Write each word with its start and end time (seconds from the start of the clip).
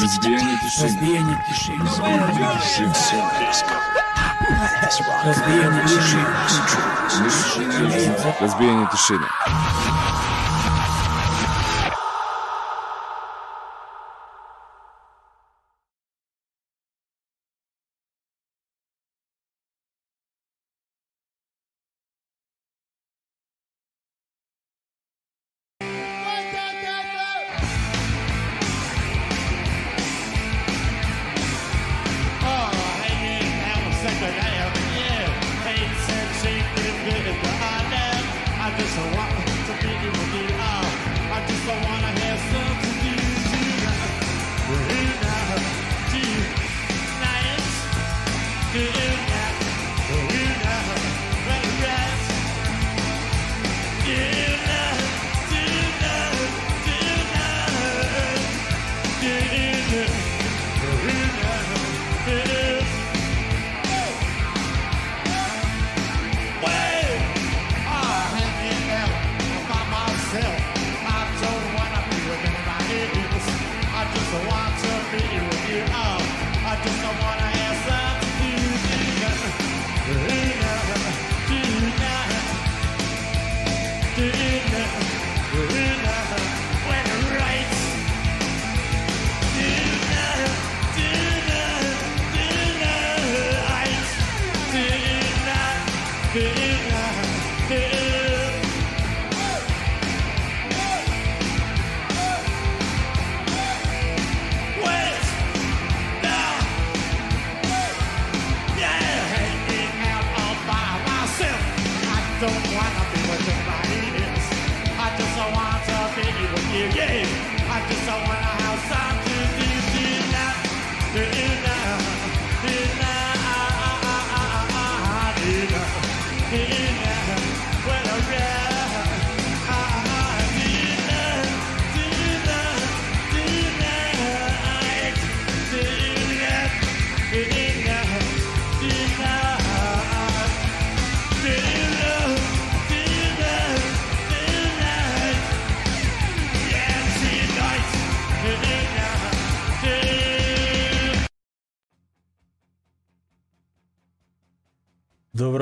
Разбей, 0.00 0.42
не 0.42 0.56
пиши. 0.56 0.82
Разбей, 0.82 1.18
не 1.18 1.34
пиши. 1.46 1.72
Разбей, 1.78 2.16
не 2.16 2.56
пиши. 2.58 2.92
Все 2.92 3.16
резко. 3.38 3.74
Разбей, 8.40 8.70
не 8.74 8.86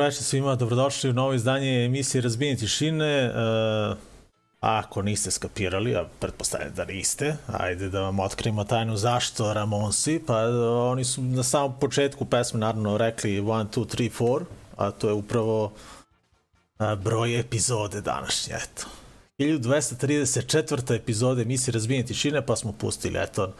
večer 0.09 0.25
svima, 0.25 0.55
dobrodošli 0.55 1.11
u 1.11 1.13
novo 1.13 1.35
izdanje 1.35 1.85
emisije 1.85 2.23
Razbijenje 2.23 2.57
tišine. 2.57 3.07
E, 3.07 3.33
ako 4.61 5.03
niste 5.03 5.31
skapirali, 5.31 5.97
a 5.97 6.05
pretpostavljam 6.21 6.73
da 6.75 6.85
niste, 6.85 7.37
ajde 7.47 7.89
da 7.89 8.01
vam 8.01 8.21
otkrijemo 8.21 8.65
tajnu 8.65 8.97
zašto 8.97 9.53
Ramonsi, 9.55 10.23
pa 10.27 10.37
oni 10.91 11.05
su 11.05 11.23
na 11.23 11.43
samom 11.43 11.79
početku 11.81 12.25
pesme 12.25 12.61
naravno 12.61 12.97
rekli 12.99 13.41
1, 13.41 13.67
2, 13.75 13.97
3, 13.97 14.11
4, 14.19 14.45
a 14.77 14.91
to 14.91 15.09
je 15.09 15.13
upravo 15.13 15.73
a, 16.79 16.95
broj 16.95 17.41
epizode 17.41 18.01
današnje, 18.01 18.55
eto. 18.55 18.87
1234. 19.39 20.95
epizode 20.95 21.43
emisije 21.43 21.73
Razbijenje 21.73 22.07
tišine, 22.07 22.47
pa 22.47 22.57
smo 22.57 22.73
pustili, 22.73 23.19
eto, 23.19 23.53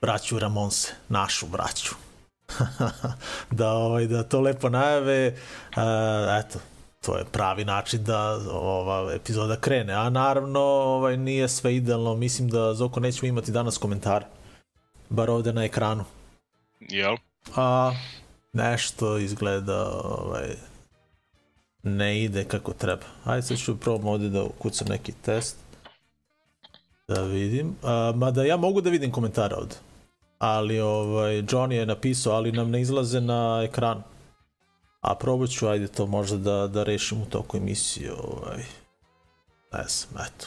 braću 0.00 0.38
Ramonse, 0.38 0.92
našu 1.08 1.46
braću. 1.46 2.07
da, 3.58 3.72
ovaj, 3.72 4.06
da 4.06 4.22
to 4.22 4.40
lepo 4.40 4.68
najave, 4.68 5.34
uh, 5.76 5.82
eto, 6.40 6.58
to 7.00 7.18
je 7.18 7.24
pravi 7.24 7.64
način 7.64 8.04
da 8.04 8.40
ova 8.52 9.12
epizoda 9.14 9.56
krene. 9.56 9.92
A 9.92 10.10
naravno, 10.10 10.60
ovaj, 10.60 11.16
nije 11.16 11.48
sve 11.48 11.76
idealno. 11.76 12.14
Mislim 12.14 12.48
da 12.48 12.74
Zoko 12.74 13.00
nećemo 13.00 13.28
imati 13.28 13.52
danas 13.52 13.78
komentare. 13.78 14.26
Bar 15.08 15.30
ovde 15.30 15.52
na 15.52 15.64
ekranu. 15.64 16.04
Jel? 16.80 17.16
A 17.56 17.92
nešto 18.52 19.18
izgleda 19.18 19.90
ovaj, 20.04 20.48
ne 21.82 22.22
ide 22.22 22.44
kako 22.44 22.72
treba. 22.72 23.02
Ajde 23.24 23.42
sad 23.42 23.58
ću 23.58 23.80
probam 23.80 24.06
ovde 24.06 24.28
da 24.28 24.42
ukucam 24.42 24.88
neki 24.88 25.12
test. 25.12 25.56
Da 27.08 27.22
vidim. 27.22 27.76
A, 27.82 28.12
mada 28.16 28.44
ja 28.44 28.56
mogu 28.56 28.80
da 28.80 28.90
vidim 28.90 29.12
komentare 29.12 29.54
ovde 29.54 29.74
ali 30.38 30.80
ovaj, 30.80 31.42
Johnny 31.42 31.72
je 31.72 31.86
napisao, 31.86 32.32
ali 32.32 32.52
nam 32.52 32.70
ne 32.70 32.80
izlaze 32.80 33.20
na 33.20 33.60
ekran. 33.64 34.02
A 35.00 35.14
probat 35.14 35.50
ću, 35.50 35.68
ajde 35.68 35.88
to 35.88 36.06
možda 36.06 36.36
da, 36.36 36.66
da 36.66 36.82
rešim 36.82 37.22
u 37.22 37.26
toku 37.26 37.56
emisije. 37.56 38.12
Ovaj. 38.12 38.58
Ne 39.72 39.84
znam, 39.88 40.26
eto. 40.26 40.46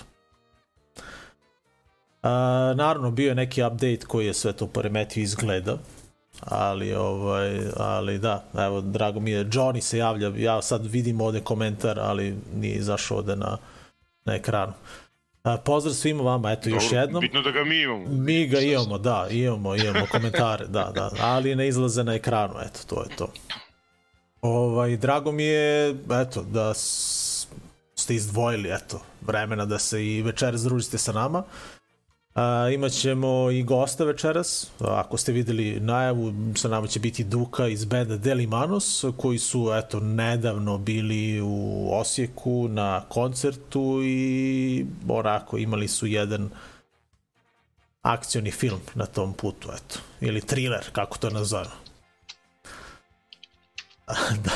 A, 2.24 2.74
naravno, 2.76 3.12
bio 3.12 3.30
je 3.30 3.36
neki 3.36 3.64
update 3.64 4.06
koji 4.08 4.26
je 4.26 4.34
sve 4.34 4.54
to 4.54 4.68
poremetio 4.68 5.22
izgleda. 5.22 5.78
Ali, 6.40 6.94
ovaj, 6.94 7.60
ali 7.78 8.20
da, 8.20 8.44
evo, 8.58 8.82
drago 8.82 9.20
mi 9.20 9.32
je, 9.32 9.46
Johnny 9.46 9.82
se 9.82 9.98
javlja, 9.98 10.32
ja 10.36 10.62
sad 10.62 10.86
vidim 10.86 11.22
ovde 11.22 11.42
komentar, 11.42 12.00
ali 12.00 12.38
nije 12.56 12.76
izašao 12.76 13.18
ovde 13.18 13.36
na, 13.36 13.58
na 14.26 14.36
ekranu. 14.36 14.74
A, 15.44 15.58
pozdrav 15.58 15.94
svima 15.94 16.24
vama, 16.24 16.52
eto 16.52 16.70
Dobro, 16.70 16.76
još 16.76 16.92
jednom. 16.92 17.22
Bitno 17.22 17.42
da 17.42 17.52
ga 17.52 17.64
mi 17.64 17.82
imamo. 17.82 18.06
Mi 18.10 18.48
ga 18.48 18.60
imamo, 18.60 18.98
da, 18.98 19.28
imamo, 19.32 19.76
imamo 19.76 20.06
komentare, 20.12 20.68
da, 20.68 20.92
da, 20.96 21.12
ali 21.20 21.56
ne 21.56 21.68
izlaze 21.68 22.04
na 22.04 22.14
ekranu, 22.14 22.54
eto, 22.66 22.80
to 22.88 23.04
je 23.04 23.16
to. 23.16 23.34
Ovaj, 24.42 24.98
drago 24.98 25.32
mi 25.32 25.44
je, 25.44 25.90
eto, 26.22 26.42
da 26.42 26.74
ste 26.74 28.16
izdvojili, 28.16 28.70
eto, 28.70 29.02
vremena 29.22 29.66
da 29.66 29.80
se 29.80 30.06
i 30.06 30.22
večer 30.22 30.58
združite 30.58 30.98
sa 30.98 31.12
nama. 31.12 31.44
A, 32.36 32.70
imaćemo 32.74 33.52
i 33.52 33.64
gosta 33.64 34.04
večeras, 34.04 34.68
ako 34.80 35.18
ste 35.18 35.32
videli 35.32 35.80
najavu, 35.80 36.34
sa 36.56 36.68
nama 36.68 36.88
će 36.88 37.00
biti 37.00 37.24
Duka 37.24 37.68
iz 37.68 37.86
benda 37.86 38.18
Delimanos, 38.18 39.06
koji 39.18 39.40
su 39.40 39.72
eto 39.74 40.00
nedavno 40.00 40.78
bili 40.78 41.42
u 41.42 41.90
Osijeku 41.94 42.68
na 42.68 43.02
koncertu 43.10 44.00
i 44.04 44.86
onako 45.08 45.58
imali 45.58 45.88
su 45.88 46.08
jedan 46.08 46.50
akcioni 48.02 48.52
film 48.52 48.80
na 48.96 49.06
tom 49.06 49.34
putu, 49.34 49.70
eto, 49.76 50.00
ili 50.22 50.42
thriller, 50.42 50.92
kako 50.92 51.18
to 51.18 51.30
nazovemo. 51.30 51.72
da, 54.46 54.52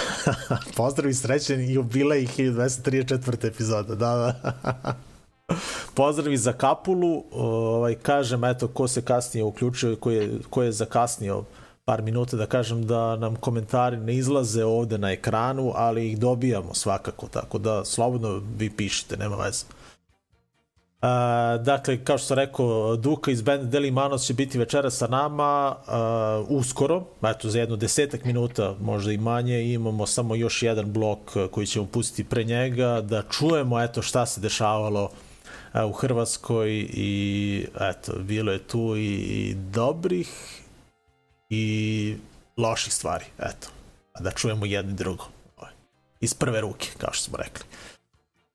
pozdrav 0.76 1.10
i 1.10 1.14
srećen 1.14 1.72
jubilej 1.72 2.28
1234. 2.38 3.48
epizoda, 3.48 3.96
da, 3.96 4.16
da. 4.16 4.96
Pozdravi 5.94 6.38
za 6.38 6.54
Kapulu, 6.54 7.24
ovaj, 7.32 7.96
kažem, 7.96 8.44
eto, 8.44 8.68
ko 8.68 8.88
se 8.88 9.02
kasnije 9.02 9.44
uključio, 9.44 9.96
ko 9.96 10.12
je, 10.12 10.40
ko 10.50 10.64
je 10.64 10.72
zakasnio 10.72 11.44
par 11.86 12.02
minuta, 12.02 12.38
da 12.38 12.46
kažem 12.46 12.88
da 12.88 13.16
nam 13.16 13.36
komentari 13.36 13.98
ne 13.98 14.16
izlaze 14.16 14.66
ovde 14.66 14.98
na 14.98 15.12
ekranu, 15.12 15.72
ali 15.76 16.10
ih 16.10 16.20
dobijamo 16.20 16.74
svakako, 16.74 17.28
tako 17.28 17.58
da 17.58 17.86
slobodno 17.86 18.42
vi 18.58 18.70
pišite, 18.70 19.18
nema 19.18 19.36
veze. 19.36 19.66
Uh, 21.02 21.64
dakle, 21.64 22.04
kao 22.04 22.18
što 22.18 22.28
sam 22.28 22.38
rekao, 22.38 22.96
Duka 22.96 23.32
iz 23.32 23.42
benda 23.42 23.66
Deli 23.66 23.92
Manos 23.92 24.26
će 24.26 24.34
biti 24.34 24.58
večera 24.58 24.90
sa 24.90 25.08
nama 25.08 25.76
uh, 25.78 26.58
uskoro, 26.58 27.04
eto 27.24 27.50
za 27.50 27.60
jedno 27.60 27.76
desetak 27.76 28.26
minuta, 28.26 28.76
možda 28.82 29.12
i 29.12 29.18
manje, 29.18 29.74
imamo 29.74 30.06
samo 30.06 30.36
još 30.36 30.64
jedan 30.64 30.94
blok 30.94 31.20
koji 31.52 31.68
ćemo 31.68 31.86
pustiti 31.86 32.30
pre 32.30 32.44
njega, 32.44 33.02
da 33.02 33.22
čujemo 33.22 33.82
eto 33.82 34.02
šta 34.02 34.26
se 34.26 34.42
dešavalo 34.42 35.10
u 35.84 35.92
Hrvatskoj 35.92 36.88
i 36.90 37.68
eto, 37.80 38.14
bilo 38.20 38.52
je 38.52 38.68
tu 38.68 38.96
i, 38.98 39.14
i 39.14 39.56
dobrih 39.56 40.30
i 41.50 42.16
loših 42.58 42.94
stvari, 42.94 43.26
eto, 43.40 43.68
da 44.20 44.32
čujemo 44.32 44.66
jedno 44.66 44.92
i 44.92 44.96
drugo, 44.96 45.26
ovaj, 45.58 45.72
iz 46.22 46.34
prve 46.34 46.62
ruke, 46.62 46.88
kao 46.98 47.14
što 47.14 47.24
smo 47.24 47.38
rekli. 47.38 47.66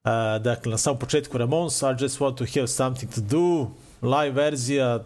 Uh, 0.05 0.43
dakle, 0.43 0.71
na 0.71 0.79
samom 0.79 0.99
početku 0.99 1.39
Ramones, 1.39 1.83
I 1.83 2.03
just 2.03 2.21
want 2.21 2.37
to 2.37 2.45
have 2.55 2.69
something 2.69 3.15
to 3.15 3.21
do, 3.21 3.71
live 4.03 4.31
verzija, 4.31 5.05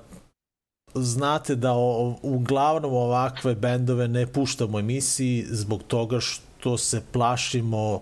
znate 0.95 1.55
da 1.55 1.73
o, 1.73 2.17
uglavnom 2.23 2.93
ovakve 2.93 3.55
bendove 3.55 4.09
ne 4.09 4.27
puštamo 4.27 4.79
emisiji 4.79 5.47
zbog 5.49 5.83
toga 5.83 6.21
što 6.21 6.79
se 6.79 7.03
plašimo 7.13 8.01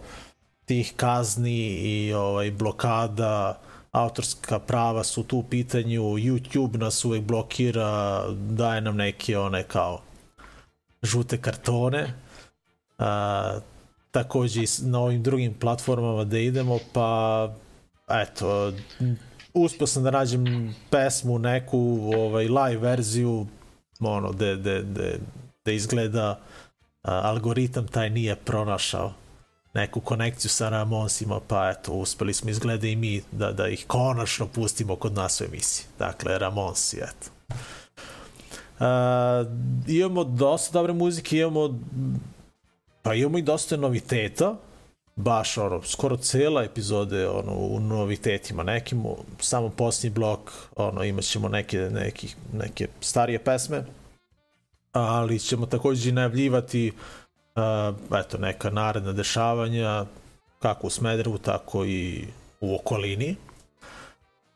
tih 0.64 0.92
kazni 0.96 1.68
i 1.68 2.12
ovaj 2.12 2.50
blokada 2.50 3.60
autorska 3.92 4.58
prava 4.58 5.04
su 5.04 5.22
tu 5.22 5.38
u 5.38 5.42
pitanju 5.42 6.02
YouTube 6.02 6.78
nas 6.78 7.04
uvek 7.04 7.22
blokira 7.22 8.22
daje 8.32 8.80
nam 8.80 8.96
neke 8.96 9.38
one 9.38 9.62
kao 9.62 10.00
žute 11.02 11.40
kartone. 11.40 12.14
Uh, 12.98 13.62
takođe 14.10 14.62
i 14.62 14.66
na 14.82 14.98
ovim 14.98 15.22
drugim 15.22 15.54
platformama 15.54 16.24
da 16.24 16.38
idemo, 16.38 16.78
pa 16.92 17.50
eto, 18.08 18.72
uspio 19.54 19.86
sam 19.86 20.02
da 20.02 20.10
nađem 20.10 20.74
pesmu, 20.90 21.38
neku 21.38 22.10
ovaj, 22.16 22.48
live 22.48 22.80
verziju, 22.80 23.46
ono, 24.00 24.32
de 25.64 25.74
izgleda 25.74 26.40
a, 27.02 27.20
algoritam 27.24 27.88
taj 27.88 28.10
nije 28.10 28.36
pronašao 28.36 29.12
neku 29.74 30.00
konekciju 30.00 30.50
sa 30.50 30.68
Ramonsima, 30.68 31.40
pa 31.48 31.70
eto, 31.70 31.92
uspeli 31.92 32.34
smo 32.34 32.50
izgleda 32.50 32.86
i 32.86 32.96
mi 32.96 33.22
da, 33.32 33.52
da 33.52 33.68
ih 33.68 33.84
konačno 33.86 34.46
pustimo 34.46 34.96
kod 34.96 35.14
nas 35.14 35.40
u 35.40 35.44
emisiji. 35.44 35.86
Dakle, 35.98 36.38
Ramonsi, 36.38 36.96
eto. 36.96 37.30
Uh, 38.78 39.46
imamo 39.86 40.24
dosta 40.24 40.72
dobre 40.72 40.92
muzike, 40.92 41.38
imamo 41.38 41.78
Pa 43.02 43.14
imamo 43.14 43.38
i 43.38 43.42
dosta 43.42 43.76
noviteta, 43.76 44.56
baš 45.16 45.58
ono, 45.58 45.82
skoro 45.82 46.16
cela 46.16 46.64
epizode 46.64 47.28
ono, 47.28 47.52
u 47.52 47.80
novitetima 47.80 48.62
nekim, 48.62 49.04
samo 49.40 49.68
posljednji 49.68 50.14
blok 50.14 50.52
ono, 50.76 51.04
imat 51.04 51.24
ćemo 51.24 51.48
neke, 51.48 51.78
neki, 51.78 52.34
neke 52.52 52.88
starije 53.00 53.38
pesme, 53.38 53.84
ali 54.92 55.38
ćemo 55.38 55.66
takođe 55.66 56.12
najavljivati 56.12 56.92
uh, 56.94 57.21
eto, 58.20 58.38
neka 58.38 58.70
naredna 58.70 59.12
dešavanja, 59.12 60.04
kako 60.58 60.86
u 60.86 60.90
Smederu, 60.90 61.38
tako 61.38 61.84
i 61.84 62.26
u 62.60 62.74
okolini. 62.74 63.36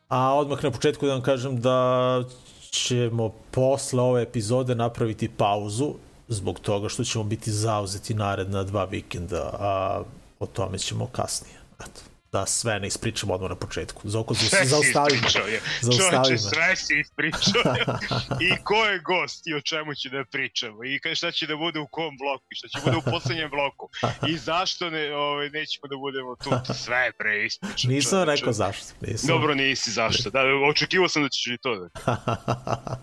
A 0.08 0.34
odmah 0.34 0.64
na 0.64 0.70
početku 0.70 1.06
da 1.06 1.12
vam 1.12 1.22
kažem 1.22 1.60
da 1.60 2.22
ćemo 2.70 3.28
posle 3.50 4.02
ove 4.02 4.22
epizode 4.22 4.74
napraviti 4.74 5.28
pauzu 5.28 5.94
zbog 6.28 6.60
toga 6.60 6.88
što 6.88 7.04
ćemo 7.04 7.24
biti 7.24 7.52
zauzeti 7.52 8.14
naredna 8.14 8.62
dva 8.62 8.84
vikenda, 8.84 9.50
a 9.60 10.02
o 10.40 10.46
tome 10.46 10.78
ćemo 10.78 11.06
kasnije. 11.06 11.56
Eto 11.80 12.15
da 12.36 12.46
sve 12.46 12.80
ne 12.80 12.86
ispričamo 12.86 13.34
odmah 13.34 13.50
na 13.50 13.56
početku. 13.56 14.00
Za 14.04 14.20
oko 14.20 14.34
Sve 14.34 14.62
si 14.62 14.68
zaustavimo. 14.68 15.16
ispričao 15.16 15.46
je. 15.46 15.60
Čovječe, 15.98 16.38
sve 16.38 16.76
si 16.76 17.00
ispričao. 17.00 17.62
I 18.46 18.64
ko 18.64 18.84
je 18.84 18.98
gost 18.98 19.46
i 19.46 19.54
o 19.54 19.60
čemu 19.60 19.94
će 19.94 20.08
da 20.08 20.24
pričamo. 20.24 20.84
I 20.84 21.14
šta 21.14 21.30
će 21.32 21.46
da 21.46 21.56
bude 21.56 21.80
u 21.80 21.86
kom 21.86 22.16
bloku. 22.18 22.44
I 22.50 22.54
šta 22.54 22.68
će 22.68 22.78
bude 22.84 22.96
u 22.96 23.10
poslednjem 23.12 23.50
bloku. 23.50 23.88
I 24.28 24.36
zašto 24.38 24.90
ne, 24.90 25.14
ovaj, 25.14 25.50
nećemo 25.50 25.86
da 25.90 25.96
budemo 25.96 26.36
tu. 26.36 26.74
Sve 26.84 26.96
je 26.96 27.12
pre 27.12 27.44
ispričao. 27.46 27.90
Nisam 27.90 28.10
čovječe. 28.10 28.40
rekao 28.40 28.52
zašto. 28.52 28.86
Nisam. 29.00 29.28
Dobro, 29.28 29.54
nisi 29.54 29.90
zašto. 29.90 30.30
Da, 30.30 30.40
očekivao 30.70 31.08
sam 31.08 31.22
da 31.22 31.28
ćeš 31.28 31.46
i 31.46 31.58
to 31.62 31.76
da. 31.76 31.88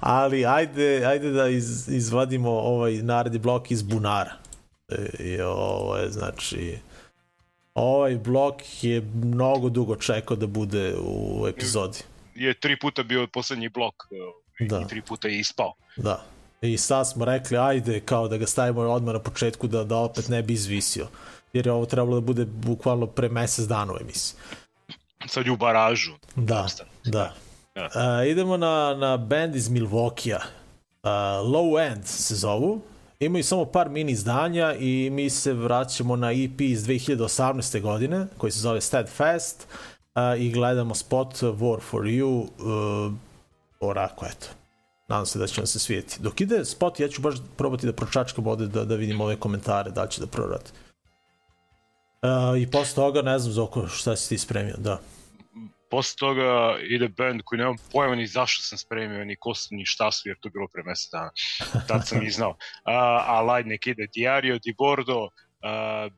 Ali 0.00 0.46
ajde, 0.46 1.04
ajde 1.06 1.30
da 1.30 1.48
iz, 1.48 1.88
izvadimo 1.88 2.50
ovaj 2.50 2.92
naredni 2.92 3.38
blok 3.38 3.70
iz 3.70 3.82
bunara. 3.82 4.32
E, 4.88 5.24
I 5.24 5.40
ovo 5.40 5.96
je, 5.96 6.10
znači, 6.10 6.78
ovaj 7.76 8.16
blok 8.16 8.84
je 8.84 9.00
mnogo 9.00 9.68
dugo 9.68 9.96
čekao 9.96 10.36
da 10.36 10.46
bude 10.46 10.94
u 11.00 11.46
epizodi. 11.48 11.98
Je 12.34 12.54
tri 12.54 12.78
puta 12.78 13.02
bio 13.02 13.26
poslednji 13.26 13.68
blok 13.68 13.94
e, 14.60 14.64
da. 14.64 14.80
i 14.80 14.88
tri 14.88 15.02
puta 15.02 15.28
je 15.28 15.38
ispao. 15.38 15.74
Da. 15.96 16.24
I 16.60 16.78
sad 16.78 17.08
smo 17.08 17.24
rekli, 17.24 17.58
ajde, 17.58 18.00
kao 18.00 18.28
da 18.28 18.36
ga 18.36 18.46
stavimo 18.46 18.80
odmah 18.80 19.14
na 19.14 19.20
početku 19.20 19.66
da, 19.66 19.84
da 19.84 19.96
opet 19.96 20.28
ne 20.28 20.42
bi 20.42 20.52
izvisio. 20.52 21.06
Jer 21.52 21.66
je 21.66 21.72
ovo 21.72 21.86
trebalo 21.86 22.20
da 22.20 22.26
bude 22.26 22.44
bukvalno 22.44 23.06
pre 23.06 23.28
mesec 23.28 23.64
dana 23.64 23.92
u 23.92 23.96
emisiji. 24.00 24.40
Sad 25.26 25.46
je 25.46 25.52
u 25.52 25.56
baražu. 25.56 26.12
Da, 26.36 26.66
da. 27.04 27.34
Uh, 27.76 28.26
idemo 28.28 28.56
na, 28.56 28.94
na 28.94 29.16
band 29.16 29.56
iz 29.56 29.68
Milvokija. 29.68 30.40
Uh, 31.02 31.10
Low 31.52 31.92
End 31.92 32.06
se 32.06 32.34
zovu. 32.34 32.80
Imaju 33.20 33.44
samo 33.44 33.64
par 33.64 33.88
mini 33.88 34.12
izdanja 34.12 34.74
i 34.74 35.10
mi 35.12 35.30
se 35.30 35.52
vraćamo 35.52 36.16
na 36.16 36.32
EP 36.32 36.60
iz 36.60 36.86
2018. 36.86 37.80
godine 37.80 38.26
koji 38.38 38.52
se 38.52 38.58
zove 38.58 38.80
Steadfast 38.80 39.66
uh, 40.14 40.40
i 40.40 40.50
gledamo 40.50 40.94
spot 40.94 41.34
War 41.34 41.80
for 41.80 42.02
You 42.02 42.42
uh, 42.42 43.12
orako, 43.80 44.26
eto. 44.26 44.46
Nadam 45.08 45.26
se 45.26 45.38
da 45.38 45.46
će 45.46 45.60
vam 45.60 45.66
se 45.66 45.78
svijeti. 45.78 46.16
Dok 46.20 46.40
ide 46.40 46.64
spot, 46.64 47.00
ja 47.00 47.08
ću 47.08 47.22
baš 47.22 47.34
probati 47.56 47.86
da 47.86 47.92
pročačkam 47.92 48.46
ovde 48.46 48.66
da, 48.66 48.84
da 48.84 48.94
vidim 48.94 49.20
ove 49.20 49.36
komentare, 49.36 49.90
da 49.90 50.06
će 50.06 50.20
da 50.20 50.26
prorati. 50.26 50.70
Uh, 52.22 52.60
I 52.62 52.70
posle 52.70 52.94
toga, 52.94 53.22
ne 53.22 53.38
znam, 53.38 53.52
Zoko, 53.52 53.88
šta 53.88 54.16
si 54.16 54.28
ti 54.28 54.38
spremio, 54.38 54.74
da 54.78 55.00
posle 55.90 56.16
toga 56.18 56.78
ide 56.82 57.08
band 57.08 57.42
koji 57.44 57.58
nemam 57.58 57.76
pojma 57.92 58.14
ni 58.14 58.26
zašto 58.26 58.62
sam 58.62 58.78
spremio, 58.78 59.24
ni 59.24 59.36
ko 59.36 59.54
su, 59.54 59.74
ni 59.74 59.84
šta 59.86 60.10
su, 60.12 60.28
jer 60.28 60.36
to 60.40 60.48
je 60.48 60.52
bilo 60.52 60.68
pre 60.72 60.82
mesec 60.82 61.10
dana. 61.12 61.30
Tad 61.88 62.08
sam 62.08 62.22
i 62.22 62.30
znao. 62.30 62.50
Uh, 62.50 62.56
a 63.26 63.40
Lajdnik 63.40 63.86
ide 63.86 64.06
Diario 64.14 64.58
di 64.58 64.74
Bordo, 64.78 65.22
uh, 65.22 65.30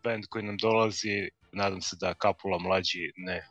band 0.03 0.25
koji 0.29 0.45
nam 0.45 0.57
dolazi, 0.57 1.29
nadam 1.53 1.83
se 1.83 1.97
da 2.01 2.15
Kapula 2.15 2.59
mlađi 2.59 3.13
ne 3.17 3.43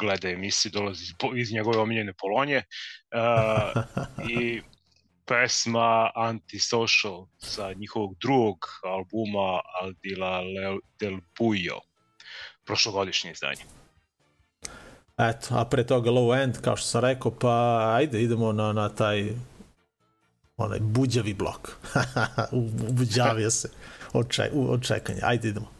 gleda 0.00 0.28
emisiju, 0.28 0.72
dolazi 0.72 1.04
iz, 1.04 1.12
iz 1.36 1.52
njegove 1.52 1.78
omiljene 1.78 2.12
Polonje. 2.12 2.62
Uh, 3.14 3.82
I 4.38 4.62
pesma 5.26 6.10
Antisocial 6.14 7.26
sa 7.38 7.72
njihovog 7.72 8.14
drugog 8.20 8.56
albuma 8.82 9.60
Aldila 9.82 10.42
del 11.00 11.18
Buio, 11.38 11.80
prošlogodišnje 12.64 13.30
izdanje. 13.30 13.83
Eto, 15.18 15.54
a 15.58 15.64
pre 15.64 15.84
toga 15.86 16.10
low 16.10 16.42
end, 16.42 16.60
kao 16.60 16.76
što 16.76 16.86
sam 16.86 17.00
rekao, 17.00 17.30
pa 17.30 17.84
ajde, 17.94 18.22
idemo 18.22 18.52
na, 18.52 18.72
na 18.72 18.88
taj 18.88 19.32
onaj 20.56 20.78
buđavi 20.80 21.34
blok. 21.34 21.70
Ubuđavio 22.88 23.50
se 23.50 23.68
od, 24.12 24.28
ček, 24.28 24.52
od 24.54 24.82
čekanja. 24.82 25.20
Ajde, 25.22 25.48
idemo. 25.48 25.73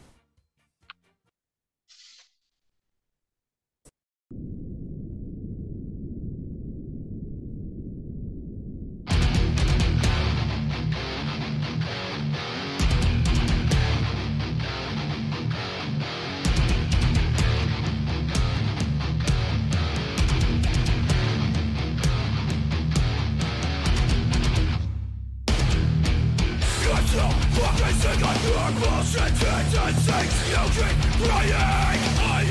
I 29.17 29.29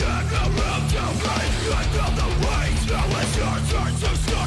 am 0.01 0.25
the 0.33 0.45
room 0.57 0.83
to 0.89 1.05
fight 1.21 1.53
You. 1.65 1.77
feel 1.93 2.13
the 2.17 2.29
weight 2.41 2.81
Now 2.91 3.05
it's 3.21 3.37
your 3.37 3.59
turn 3.69 3.93
to 3.93 4.11
stop 4.17 4.44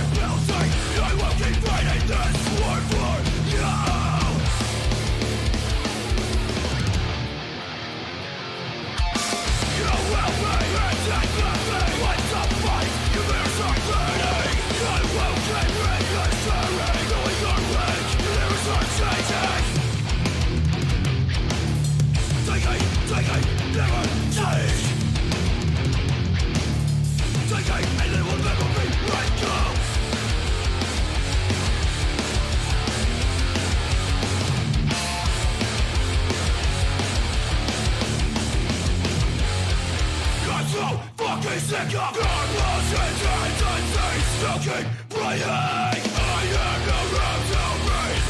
fucking 41.42 41.60
sick 41.60 41.80
of 41.80 42.14
Godless 42.18 42.92
intent 42.94 43.62
and 43.68 43.86
things 43.94 44.30
Fucking 44.42 44.88
bleeding 45.10 45.48
I 45.48 46.44
am 46.66 46.82
the 46.88 47.00
raptor 47.14 47.72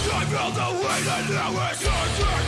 I 0.08 0.24
feel 0.32 0.52
the 0.58 0.68
weight 0.84 1.08
and 1.16 1.28
now 1.36 1.56
it's 1.72 1.84
hurting 1.88 2.47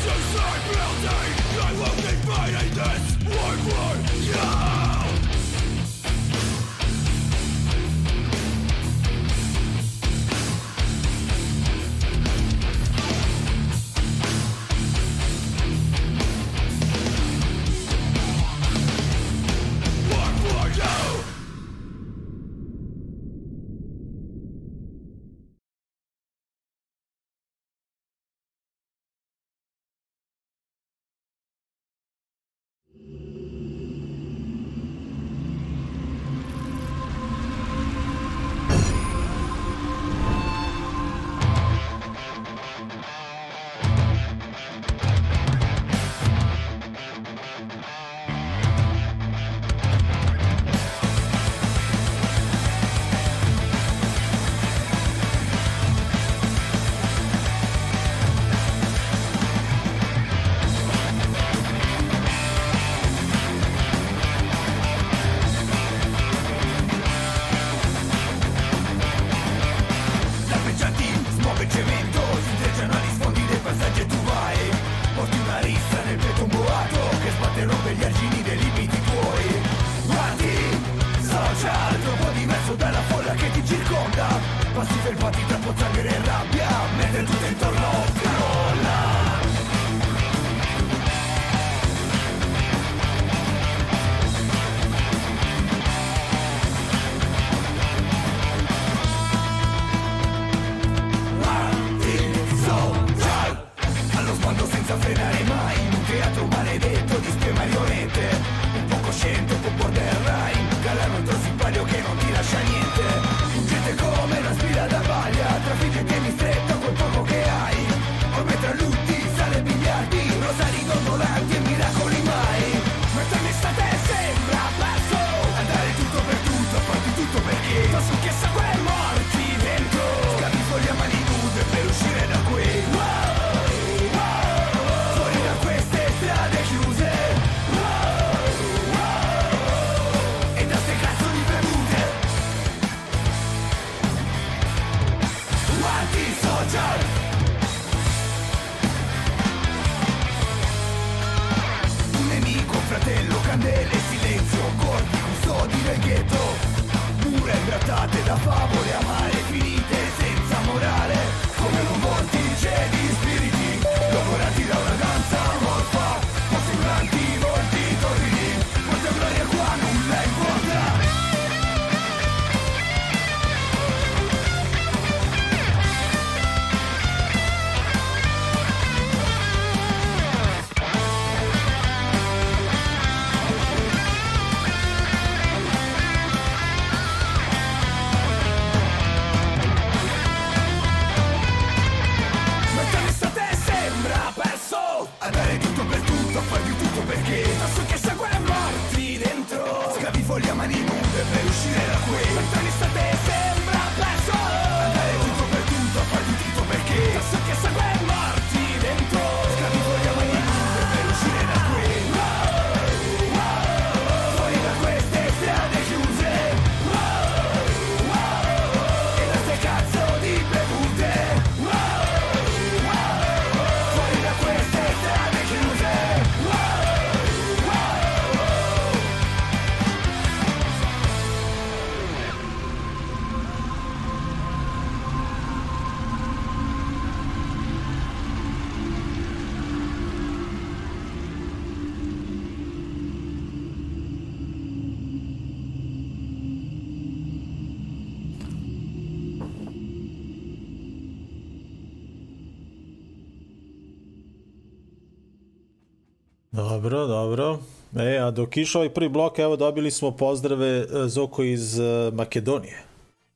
Dok 258.32 258.58
išao 258.58 258.80
ovaj 258.80 258.94
prvi 258.94 259.10
blok, 259.10 259.40
evo 259.40 259.56
dobili 259.56 259.92
smo 259.92 260.12
pozdrave 260.12 260.68
e, 260.68 260.86
Zoko 261.08 261.44
iz 261.44 261.80
e, 261.80 262.12
Makedonije. 262.14 262.84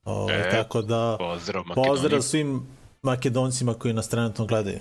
O, 0.06 0.28
e, 0.32 0.50
tako 0.52 0.82
da, 0.82 1.16
pozdrav, 1.20 1.64
pozdrav 1.76 2.22
svim 2.22 2.68
makedoncima 3.02 3.74
koji 3.74 3.94
nas 3.94 4.10
trenutno 4.10 4.46
gledaju. 4.46 4.80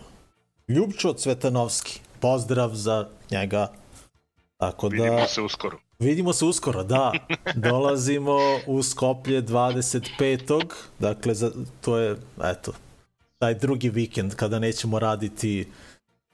Ljubčo 0.68 1.12
Cvetanovski, 1.12 2.00
pozdrav 2.20 2.70
za 2.74 3.08
njega. 3.30 3.72
Tako 4.56 4.88
da, 4.88 4.94
vidimo 4.94 5.26
se 5.26 5.42
uskoro. 5.42 5.78
Vidimo 5.98 6.32
se 6.32 6.44
uskoro, 6.44 6.84
da. 6.84 7.12
Dolazimo 7.70 8.38
u 8.66 8.82
Skoplje 8.82 9.42
25. 9.42 10.64
Dakle, 10.98 11.34
za, 11.34 11.50
to 11.80 11.98
je, 11.98 12.16
eto, 12.44 12.72
taj 13.38 13.54
drugi 13.54 13.88
vikend 13.88 14.34
kada 14.34 14.58
nećemo 14.58 14.98
raditi 14.98 15.66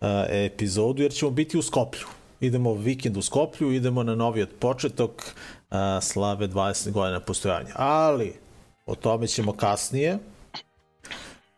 uh, 0.00 0.08
epizodu, 0.28 1.02
jer 1.02 1.12
ćemo 1.12 1.30
biti 1.30 1.58
u 1.58 1.62
Skoplju 1.62 2.06
idemo 2.40 2.74
vikend 2.74 3.16
u 3.16 3.22
Skoplju, 3.22 3.72
idemo 3.72 4.02
na 4.02 4.14
novi 4.14 4.42
od 4.42 4.48
početok 4.60 5.22
a, 5.70 6.00
slave 6.02 6.48
20 6.48 6.90
godina 6.90 7.20
postojanja. 7.20 7.72
Ali, 7.74 8.34
o 8.86 8.94
tome 8.94 9.26
ćemo 9.26 9.52
kasnije. 9.52 10.18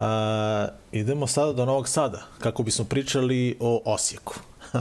A, 0.00 0.68
idemo 0.92 1.26
sada 1.26 1.52
do 1.52 1.64
Novog 1.64 1.88
Sada, 1.88 2.22
kako 2.38 2.62
bismo 2.62 2.84
pričali 2.84 3.56
o 3.60 3.82
Osijeku. 3.84 4.34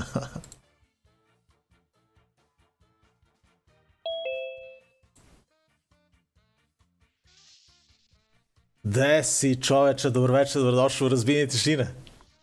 Desi 8.84 9.62
čoveče, 9.62 10.10
dobroveče, 10.10 10.60
dobrodošao 10.60 11.06
u 11.06 11.10
razbijenje 11.10 11.48
tišine. 11.48 11.88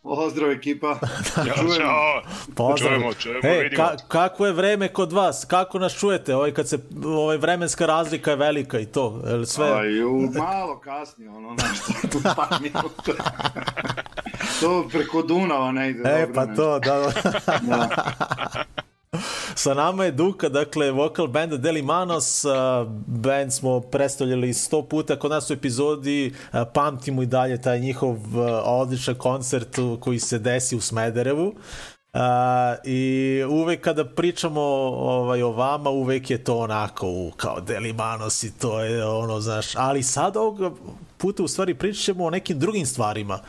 Pozdrav 0.07 0.51
ekipa. 0.51 0.87
Ja, 1.47 1.53
čao. 1.77 2.21
Pozdrav. 2.55 2.77
Čujemo, 2.89 3.13
čujemo, 3.13 3.39
Ej, 3.43 3.63
vidimo. 3.63 3.83
ka, 3.83 3.95
kako 4.07 4.45
je 4.45 4.53
vreme 4.53 4.87
kod 4.87 5.13
vas? 5.13 5.45
Kako 5.45 5.79
nas 5.79 5.93
čujete? 5.93 6.35
Ovaj, 6.35 6.51
kad 6.51 6.69
se, 6.69 6.79
ovaj, 7.05 7.37
vremenska 7.37 7.85
razlika 7.85 8.31
je 8.31 8.37
velika 8.37 8.79
i 8.79 8.85
to. 8.85 9.21
Jel 9.27 9.45
sve... 9.45 9.71
Aj, 9.71 10.03
u, 10.03 10.19
malo 10.33 10.79
kasnije, 10.79 11.29
ono, 11.29 11.49
nešto, 11.49 12.07
tu 12.11 12.19
minuta. 12.61 13.23
to 14.61 14.87
preko 14.91 15.21
Dunava 15.21 15.71
ne 15.71 15.89
ide 15.89 15.99
E, 15.99 16.25
dobro. 16.25 16.33
pa 16.35 16.45
nešto. 16.45 16.63
to, 16.63 16.79
da, 16.79 17.11
da. 17.61 17.89
Sa 19.55 19.73
nama 19.73 20.05
je 20.05 20.11
Duka, 20.11 20.49
dakle, 20.49 20.91
vokal 20.91 21.27
benda 21.27 21.57
Deli 21.57 21.81
Manos. 21.81 22.45
Band 23.07 23.53
smo 23.53 23.79
predstavljali 23.79 24.53
sto 24.53 24.81
puta 24.81 25.19
kod 25.19 25.31
nas 25.31 25.49
u 25.49 25.53
epizodi. 25.53 26.33
Pamtimo 26.73 27.23
i 27.23 27.25
dalje 27.25 27.61
taj 27.61 27.79
njihov 27.79 28.17
odličan 28.63 29.15
koncert 29.15 29.77
koji 29.99 30.19
se 30.19 30.39
desi 30.39 30.75
u 30.75 30.81
Smederevu. 30.81 31.53
Uh, 32.13 32.21
I 32.83 33.43
uvek 33.49 33.81
kada 33.81 34.05
pričamo 34.05 34.61
ovaj, 34.61 35.43
o 35.43 35.51
vama, 35.51 35.89
uvek 35.89 36.29
je 36.29 36.43
to 36.43 36.57
onako 36.57 37.07
u, 37.07 37.31
kao 37.37 37.61
Deli 37.61 37.93
Manos 37.93 38.43
i 38.43 38.51
to 38.59 38.81
je 38.81 39.05
ono, 39.05 39.39
znaš, 39.39 39.75
ali 39.75 40.03
sad 40.03 40.37
ovog 40.37 40.79
puta 41.17 41.43
u 41.43 41.47
stvari 41.47 41.73
pričat 41.73 42.03
ćemo 42.03 42.25
o 42.25 42.29
nekim 42.29 42.59
drugim 42.59 42.85
stvarima. 42.85 43.33
A, 43.33 43.39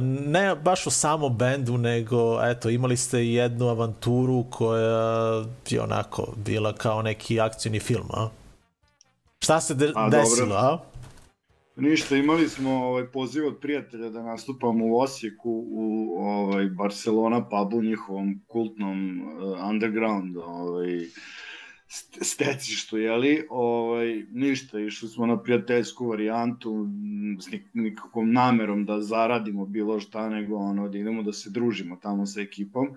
ne 0.00 0.54
baš 0.54 0.86
o 0.86 0.90
samom 0.90 1.36
bendu, 1.36 1.78
nego 1.78 2.38
eto, 2.42 2.70
imali 2.70 2.96
ste 2.96 3.26
jednu 3.26 3.68
avanturu 3.68 4.44
koja 4.50 5.44
je 5.68 5.80
onako 5.80 6.32
bila 6.36 6.72
kao 6.72 7.02
neki 7.02 7.40
akcijni 7.40 7.80
film, 7.80 8.08
a? 8.10 8.28
Šta 9.38 9.60
se 9.60 9.74
de 9.74 9.92
A, 9.94 10.08
desilo, 10.10 10.46
dobro. 10.46 10.56
a? 10.56 10.78
Ništa, 11.76 12.16
imali 12.16 12.48
smo 12.48 12.70
ovaj 12.70 13.06
poziv 13.06 13.46
od 13.46 13.58
prijatelja 13.60 14.10
da 14.10 14.22
nastupamo 14.22 14.86
u 14.86 14.98
Osijeku 14.98 15.64
u 15.70 16.16
ovaj 16.18 16.66
Barcelona 16.66 17.48
pubu 17.48 17.82
njihovom 17.82 18.40
kultnom 18.46 19.20
uh, 19.20 19.68
underground 19.70 20.36
ovaj 20.36 21.00
stecištu, 22.20 22.98
jeli, 22.98 23.46
ovaj, 23.50 24.24
ništa, 24.32 24.80
išli 24.80 25.08
smo 25.08 25.26
na 25.26 25.42
prijateljsku 25.42 26.06
varijantu 26.06 26.86
s 27.40 27.50
nik- 27.50 27.68
nikakvom 27.72 28.32
namerom 28.32 28.84
da 28.84 29.00
zaradimo 29.00 29.66
bilo 29.66 30.00
šta, 30.00 30.28
nego 30.28 30.56
ono, 30.56 30.88
da 30.88 30.98
idemo 30.98 31.22
da 31.22 31.32
se 31.32 31.50
družimo 31.50 31.96
tamo 31.96 32.26
sa 32.26 32.40
ekipom. 32.40 32.88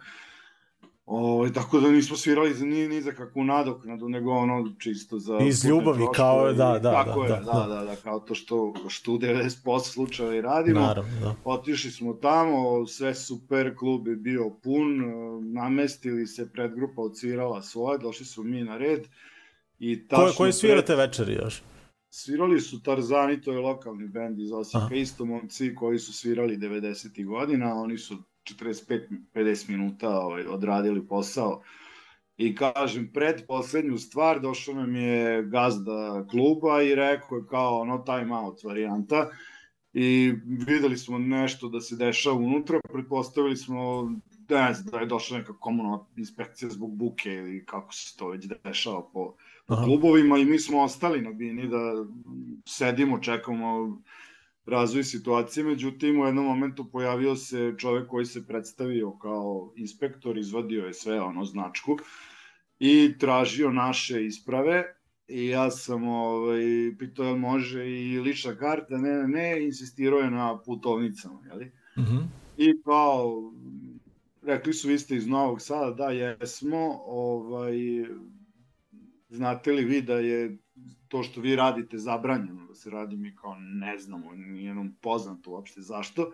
Ovaj, 1.12 1.54
tako 1.54 1.80
da 1.80 1.92
nismo 1.92 2.18
svirali 2.18 2.54
ni, 2.56 2.88
ni 2.88 3.02
za 3.02 3.12
kakvu 3.12 3.44
nadoknadu, 3.44 4.10
nego 4.10 4.32
ono 4.32 4.72
čisto 4.80 5.20
za... 5.20 5.38
Iz 5.40 5.66
ljubavi, 5.66 5.98
troškove 5.98 6.16
kao, 6.16 6.52
i- 6.52 6.56
da, 6.56 6.80
da, 6.80 6.92
tako 6.94 7.20
da, 7.20 7.26
je, 7.26 7.42
da, 7.42 7.52
da, 7.54 7.66
da. 7.66 7.76
da, 7.76 7.86
da, 7.86 7.96
kao 7.96 8.20
to 8.20 8.36
što, 8.36 8.74
što 8.88 9.14
u 9.14 9.18
90% 9.18 9.50
slučajeva 9.84 10.36
i 10.36 10.42
radimo. 10.42 10.80
Naravno, 10.80 11.12
da. 11.22 11.36
Otišli 11.46 11.92
smo 11.92 12.14
tamo, 12.14 12.86
sve 12.88 13.16
super, 13.16 13.76
klub 13.76 14.08
je 14.08 14.16
bio 14.16 14.50
pun, 14.54 15.02
e, 15.02 15.06
namestili 15.44 16.28
se, 16.28 16.52
predgrupa 16.52 17.02
odsvirala 17.02 17.62
svoje, 17.62 17.98
došli 17.98 18.26
smo 18.26 18.44
mi 18.44 18.64
na 18.64 18.78
red. 18.78 19.08
I 19.80 19.96
Koje, 19.98 20.08
tačno 20.08 20.34
koje 20.38 20.48
pred- 20.48 20.60
svirate 20.60 20.96
večeri 20.96 21.34
još? 21.34 21.62
Svirali 22.10 22.62
su 22.62 22.84
Tarzani, 22.84 23.42
to 23.42 23.52
je 23.52 23.60
lokalni 23.60 24.08
bend 24.08 24.40
iz 24.40 24.52
Osijeka, 24.52 24.86
Aha. 24.86 24.96
isto 24.96 25.26
momci 25.26 25.76
koji 25.76 26.00
su 26.00 26.14
svirali 26.14 26.58
90. 26.58 27.26
godina, 27.26 27.74
oni 27.76 27.98
su 27.98 28.18
45-50 28.56 29.70
minuta 29.70 30.10
ovaj, 30.10 30.46
odradili 30.46 31.08
posao. 31.08 31.62
I 32.38 32.56
kažem, 32.56 33.12
pred 33.14 33.48
poslednju 33.48 33.98
stvar 33.98 34.40
došao 34.40 34.76
nam 34.76 34.96
je 34.96 35.44
gazda 35.44 36.26
kluba 36.30 36.82
i 36.82 36.96
rekao 36.96 37.38
je 37.38 37.46
kao 37.50 37.80
ono 37.80 37.98
time 37.98 38.36
out 38.36 38.64
varijanta 38.64 39.30
i 39.94 40.34
videli 40.68 40.98
smo 40.98 41.20
nešto 41.20 41.70
da 41.70 41.82
se 41.82 41.96
dešava 41.96 42.36
unutra, 42.36 42.80
pretpostavili 42.94 43.58
smo 43.58 44.12
ne 44.50 44.74
znam, 44.74 44.92
da 44.92 45.00
je 45.00 45.06
došla 45.06 45.38
neka 45.38 45.54
komunalna 45.60 46.06
inspekcija 46.18 46.70
zbog 46.70 46.98
buke 46.98 47.34
ili 47.34 47.66
kako 47.66 47.94
se 47.94 48.18
to 48.18 48.28
već 48.30 48.46
dešava 48.64 49.10
po, 49.14 49.36
po 49.68 49.76
klubovima 49.76 50.38
i 50.38 50.46
mi 50.46 50.60
smo 50.60 50.82
ostali 50.82 51.22
na 51.22 51.32
bini 51.32 51.68
da 51.68 52.06
sedimo, 52.66 53.20
čekamo 53.20 54.02
razvoj 54.70 55.04
situacije, 55.04 55.64
međutim 55.64 56.20
u 56.20 56.26
jednom 56.26 56.46
momentu 56.46 56.92
pojavio 56.92 57.36
se 57.36 57.74
čovek 57.78 58.08
koji 58.08 58.26
se 58.26 58.48
predstavio 58.48 59.12
kao 59.12 59.74
inspektor, 59.76 60.38
izvadio 60.38 60.86
je 60.86 60.94
sve 60.94 61.22
ono 61.22 61.46
značku 61.46 61.98
i 62.80 63.14
tražio 63.20 63.72
naše 63.72 64.26
isprave 64.26 64.84
i 65.28 65.48
ja 65.48 65.72
sam 65.72 66.08
ovaj, 66.08 66.62
pitao 67.00 67.26
jel 67.26 67.36
može 67.36 67.90
i 67.90 68.20
lična 68.20 68.56
karta, 68.56 68.98
ne, 68.98 69.12
ne, 69.12 69.28
ne, 69.28 69.66
insistirao 69.66 70.20
je 70.20 70.32
na 70.32 70.60
putovnicama, 70.66 71.40
jeli? 71.46 71.72
Mhm. 71.98 72.18
I 72.58 72.82
kao, 72.82 73.54
rekli 74.42 74.74
su 74.74 74.88
vi 74.88 75.00
ste 75.00 75.16
iz 75.16 75.28
Novog 75.28 75.62
Sada, 75.62 75.92
da 75.92 76.10
jesmo, 76.10 77.02
ovaj, 77.06 77.74
znate 79.30 79.72
li 79.72 79.86
vi 79.86 80.02
da 80.02 80.14
je 80.14 80.58
to 81.08 81.24
što 81.24 81.42
vi 81.42 81.56
radite 81.56 81.98
zabranjeno 81.98 82.66
da 82.68 82.76
se 82.76 82.90
radi, 82.90 83.16
mi 83.18 83.36
kao 83.36 83.56
ne 83.60 84.00
znamo, 84.00 84.32
nije 84.36 84.76
nam 84.76 84.98
poznato 85.02 85.52
uopšte 85.52 85.82
zašto. 85.82 86.32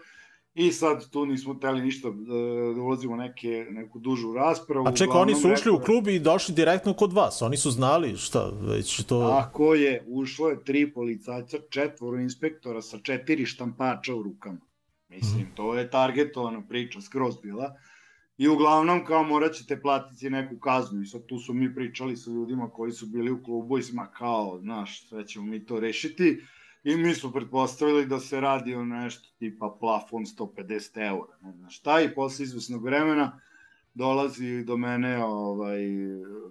I 0.53 0.71
sad 0.71 1.09
tu 1.09 1.25
nismo 1.25 1.53
teli 1.53 1.81
ništa 1.81 2.09
da, 2.09 2.73
da 2.75 2.81
ulazimo 2.81 3.15
neke, 3.15 3.67
neku 3.69 3.99
dužu 3.99 4.33
raspravu. 4.33 4.87
A 4.87 4.91
čekaj, 4.91 5.21
oni 5.21 5.35
su 5.35 5.51
ušli 5.51 5.71
u 5.71 5.79
klub 5.79 6.07
i 6.07 6.19
došli 6.19 6.55
direktno 6.55 6.93
kod 6.93 7.13
vas. 7.13 7.41
Oni 7.41 7.57
su 7.57 7.71
znali 7.71 8.17
šta, 8.17 8.51
već 8.61 9.03
to... 9.03 9.29
Tako 9.29 9.73
je, 9.73 10.03
ušlo 10.07 10.49
je 10.49 10.63
tri 10.63 10.93
policajca, 10.93 11.57
četvoro 11.69 12.19
inspektora 12.19 12.81
sa 12.81 12.97
četiri 13.03 13.45
štampača 13.45 14.15
u 14.15 14.23
rukama. 14.23 14.61
Mislim, 15.09 15.47
to 15.55 15.75
je 15.75 15.89
targetovana 15.89 16.61
priča, 16.67 17.01
skroz 17.01 17.37
bila. 17.43 17.75
I 18.37 18.47
uglavnom, 18.47 19.05
kao 19.05 19.23
morat 19.23 19.53
ćete 19.53 19.81
platiti 19.81 20.29
neku 20.29 20.59
kaznu. 20.59 21.01
I 21.01 21.05
sad 21.05 21.25
tu 21.25 21.39
su 21.39 21.53
mi 21.53 21.75
pričali 21.75 22.17
sa 22.17 22.31
ljudima 22.31 22.69
koji 22.69 22.91
su 22.91 23.05
bili 23.05 23.31
u 23.31 23.43
klubu 23.43 23.77
i 23.77 23.83
sma 23.83 24.07
kao, 24.07 24.59
znaš, 24.61 25.07
sve 25.09 25.27
ćemo 25.27 25.45
mi 25.45 25.65
to 25.65 25.79
rešiti. 25.79 26.41
I 26.83 26.95
mi 26.95 27.13
smo 27.13 27.31
pretpostavili 27.31 28.05
da 28.05 28.19
se 28.19 28.39
radi 28.39 28.75
o 28.75 28.85
nešto 28.85 29.29
tipa 29.39 29.77
plafon 29.79 30.25
150 30.25 31.07
eura, 31.09 31.37
ne 31.41 31.51
znam 31.51 31.69
šta. 31.69 32.01
I 32.01 32.15
posle 32.15 32.43
izvesnog 32.43 32.83
vremena 32.83 33.39
dolazi 33.93 34.63
do 34.63 34.77
mene 34.77 35.23
ovaj 35.23 35.79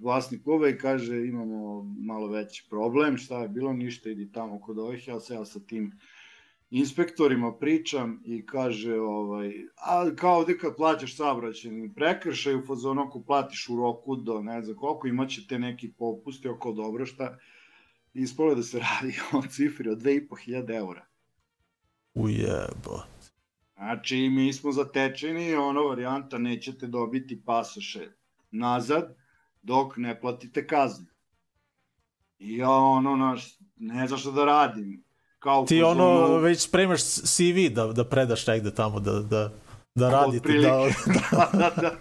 vlasnik 0.00 0.44
kluba 0.44 0.68
i 0.68 0.78
kaže 0.78 1.26
imamo 1.26 1.82
malo 1.82 2.28
veći 2.28 2.66
problem, 2.70 3.16
šta 3.16 3.42
je 3.42 3.48
bilo, 3.48 3.72
ništa, 3.72 4.10
idi 4.10 4.32
tamo 4.32 4.60
kod 4.60 4.78
ovih, 4.78 5.08
ja 5.08 5.20
se 5.20 5.34
ja 5.34 5.44
sa 5.44 5.60
tim 5.60 5.92
inspektorima 6.70 7.58
pričam 7.58 8.22
i 8.24 8.46
kaže 8.46 9.00
ovaj 9.00 9.52
a 9.76 10.14
kao 10.16 10.36
ovde 10.36 10.58
kad 10.58 10.76
plaćaš 10.76 11.16
saobraćajni 11.16 11.94
prekršaj 11.94 12.54
u 12.54 12.66
fazonu 12.66 13.02
ako 13.02 13.22
platiš 13.22 13.68
u 13.68 13.76
roku 13.76 14.16
do 14.16 14.42
ne 14.42 14.62
znam 14.62 14.76
koliko 14.76 15.08
imaćete 15.08 15.58
neki 15.58 15.92
popust 15.92 16.44
i 16.44 16.48
oko 16.48 16.72
dobro 16.72 17.06
šta 17.06 17.38
ispalo 18.14 18.50
je 18.50 18.56
da 18.56 18.62
se 18.62 18.78
radi 18.88 19.18
o 19.32 19.42
cifri 19.48 19.90
od 19.90 20.02
2500 20.02 20.76
eura. 20.76 21.06
Ujebo. 22.14 23.02
Znači, 23.76 24.28
mi 24.28 24.52
smo 24.52 24.72
zatečeni, 24.72 25.54
ono 25.54 25.82
varijanta 25.82 26.38
nećete 26.38 26.86
dobiti 26.86 27.42
pasoše 27.44 28.08
nazad 28.50 29.16
dok 29.62 29.96
ne 29.96 30.20
platite 30.20 30.66
kaznu. 30.66 31.06
I 32.38 32.56
ja 32.56 32.70
ono, 32.70 33.16
naš, 33.16 33.58
ne 33.76 34.06
znam 34.06 34.18
šta 34.18 34.30
da 34.30 34.44
radim. 34.44 35.04
Kao 35.44 35.64
Ti 35.66 35.82
ono 35.82 36.04
fazonu- 36.04 36.40
već 36.40 36.60
spremaš 36.60 37.02
CV 37.04 37.74
da, 37.74 37.86
da 37.86 38.04
predaš 38.04 38.46
negde 38.46 38.74
tamo, 38.74 39.00
da, 39.00 39.12
da, 39.12 39.52
da 39.94 40.10
radite. 40.10 40.36
Otprilike. 40.36 40.70
Da, 41.32 41.50
da, 41.52 41.70
da. 41.80 41.98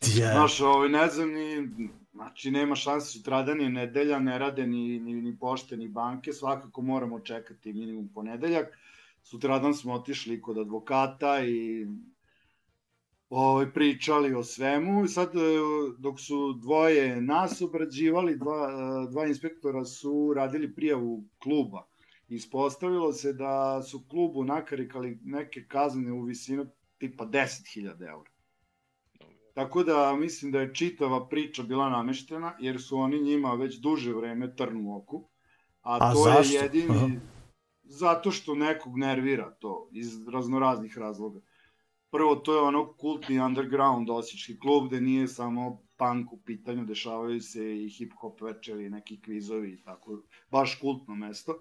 yeah. 0.00 0.32
Znaš, 0.32 0.60
ovaj, 0.60 0.88
ne 0.88 1.08
znam 1.08 1.28
ni, 1.32 1.68
znači 2.12 2.50
nema 2.50 2.74
šanse, 2.74 3.06
sutradan 3.18 3.60
je 3.60 3.68
nedelja, 3.68 4.18
ne 4.18 4.38
rade 4.38 4.66
ni, 4.66 4.98
ni, 4.98 5.14
ni 5.14 5.38
pošte, 5.38 5.76
ni 5.76 5.88
banke, 5.88 6.32
svakako 6.32 6.82
moramo 6.82 7.20
čekati 7.20 7.72
minimum 7.72 8.08
ponedeljak. 8.14 8.78
Sutradan 9.22 9.74
smo 9.74 9.92
otišli 9.92 10.42
kod 10.42 10.58
advokata 10.58 11.44
i 11.44 11.86
ovaj, 13.30 13.72
pričali 13.72 14.34
o 14.34 14.44
svemu. 14.44 15.08
Sad, 15.08 15.36
e, 15.36 15.40
dok 15.98 16.20
su 16.20 16.52
dvoje 16.52 17.20
nas 17.20 17.62
obrađivali, 17.62 18.36
dva, 18.36 18.70
e, 18.70 19.10
dva 19.10 19.26
inspektora 19.26 19.84
su 19.84 20.32
radili 20.36 20.74
prijavu 20.74 21.24
kluba. 21.38 21.91
Ispostavilo 22.34 23.12
se 23.12 23.32
da 23.32 23.82
su 23.82 24.04
klubu 24.08 24.44
nakarikali 24.44 25.18
neke 25.24 25.64
kazne 25.68 26.12
u 26.12 26.22
visinu 26.22 26.66
tipa 26.98 27.24
10.000 27.26 28.08
eura. 28.08 28.30
Tako 29.54 29.82
da 29.82 30.16
mislim 30.16 30.52
da 30.52 30.60
je 30.60 30.74
čitava 30.74 31.28
priča 31.28 31.62
bila 31.62 31.90
nameštena, 31.90 32.56
jer 32.60 32.82
su 32.82 32.98
oni 32.98 33.22
njima 33.22 33.54
već 33.54 33.76
duže 33.76 34.12
vreme 34.12 34.56
trnu 34.56 34.96
oku. 34.96 35.28
A, 35.82 35.98
A 36.00 36.12
to 36.12 36.18
zašto? 36.18 36.54
je 36.54 36.62
jedini, 36.62 36.96
Aha. 36.96 37.08
zato 37.82 38.30
što 38.30 38.54
nekog 38.54 38.98
nervira 38.98 39.50
to 39.50 39.88
iz 39.92 40.28
raznoraznih 40.28 40.98
razloga. 40.98 41.40
Prvo, 42.10 42.36
to 42.36 42.54
je 42.54 42.60
ono 42.60 42.92
kultni 42.92 43.40
underground 43.40 44.10
osječki 44.10 44.58
klub 44.58 44.86
gde 44.86 45.00
nije 45.00 45.28
samo 45.28 45.82
punk 45.96 46.32
u 46.32 46.40
pitanju, 46.44 46.84
dešavaju 46.84 47.40
se 47.40 47.84
i 47.84 47.88
hip-hop 47.88 48.42
večeri, 48.42 48.90
neki 48.90 49.20
kvizovi 49.20 49.72
i 49.72 49.82
tako, 49.82 50.22
baš 50.50 50.78
kultno 50.80 51.14
mesto. 51.14 51.58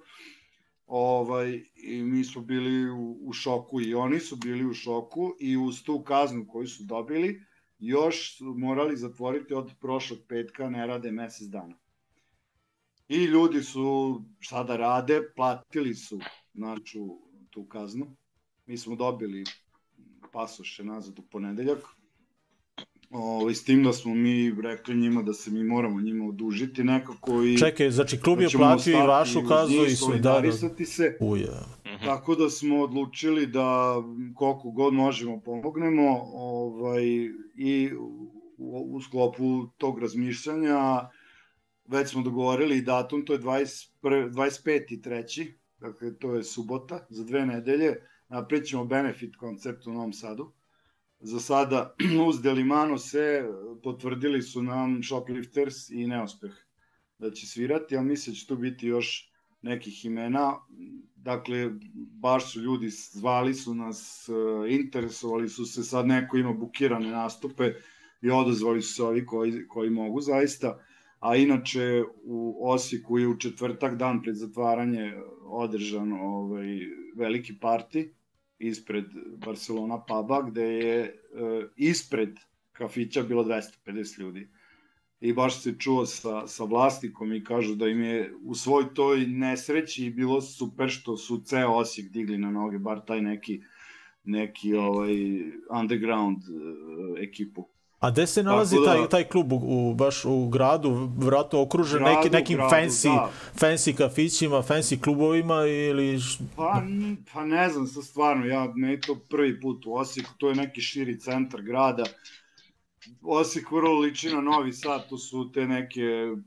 Ovaj, 0.93 1.63
I 1.75 2.03
mi 2.03 2.23
smo 2.23 2.41
bili 2.41 2.89
u, 2.89 3.17
u 3.21 3.33
šoku 3.33 3.81
i 3.81 3.93
oni 3.95 4.19
su 4.19 4.35
bili 4.35 4.65
u 4.65 4.73
šoku 4.73 5.35
i 5.39 5.57
uz 5.57 5.83
tu 5.83 6.03
kaznu 6.03 6.47
koju 6.47 6.67
su 6.67 6.83
dobili, 6.83 7.41
još 7.79 8.37
su 8.37 8.53
morali 8.57 8.97
zatvoriti 8.97 9.53
od 9.53 9.71
prošlog 9.79 10.19
petka, 10.27 10.69
ne 10.69 10.87
rade 10.87 11.11
mesec 11.11 11.47
dana. 11.47 11.75
I 13.07 13.23
ljudi 13.23 13.63
su, 13.63 14.21
šta 14.39 14.63
da 14.63 14.77
rade, 14.77 15.21
platili 15.35 15.95
su 15.95 16.19
znači, 16.53 16.99
tu 17.49 17.65
kaznu. 17.65 18.15
Mi 18.65 18.77
smo 18.77 18.95
dobili 18.95 19.43
pasoše 20.31 20.83
nazad 20.83 21.19
u 21.19 21.21
ponedeljak. 21.21 22.00
O, 23.13 23.49
s 23.53 23.63
tim 23.63 23.83
da 23.83 23.93
smo 23.93 24.15
mi 24.15 24.55
rekli 24.61 24.95
njima 24.95 25.21
da 25.21 25.33
se 25.33 25.51
mi 25.51 25.63
moramo 25.63 26.01
njima 26.01 26.25
odužiti 26.25 26.83
nekako 26.83 27.43
i... 27.43 27.57
Čekaj, 27.57 27.91
znači 27.91 28.19
klub 28.19 28.37
da 28.37 28.43
je 28.43 28.49
ćemo 28.49 28.63
platio 28.63 29.03
i 29.03 29.07
vašu 29.07 29.39
njih, 29.39 29.45
i. 29.45 29.49
Da, 29.49 29.85
da, 29.89 29.95
solidarisati 29.95 30.85
se. 30.85 31.17
uja. 31.19 31.65
Tako 32.05 32.35
da 32.35 32.49
smo 32.49 32.81
odlučili 32.81 33.45
da 33.45 33.95
koliko 34.35 34.71
god 34.71 34.93
možemo 34.93 35.41
pomognemo 35.41 36.21
ovaj, 36.33 37.03
i 37.55 37.91
u, 38.57 38.95
u 38.95 39.01
sklopu 39.01 39.67
tog 39.77 39.99
razmišljanja 39.99 41.09
već 41.87 42.09
smo 42.09 42.21
dogovorili 42.21 42.81
datum, 42.81 43.25
to 43.25 43.33
je 43.33 43.39
21, 43.39 44.31
25. 44.31 45.03
treći, 45.03 45.57
dakle 45.79 46.17
to 46.17 46.35
je 46.35 46.43
subota, 46.43 47.05
za 47.09 47.23
dve 47.23 47.45
nedelje, 47.45 47.95
napravit 48.29 48.67
ćemo 48.67 48.85
benefit 48.85 49.35
koncert 49.35 49.87
u 49.87 49.93
Novom 49.93 50.13
Sadu. 50.13 50.51
Za 51.21 51.39
sada 51.39 51.95
uz 52.27 52.41
Delimano 52.41 52.97
se 52.97 53.43
potvrdili 53.83 54.41
su 54.41 54.63
nam 54.63 55.03
Shoplifters 55.03 55.89
i 55.89 56.07
Neuspeh 56.07 56.51
da 57.17 57.31
će 57.31 57.47
svirati, 57.47 57.97
ali 57.97 58.07
mislim 58.07 58.33
da 58.33 58.37
će 58.37 58.47
tu 58.47 58.55
biti 58.55 58.87
još 58.87 59.31
nekih 59.61 60.05
imena. 60.05 60.53
Dakle, 61.15 61.71
baš 62.19 62.53
su 62.53 62.61
ljudi 62.61 62.89
zvali 62.89 63.53
su 63.53 63.75
nas, 63.75 64.29
eh, 64.29 64.73
interesovali 64.73 65.49
su 65.49 65.65
se, 65.65 65.83
sad 65.83 66.07
neko 66.07 66.37
ima 66.37 66.53
bukirane 66.53 67.11
nastupe 67.11 67.73
i 68.21 68.29
odozvali 68.29 68.81
su 68.81 68.93
se 68.93 69.03
ovi 69.03 69.25
koji, 69.25 69.67
koji 69.67 69.89
mogu 69.89 70.21
zaista. 70.21 70.79
A 71.19 71.35
inače 71.35 72.03
u 72.23 72.69
Osijeku 72.69 73.17
je 73.17 73.27
u 73.27 73.37
četvrtak 73.37 73.95
dan 73.95 74.21
pred 74.21 74.35
zatvaranje 74.35 75.13
održan 75.43 76.13
ovaj, 76.13 76.79
veliki 77.15 77.59
parti 77.59 78.13
ispred 78.61 79.05
Barcelona 79.45 80.03
puba 80.05 80.41
gde 80.41 80.63
je 80.63 81.01
e, 81.03 81.13
ispred 81.75 82.29
kafića 82.71 83.23
bilo 83.23 83.43
250 83.43 84.19
ljudi 84.19 84.49
i 85.21 85.33
baš 85.33 85.61
se 85.61 85.75
čuo 85.79 86.05
sa, 86.05 86.47
sa 86.47 86.63
vlasnikom 86.63 87.33
i 87.33 87.43
kažu 87.43 87.75
da 87.75 87.87
im 87.87 88.03
je 88.03 88.33
u 88.43 88.55
svoj 88.55 88.93
toj 88.93 89.25
nesreći 89.27 90.09
bilo 90.09 90.41
super 90.41 90.89
što 90.89 91.17
su 91.17 91.41
ceo 91.45 91.71
Osijek 91.71 92.09
digli 92.11 92.37
na 92.37 92.51
noge, 92.51 92.79
bar 92.79 93.05
taj 93.05 93.21
neki 93.21 93.61
neki 94.23 94.73
ovaj 94.73 95.15
underground 95.81 96.37
uh, 96.37 97.19
ekipu. 97.19 97.67
A 98.01 98.11
gde 98.11 98.27
se 98.27 98.43
nalazi 98.43 98.75
da- 98.75 98.85
taj, 98.85 99.09
taj 99.09 99.23
klub 99.23 99.53
u, 99.53 99.59
u, 99.63 99.93
baš 99.93 100.25
u 100.25 100.47
gradu, 100.47 101.09
vratno 101.17 101.61
okružen 101.61 101.99
Gradu, 101.99 102.15
neki, 102.15 102.29
nekim 102.29 102.57
gradu, 102.57 102.75
fancy, 102.75 103.15
da. 103.15 103.31
fancy 103.59 103.95
kafićima, 103.97 104.55
fancy 104.55 105.03
klubovima 105.03 105.65
ili... 105.65 106.19
Pa, 106.55 106.83
pa 107.33 107.45
ne 107.45 107.69
znam, 107.69 107.87
sad 107.87 108.03
stvarno, 108.03 108.45
ja, 108.45 108.73
me 108.75 108.91
je 108.91 109.01
to 109.01 109.15
prvi 109.29 109.61
put 109.61 109.85
u 109.85 109.93
Osijeku, 109.93 110.29
to 110.37 110.49
je 110.49 110.55
neki 110.55 110.81
širi 110.81 111.19
centar 111.19 111.61
grada. 111.61 112.03
Osijek 113.21 113.71
vrlo 113.71 113.99
liči 113.99 114.29
na 114.29 114.41
Novi 114.41 114.73
Sad, 114.73 115.09
to 115.09 115.17
su 115.17 115.51
te 115.51 115.67
neke 115.67 116.01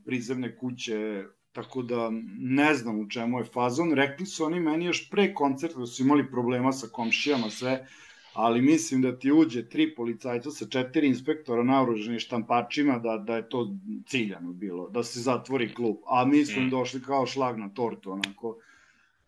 prizemne 0.05 0.57
kuće, 0.57 1.23
tako 1.51 1.81
da 1.81 2.09
ne 2.39 2.73
znam 2.73 2.99
u 2.99 3.09
čemu 3.09 3.39
je 3.39 3.45
fazon. 3.45 3.93
Rekli 3.93 4.25
su 4.25 4.45
oni 4.45 4.59
meni 4.59 4.85
još 4.85 5.09
pre 5.09 5.33
koncerta 5.33 5.79
da 5.79 5.85
su 5.85 6.03
imali 6.03 6.31
problema 6.31 6.71
sa 6.71 6.87
komšijama, 6.87 7.49
sve, 7.49 7.87
ali 8.35 8.61
mislim 8.61 9.01
da 9.01 9.19
ti 9.19 9.31
uđe 9.31 9.69
tri 9.69 9.95
policajca 9.95 10.51
sa 10.51 10.67
četiri 10.67 11.07
inspektora 11.07 11.63
naoruženi 11.63 12.19
štampačima, 12.19 12.99
da, 12.99 13.17
da 13.17 13.35
je 13.35 13.49
to 13.49 13.75
ciljano 14.07 14.53
bilo, 14.53 14.89
da 14.89 15.03
se 15.03 15.19
zatvori 15.19 15.73
klub. 15.73 15.95
A 16.07 16.25
mi 16.25 16.45
smo 16.45 16.61
im 16.61 16.69
došli 16.69 17.01
kao 17.01 17.25
šlag 17.25 17.57
na 17.57 17.69
tortu, 17.69 18.11
onako, 18.11 18.57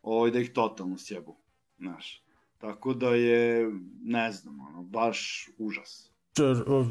ovaj, 0.01 0.31
da 0.31 0.39
ih 0.39 0.51
totalno 0.53 0.97
sjebu, 0.97 1.35
znaš. 1.77 2.23
Tako 2.57 2.93
da 2.93 3.15
je, 3.15 3.71
ne 4.03 4.31
znam, 4.31 4.59
ono, 4.59 4.83
baš 4.83 5.49
užas. 5.57 6.11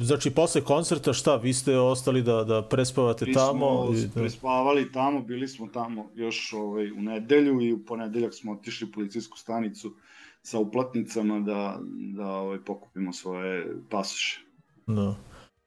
Znači, 0.01 0.31
posle 0.31 0.61
koncerta 0.61 1.13
šta, 1.13 1.37
vi 1.37 1.53
ste 1.53 1.79
ostali 1.79 2.23
da, 2.23 2.45
da 2.45 2.69
prespavate 2.69 3.27
Mi 3.27 3.33
tamo? 3.33 3.87
smo 3.87 3.99
i 3.99 4.07
da... 4.07 4.21
prespavali 4.21 4.93
tamo, 4.93 5.23
bili 5.23 5.49
smo 5.49 5.67
tamo 5.67 6.11
još 6.15 6.53
ovaj, 6.53 6.93
u 6.93 7.01
nedelju 7.03 7.61
i 7.61 7.73
u 7.73 7.85
ponedeljak 7.85 8.35
smo 8.35 8.53
otišli 8.53 8.89
u 8.89 8.93
policijsku 8.93 9.39
stanicu 9.39 9.97
sa 10.47 10.59
uplatnicama 10.59 11.41
da, 11.41 11.79
da 12.17 12.27
ovaj, 12.27 12.59
pokupimo 12.67 13.13
svoje 13.13 13.67
pasoše. 13.91 14.41
Da. 14.87 15.15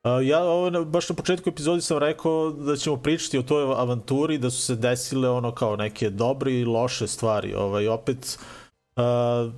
A, 0.03 0.21
ja 0.21 0.43
ovo, 0.43 0.85
baš 0.85 1.09
na 1.09 1.15
početku 1.15 1.49
epizodi 1.49 1.81
sam 1.81 1.97
rekao 1.97 2.51
da 2.51 2.75
ćemo 2.75 2.97
pričati 2.97 3.37
o 3.37 3.43
toj 3.43 3.63
avanturi, 3.63 4.37
da 4.37 4.49
su 4.49 4.61
se 4.61 4.75
desile 4.75 5.29
ono 5.29 5.51
kao 5.51 5.75
neke 5.75 6.09
dobre 6.09 6.53
i 6.53 6.65
loše 6.65 7.07
stvari. 7.07 7.53
Ovaj, 7.53 7.87
opet, 7.87 8.39
a, 8.95 9.49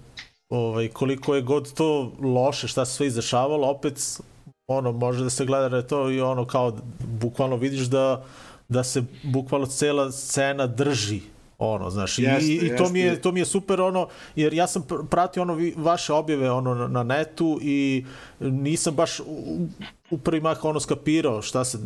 ovaj, 0.49 0.87
koliko 0.87 1.35
je 1.35 1.41
god 1.41 1.73
to 1.73 2.11
loše, 2.21 2.67
šta 2.67 2.85
se 2.85 2.93
sve 2.93 3.07
izdešavalo, 3.07 3.67
opet 3.67 4.21
ono, 4.67 4.91
može 4.91 5.23
da 5.23 5.29
se 5.29 5.45
gleda 5.45 5.69
da 5.69 5.87
to 5.87 6.09
i 6.11 6.21
ono 6.21 6.45
kao, 6.45 6.77
bukvalno 7.21 7.55
vidiš 7.55 7.81
da, 7.81 8.25
da 8.69 8.83
se 8.83 9.03
bukvalno 9.23 9.65
cela 9.65 10.11
scena 10.11 10.67
drži 10.67 11.21
ono, 11.63 11.89
znaš, 11.89 12.19
i, 12.19 12.23
Jeste, 12.23 12.53
i 12.53 12.75
to 12.77 12.89
mi 12.89 12.99
je 12.99 13.21
to 13.21 13.31
mi 13.31 13.39
je 13.39 13.45
super 13.45 13.81
ono 13.81 14.07
jer 14.35 14.53
ja 14.53 14.67
sam 14.67 14.83
pr- 14.83 15.07
pratio 15.07 15.41
ono 15.41 15.57
vaše 15.77 16.13
objave 16.13 16.51
ono 16.51 16.75
na, 16.75 16.87
na 16.87 17.03
netu 17.03 17.59
i 17.61 18.05
nisam 18.39 18.95
baš 18.95 19.19
u, 19.19 19.67
u 20.11 20.17
prvi 20.17 20.41
mah 20.41 20.65
ono 20.65 20.79
skapirao 20.79 21.41
šta 21.41 21.65
se 21.65 21.77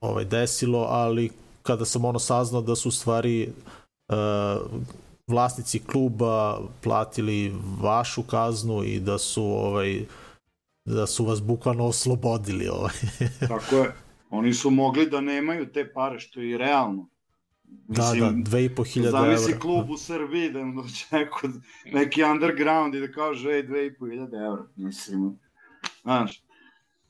ovaj 0.00 0.24
desilo, 0.24 0.78
ali 0.78 1.30
kada 1.62 1.84
sam 1.84 2.04
ono 2.04 2.18
saznao 2.18 2.62
da 2.62 2.76
su 2.76 2.90
stvari 2.90 3.48
uh, 4.08 4.16
vlasnici 5.26 5.78
kluba 5.78 6.60
platili 6.82 7.54
vašu 7.80 8.22
kaznu 8.22 8.84
i 8.84 9.00
da 9.00 9.18
su 9.18 9.44
ovaj 9.44 10.04
da 10.84 11.06
su 11.06 11.24
vas 11.24 11.42
bukvalno 11.42 11.86
oslobodili 11.86 12.68
ovaj. 12.68 12.94
Tako 13.48 13.76
je. 13.76 13.92
Oni 14.30 14.54
su 14.54 14.70
mogli 14.70 15.10
da 15.10 15.20
nemaju 15.20 15.72
te 15.72 15.92
pare, 15.92 16.20
što 16.20 16.40
je 16.40 16.50
i 16.50 16.58
realno. 16.58 17.08
Da, 17.88 18.12
da, 18.20 18.32
dve 18.34 18.64
i 18.64 18.74
po 18.74 18.84
hiljada 18.84 19.10
Zamisli 19.12 19.44
evra. 19.44 19.60
klub 19.60 19.90
u 19.90 19.96
Srbiji 19.96 20.50
da 20.50 20.60
im 20.60 20.76
dođe 20.76 21.04
neko, 21.12 21.48
neki 21.86 22.22
underground 22.24 22.94
i 22.94 23.00
da 23.00 23.12
kaže, 23.12 23.50
ej, 23.50 23.62
dve 23.62 23.86
i 23.86 23.94
po 23.94 24.06
hiljade 24.06 24.36
evra. 24.36 24.66
Mislim, 24.76 25.38
znaš. 26.02 26.42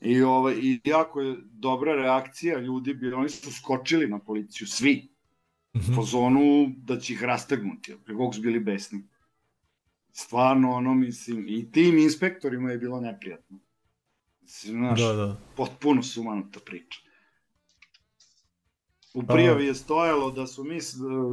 I, 0.01 0.21
ovaj, 0.21 0.55
I 0.55 0.81
jako 0.83 1.21
je 1.21 1.37
dobra 1.43 1.93
reakcija 1.93 2.59
ljudi, 2.59 2.93
bili, 2.93 3.13
oni 3.13 3.29
su 3.29 3.53
skočili 3.53 4.07
na 4.07 4.19
policiju, 4.19 4.67
svi, 4.67 5.09
Mhm. 5.75 5.95
po 5.95 6.03
zonu 6.03 6.41
da 6.77 6.99
će 6.99 7.13
ih 7.13 7.23
rastegnuti, 7.23 7.95
kako 8.07 8.33
su 8.33 8.41
bili 8.41 8.59
besni. 8.59 9.03
Stvarno, 10.11 10.71
ono, 10.71 10.93
mislim, 10.93 11.45
i 11.47 11.71
tim 11.71 11.97
inspektorima 11.97 12.71
je 12.71 12.77
bilo 12.77 13.01
neprijatno. 13.01 13.59
Mislim, 14.41 14.75
znaš, 14.77 14.99
Da, 14.99 15.13
da. 15.13 15.37
potpuno 15.55 16.03
sumanuta 16.03 16.59
priča. 16.59 16.99
U 19.13 19.23
prijavi 19.23 19.65
je 19.65 19.75
stojalo 19.75 20.31
da 20.31 20.47
su 20.47 20.63
mi 20.63 20.79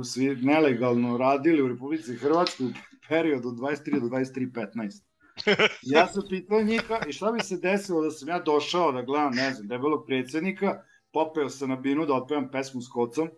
svi 0.04 0.36
nelegalno 0.36 1.16
radili 1.16 1.62
u 1.62 1.68
Republici 1.68 2.16
Hrvatskoj 2.16 2.66
u 2.66 2.70
periodu 3.08 3.48
od 3.48 3.54
23 3.54 4.00
do 4.00 4.06
23.15. 4.06 5.02
Ja 5.82 6.06
sam 6.06 6.22
pitao 6.28 6.62
njika 6.62 7.00
i 7.08 7.12
šta 7.12 7.32
bi 7.32 7.40
se 7.40 7.56
desilo 7.56 8.02
da 8.02 8.10
sam 8.10 8.28
ja 8.28 8.38
došao 8.38 8.92
da 8.92 9.02
gledam, 9.02 9.34
ne 9.34 9.52
znam, 9.52 9.68
debelog 9.68 10.06
predsjednika, 10.06 10.82
popeo 11.12 11.48
sam 11.48 11.68
na 11.68 11.76
binu 11.76 12.06
da 12.06 12.14
otpevam 12.14 12.50
pesmu 12.50 12.80
s 12.80 12.88
kocom, 12.88 13.28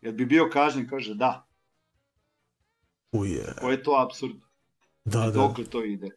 jer 0.00 0.14
bi 0.14 0.26
bio 0.26 0.48
kažnjen, 0.52 0.88
kaže 0.88 1.14
da. 1.14 1.46
Uje. 3.12 3.54
Koji 3.60 3.74
je 3.74 3.82
to 3.82 4.06
absurd? 4.06 4.36
Da, 5.04 5.20
da. 5.20 5.30
Dokle 5.30 5.64
to 5.64 5.84
ide? 5.84 6.08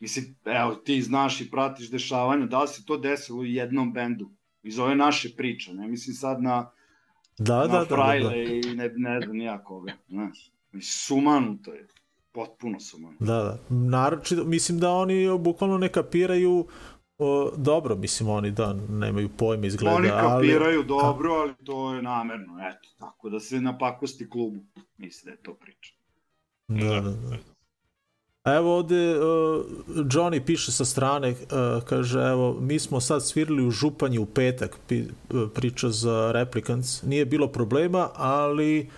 Mislim, 0.00 0.36
evo, 0.44 0.74
ti 0.74 1.02
znaš 1.02 1.40
i 1.40 1.50
pratiš 1.50 1.90
dešavanja, 1.90 2.46
da 2.46 2.62
li 2.62 2.68
se 2.68 2.84
to 2.84 2.96
desilo 2.96 3.38
u 3.38 3.44
jednom 3.44 3.92
bendu? 3.92 4.30
Iz 4.62 4.78
ove 4.78 4.94
naše 4.94 5.36
priče, 5.36 5.74
ne 5.74 5.88
mislim 5.88 6.16
sad 6.16 6.42
na, 6.42 6.70
Da, 7.42 7.66
da, 7.66 7.66
da, 7.66 7.84
da, 7.84 8.28
da. 8.28 8.36
I 8.36 8.60
ne, 8.74 8.90
ne 8.96 9.20
znam 9.20 9.36
nija 9.36 9.64
koga, 9.64 9.92
znaš. 10.08 10.52
Sumanuto 10.82 11.72
je, 11.72 11.86
potpuno 12.32 12.80
sumanuto. 12.80 13.24
Da, 13.24 13.34
da. 13.34 13.58
Naročito, 13.68 14.44
mislim 14.44 14.78
da 14.78 14.90
oni 14.90 15.38
bukvalno 15.38 15.78
ne 15.78 15.88
kapiraju 15.88 16.66
o, 17.18 17.52
dobro, 17.56 17.96
mislim 17.96 18.28
oni 18.28 18.50
da 18.50 18.72
nemaju 18.88 19.28
pojma 19.28 19.66
izgleda, 19.66 19.96
Oni 19.96 20.10
ali 20.10 20.28
kapiraju 20.28 20.82
dobro, 20.82 21.32
ali 21.32 21.54
to 21.64 21.94
je 21.94 22.02
namerno, 22.02 22.68
eto, 22.68 22.88
tako 22.98 23.30
da 23.30 23.40
se 23.40 23.60
napakosti 23.60 24.30
klubu, 24.30 24.60
mislim 24.96 25.24
da 25.24 25.30
je 25.30 25.42
to 25.42 25.54
priča. 25.54 25.94
Da, 26.68 27.00
da, 27.00 27.10
da. 27.10 27.51
Evo 28.44 28.76
ovde 28.76 29.18
uh, 29.18 29.64
Johnny 29.88 30.44
piše 30.44 30.72
sa 30.72 30.84
strane, 30.84 31.30
uh, 31.30 31.36
kaže 31.84 32.20
evo 32.20 32.56
mi 32.60 32.78
smo 32.78 33.00
sad 33.00 33.26
svirali 33.26 33.66
u 33.66 33.70
Županji 33.70 34.18
u 34.18 34.26
petak, 34.26 34.76
pi, 34.88 35.02
uh, 35.02 35.50
priča 35.54 35.88
za 35.88 36.32
Replicants, 36.32 37.02
nije 37.02 37.24
bilo 37.24 37.48
problema, 37.48 38.08
ali 38.14 38.90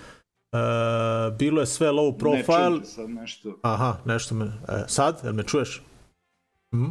uh, 0.52 1.36
bilo 1.36 1.60
je 1.60 1.66
sve 1.66 1.90
low 1.90 2.18
profile. 2.18 2.70
Ne 2.70 2.76
čujte 2.76 2.86
sad 2.86 3.10
nešto. 3.10 3.58
Aha, 3.62 3.96
nešto 4.04 4.34
me... 4.34 4.44
E, 4.44 4.84
sad, 4.86 5.20
jel 5.24 5.32
me 5.32 5.42
čuješ? 5.42 5.82
Hm? 6.70 6.90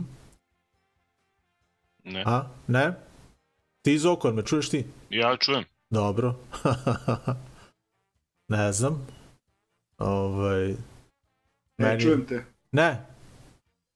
Ne. 2.04 2.24
A, 2.26 2.50
ne? 2.68 2.94
Ti 3.82 3.98
Zoko, 3.98 4.28
jel 4.28 4.36
me 4.36 4.44
čuješ 4.44 4.70
ti? 4.70 4.86
Ja 5.10 5.38
čujem. 5.38 5.64
Dobro. 5.90 6.36
ne 8.48 8.72
znam. 8.74 9.08
Ovaj... 9.98 10.76
Ne 11.84 12.00
čujem 12.00 12.26
te. 12.26 12.46
Ne. 12.72 13.06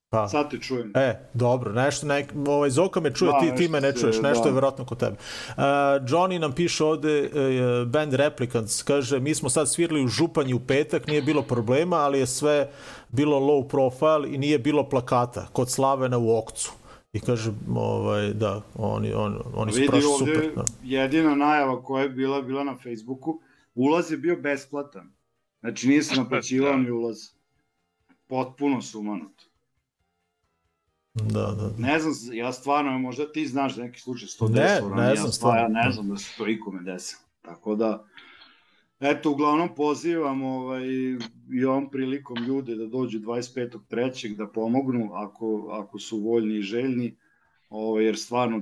Pa. 0.09 0.27
Sad 0.27 0.51
te 0.51 0.59
čujem. 0.59 0.91
E, 0.95 1.19
dobro, 1.33 1.73
nešto, 1.73 2.07
nek, 2.07 2.33
ovaj, 2.47 2.69
Zoka 2.69 2.99
me 2.99 3.13
čuje, 3.13 3.31
Da, 3.31 3.39
ti, 3.39 3.55
ti 3.57 3.67
me 3.67 3.81
ne 3.81 3.91
se- 3.93 3.99
čuješ, 3.99 4.21
nešto 4.21 4.43
da. 4.43 4.49
je 4.49 4.55
verovatno 4.55 4.85
kod 4.85 4.99
tebe. 4.99 5.15
Uh, 5.47 5.63
Johnny 6.03 6.39
nam 6.39 6.51
piše 6.51 6.83
ovde, 6.83 7.21
uh, 7.23 7.87
band 7.87 8.13
Replicants, 8.13 8.83
kaže, 8.83 9.19
mi 9.19 9.35
smo 9.35 9.49
sad 9.49 9.71
svirali 9.71 10.03
u 10.03 10.07
Županji 10.07 10.53
u 10.53 10.59
petak, 10.59 11.07
nije 11.07 11.21
bilo 11.21 11.41
problema, 11.41 11.95
ali 11.95 12.19
je 12.19 12.27
sve 12.27 12.69
bilo 13.09 13.39
low 13.39 13.67
profile 13.67 14.33
i 14.33 14.37
nije 14.37 14.59
bilo 14.59 14.89
plakata, 14.89 15.47
kod 15.47 15.71
Slavena 15.71 16.17
u 16.17 16.37
Okcu. 16.37 16.71
I 17.13 17.19
kaže, 17.19 17.51
ovaj, 17.75 18.29
da, 18.29 18.61
oni, 18.75 19.13
on, 19.13 19.41
oni 19.53 19.71
su 19.71 19.79
ovde, 19.81 20.01
super. 20.01 20.51
Da. 20.55 20.63
jedina 20.83 21.35
najava 21.35 21.83
koja 21.83 22.03
je 22.03 22.09
bila, 22.09 22.41
bila 22.41 22.63
na 22.63 22.75
Facebooku, 22.75 23.39
ulaz 23.75 24.11
je 24.11 24.17
bio 24.17 24.35
besplatan. 24.35 25.11
Znači 25.59 25.87
nije 25.87 26.03
se 26.03 26.15
naplaćivao 26.15 26.71
Da. 26.71 26.77
ni 26.77 26.91
ulaz. 26.91 27.17
Potpuno 28.27 28.81
sumanuto. 28.81 29.43
Da, 31.13 31.41
da, 31.41 31.69
da. 31.69 31.87
Ne 31.87 31.99
znam, 31.99 32.13
ja 32.37 32.51
stvarno, 32.53 32.99
možda 32.99 33.31
ti 33.31 33.47
znaš 33.47 33.75
za 33.75 33.83
neki 33.83 33.99
slučaj 34.01 34.27
110 34.27 34.53
Ne, 34.53 34.77
eura, 34.81 34.95
ne 34.95 35.09
ja 35.09 35.15
znam 35.15 35.31
stvarno, 35.31 35.59
ja 35.59 35.67
stvarno. 35.67 35.87
ne 35.87 35.91
znam 35.91 36.09
da 36.09 36.17
se 36.17 36.37
to 36.37 36.47
ikome 36.47 36.83
desilo. 36.83 37.21
Tako 37.41 37.75
da, 37.75 38.05
eto, 38.99 39.31
uglavnom 39.31 39.75
pozivam 39.75 40.43
ovaj, 40.43 40.83
i 41.53 41.65
ovom 41.65 41.89
prilikom 41.89 42.37
ljude 42.43 42.75
da 42.75 42.85
dođu 42.85 43.19
25.3. 43.19 44.35
da 44.35 44.47
pomognu 44.47 45.09
ako, 45.13 45.69
ako 45.71 45.99
su 45.99 46.19
voljni 46.19 46.55
i 46.57 46.61
željni, 46.61 47.15
ovaj, 47.69 48.05
jer 48.05 48.17
stvarno 48.17 48.61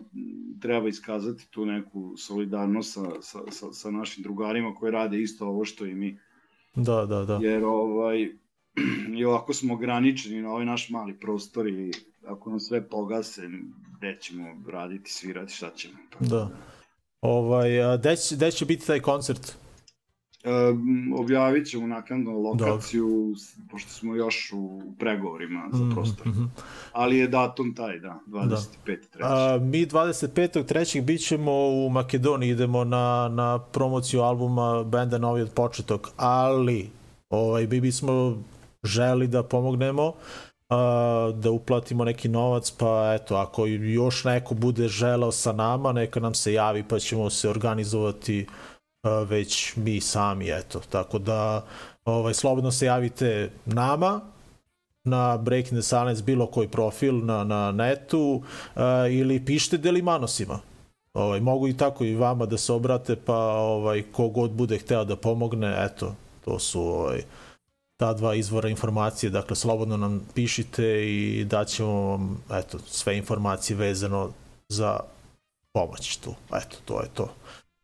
treba 0.62 0.88
iskazati 0.88 1.48
tu 1.50 1.66
neku 1.66 2.14
solidarnost 2.18 2.94
sa, 2.94 3.22
sa, 3.22 3.40
sa, 3.50 3.74
sa 3.74 3.92
našim 3.92 4.24
drugarima 4.24 4.76
koji 4.76 4.92
rade 4.92 5.22
isto 5.22 5.48
ovo 5.48 5.66
što 5.66 5.86
i 5.86 5.96
mi. 5.96 6.20
Da, 6.76 7.06
da, 7.06 7.26
da. 7.26 7.40
Jer 7.42 7.64
ovaj, 7.64 8.30
i 9.10 9.26
ovako 9.26 9.54
smo 9.54 9.74
ograničeni 9.74 10.42
na 10.42 10.50
ovaj 10.50 10.66
naš 10.66 10.90
mali 10.90 11.14
prostor 11.14 11.68
i 11.68 11.92
ako 12.28 12.50
nam 12.50 12.60
sve 12.60 12.82
pogase, 12.82 13.42
gde 13.98 14.18
ćemo 14.22 14.48
raditi, 14.68 15.12
svirati, 15.12 15.54
šta 15.54 15.70
ćemo. 15.72 15.94
Da. 16.20 16.50
Ovaj, 17.22 17.84
a 17.84 17.98
gde 17.98 18.16
će, 18.16 18.36
gde 18.36 18.52
će 18.52 18.66
biti 18.66 18.88
taj 18.88 19.00
koncert? 19.00 19.56
Um, 20.72 21.14
objavit 21.14 21.68
ćemo 21.68 21.88
naknadno 21.88 22.32
lokaciju, 22.32 23.08
s- 23.38 23.58
pošto 23.72 23.90
smo 23.90 24.16
još 24.16 24.52
u 24.54 24.82
pregovorima 25.00 25.70
za 25.72 25.90
prostor. 25.94 26.28
Mhm, 26.28 26.40
mhm. 26.40 26.50
Ali 26.94 27.18
je 27.18 27.28
datum 27.28 27.76
taj, 27.76 28.00
da, 28.00 28.20
25. 28.28 28.98
A, 29.22 29.60
mi 29.62 29.86
25.3. 29.86 31.02
bit 31.02 31.22
ćemo 31.22 31.52
u 31.52 31.90
Makedoniji, 31.90 32.50
idemo 32.50 32.84
na, 32.84 33.30
na 33.30 33.60
promociju 33.62 34.22
albuma 34.22 34.84
benda 34.84 35.18
Novi 35.18 35.42
od 35.42 35.52
početok, 35.52 36.10
ali 36.18 36.90
ovaj, 37.30 37.68
mi 37.68 37.82
bismo 37.82 38.38
želi 38.86 39.28
da 39.28 39.44
pomognemo 39.44 40.14
da 41.34 41.52
uplatimo 41.52 42.06
neki 42.06 42.30
novac, 42.30 42.72
pa 42.72 43.14
eto, 43.14 43.36
ako 43.36 43.66
još 43.66 44.24
neko 44.24 44.54
bude 44.54 44.88
želeo 44.88 45.32
sa 45.32 45.52
nama, 45.52 45.92
neka 45.92 46.20
nam 46.20 46.34
se 46.34 46.54
javi, 46.54 46.84
pa 46.84 47.00
ćemo 47.00 47.30
se 47.30 47.50
organizovati 47.50 48.48
već 49.28 49.76
mi 49.76 50.02
sami, 50.02 50.50
eto, 50.50 50.82
tako 50.90 51.20
da 51.20 51.66
ovaj, 52.06 52.34
slobodno 52.34 52.72
se 52.72 52.86
javite 52.86 53.50
nama, 53.66 54.22
na 55.06 55.38
Breaking 55.38 55.80
the 55.80 55.82
Silence 55.82 56.24
bilo 56.24 56.48
koji 56.48 56.68
profil 56.68 57.26
na, 57.26 57.44
na 57.44 57.72
netu 57.72 58.44
uh, 58.76 58.82
ili 59.12 59.46
pišite 59.46 59.78
Delimanosima. 59.78 60.60
Ovaj, 61.14 61.40
mogu 61.40 61.68
i 61.68 61.78
tako 61.78 62.04
i 62.04 62.16
vama 62.16 62.46
da 62.46 62.58
se 62.58 62.74
obrate, 62.74 63.16
pa 63.16 63.38
ovaj, 63.48 64.04
kogod 64.12 64.52
bude 64.52 64.78
hteo 64.78 65.06
da 65.06 65.16
pomogne, 65.16 65.76
eto, 65.86 66.16
to 66.46 66.60
su 66.60 66.82
ovaj, 66.82 67.22
ta 67.98 68.14
dva 68.14 68.36
izvora 68.36 68.70
informacije, 68.70 69.30
dakle 69.30 69.56
slobodno 69.56 69.98
nam 69.98 70.28
pišite 70.34 71.06
i 71.08 71.46
daćemo 71.46 71.92
vam 71.92 72.44
eto, 72.52 72.80
sve 72.80 73.18
informacije 73.18 73.78
vezano 73.78 74.32
za 74.70 75.00
pomoć 75.74 76.18
tu. 76.18 76.36
Eto, 76.54 76.78
to 76.86 77.02
je 77.02 77.08
to. 77.14 77.34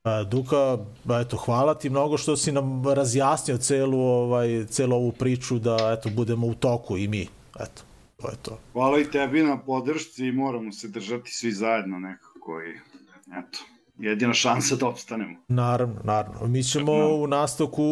E, 0.04 0.24
Duka, 0.26 0.78
eto, 1.22 1.38
hvala 1.38 1.74
ti 1.74 1.90
mnogo 1.90 2.18
što 2.18 2.38
si 2.38 2.52
nam 2.52 2.84
razjasnio 2.94 3.58
celu, 3.58 4.00
ovaj, 4.00 4.66
celu 4.70 4.96
ovu 4.96 5.12
priču 5.12 5.60
da 5.60 5.98
eto, 6.00 6.10
budemo 6.10 6.48
u 6.48 6.54
toku 6.54 6.98
i 6.98 7.08
mi. 7.08 7.28
Eto, 7.60 7.82
to 8.18 8.30
je 8.30 8.36
to. 8.42 8.60
Hvala 8.74 9.00
i 9.00 9.12
tebi 9.12 9.44
na 9.44 9.60
podršci 9.60 10.26
i 10.26 10.32
moramo 10.32 10.72
se 10.72 10.88
držati 10.88 11.32
svi 11.32 11.52
zajedno 11.52 12.00
nekako 12.00 12.62
i 12.62 12.80
eto, 13.40 13.60
jedina 13.98 14.34
šansa 14.34 14.76
da 14.76 14.88
opstanemo. 14.88 15.36
Naravno, 15.48 15.96
naravno. 16.04 16.48
Mi 16.48 16.64
ćemo 16.64 16.94
Da. 16.94 17.06
u 17.06 17.28
nastavku 17.28 17.84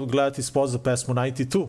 uh, 0.00 0.10
gledati 0.10 0.42
spot 0.42 0.70
za 0.70 0.78
pesmu 0.78 1.14
92. 1.14 1.66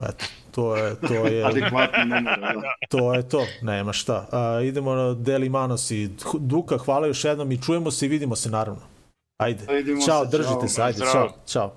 Eto, 0.00 0.24
to 0.50 0.76
je, 0.76 0.94
to 0.98 1.14
je, 1.14 1.44
Adekvatno 1.48 2.04
numero, 2.04 2.36
da. 2.54 2.68
to 2.90 3.14
je 3.14 3.28
to, 3.28 3.46
nema 3.62 3.92
šta. 3.92 4.26
A, 4.32 4.60
idemo 4.60 4.94
na 4.94 5.14
Deli 5.14 5.48
Manos 5.48 5.90
i 5.90 6.10
Duka, 6.34 6.78
hvala 6.78 7.06
još 7.06 7.24
jednom 7.24 7.52
i 7.52 7.62
čujemo 7.62 7.90
se 7.90 8.06
i 8.06 8.08
vidimo 8.08 8.36
se 8.36 8.50
naravno. 8.50 8.82
Ajde, 9.36 9.74
Vidimo 9.74 10.00
ćao, 10.00 10.24
se, 10.24 10.30
držite 10.30 10.50
ćao. 10.52 10.68
se, 10.68 10.82
ajde, 10.82 10.96
Zdravo. 10.96 11.12
ćao, 11.12 11.32
ćao. 11.46 11.72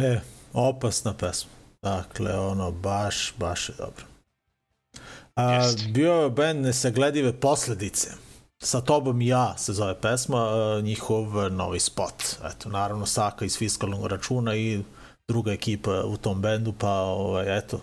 E, 0.00 0.20
opasna 0.52 1.14
pesma. 1.14 1.50
Dakle, 1.82 2.38
ono, 2.38 2.70
baš, 2.70 3.34
baš 3.36 3.68
je 3.68 3.74
dobro. 3.78 4.04
A, 5.36 5.72
bio 5.92 6.12
je 6.12 6.30
band 6.30 6.60
Nesagledive 6.60 7.32
posledice. 7.32 8.10
Sa 8.62 8.80
tobom 8.80 9.20
i 9.20 9.26
ja 9.26 9.58
se 9.58 9.72
zove 9.72 10.00
pesma, 10.00 10.38
a, 10.38 10.80
njihov 10.80 11.52
novi 11.52 11.80
spot. 11.80 12.24
Eto, 12.44 12.68
naravno 12.68 13.06
Saka 13.06 13.44
iz 13.44 13.58
fiskalnog 13.58 14.06
računa 14.06 14.54
i 14.54 14.82
druga 15.28 15.52
ekipa 15.52 16.02
u 16.04 16.16
tom 16.16 16.40
bendu, 16.40 16.72
pa 16.78 16.90
ovaj, 16.90 17.58
eto, 17.58 17.80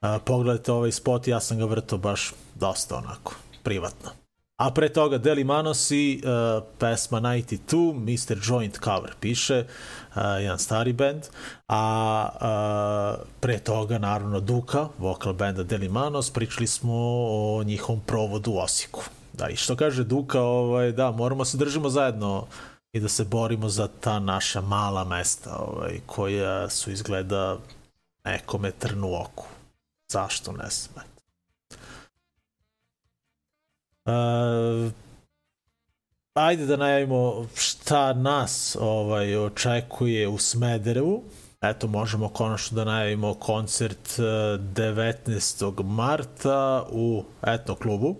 a, 0.00 0.18
pogledajte 0.18 0.72
ovaj 0.72 0.92
spot, 0.92 1.28
ja 1.28 1.40
sam 1.40 1.58
ga 1.58 1.64
vrto 1.64 1.98
baš 1.98 2.32
dosta 2.54 2.96
onako, 2.96 3.34
privatno. 3.62 4.10
A 4.56 4.70
pre 4.70 4.88
toga 4.88 5.18
Deli 5.18 5.44
Manos 5.44 5.90
i 5.90 6.22
uh, 6.24 6.64
pesma 6.78 7.20
92, 7.20 7.92
Mr. 7.92 8.38
Joint 8.48 8.78
cover 8.84 9.12
piše, 9.20 9.64
uh, 9.64 10.22
jedan 10.40 10.58
stari 10.58 10.92
band, 10.92 11.22
a 11.68 12.28
uh, 12.34 13.26
pre 13.40 13.58
toga 13.58 13.98
naravno 13.98 14.40
Duka, 14.40 14.88
vokal 14.98 15.32
benda 15.32 15.62
Deli 15.62 15.88
Manos, 15.88 16.30
pričali 16.30 16.66
smo 16.66 16.94
o 17.30 17.62
njihovom 17.64 18.00
provodu 18.06 18.50
u 18.50 18.58
Osijeku. 18.58 19.04
Da, 19.32 19.48
i 19.48 19.56
što 19.56 19.76
kaže 19.76 20.04
Duka, 20.04 20.40
ovaj, 20.42 20.92
da, 20.92 21.10
moramo 21.10 21.44
se 21.44 21.56
držimo 21.56 21.88
zajedno 21.88 22.46
i 22.92 23.00
da 23.00 23.08
se 23.08 23.24
borimo 23.24 23.68
za 23.68 23.88
ta 24.00 24.18
naša 24.18 24.60
mala 24.60 25.04
mesta 25.04 25.56
ovaj, 25.56 26.00
koja 26.06 26.70
su 26.70 26.90
izgleda 26.90 27.58
nekome 28.24 28.70
trnu 28.70 29.20
oku. 29.20 29.46
Zašto 30.12 30.52
ne 30.52 30.70
sme? 30.70 31.15
Uh, 34.06 34.92
ajde 36.34 36.66
da 36.66 36.76
najavimo 36.76 37.46
šta 37.54 38.12
nas 38.12 38.76
ovaj 38.80 39.36
očekuje 39.36 40.28
u 40.28 40.38
Smederevu. 40.38 41.22
Eto, 41.62 41.86
možemo 41.86 42.28
konačno 42.28 42.74
da 42.76 42.84
najavimo 42.84 43.34
koncert 43.34 44.18
eh, 44.18 44.22
19. 44.22 45.84
marta 45.84 46.86
u 46.90 47.24
Etno 47.42 47.74
klubu. 47.74 48.16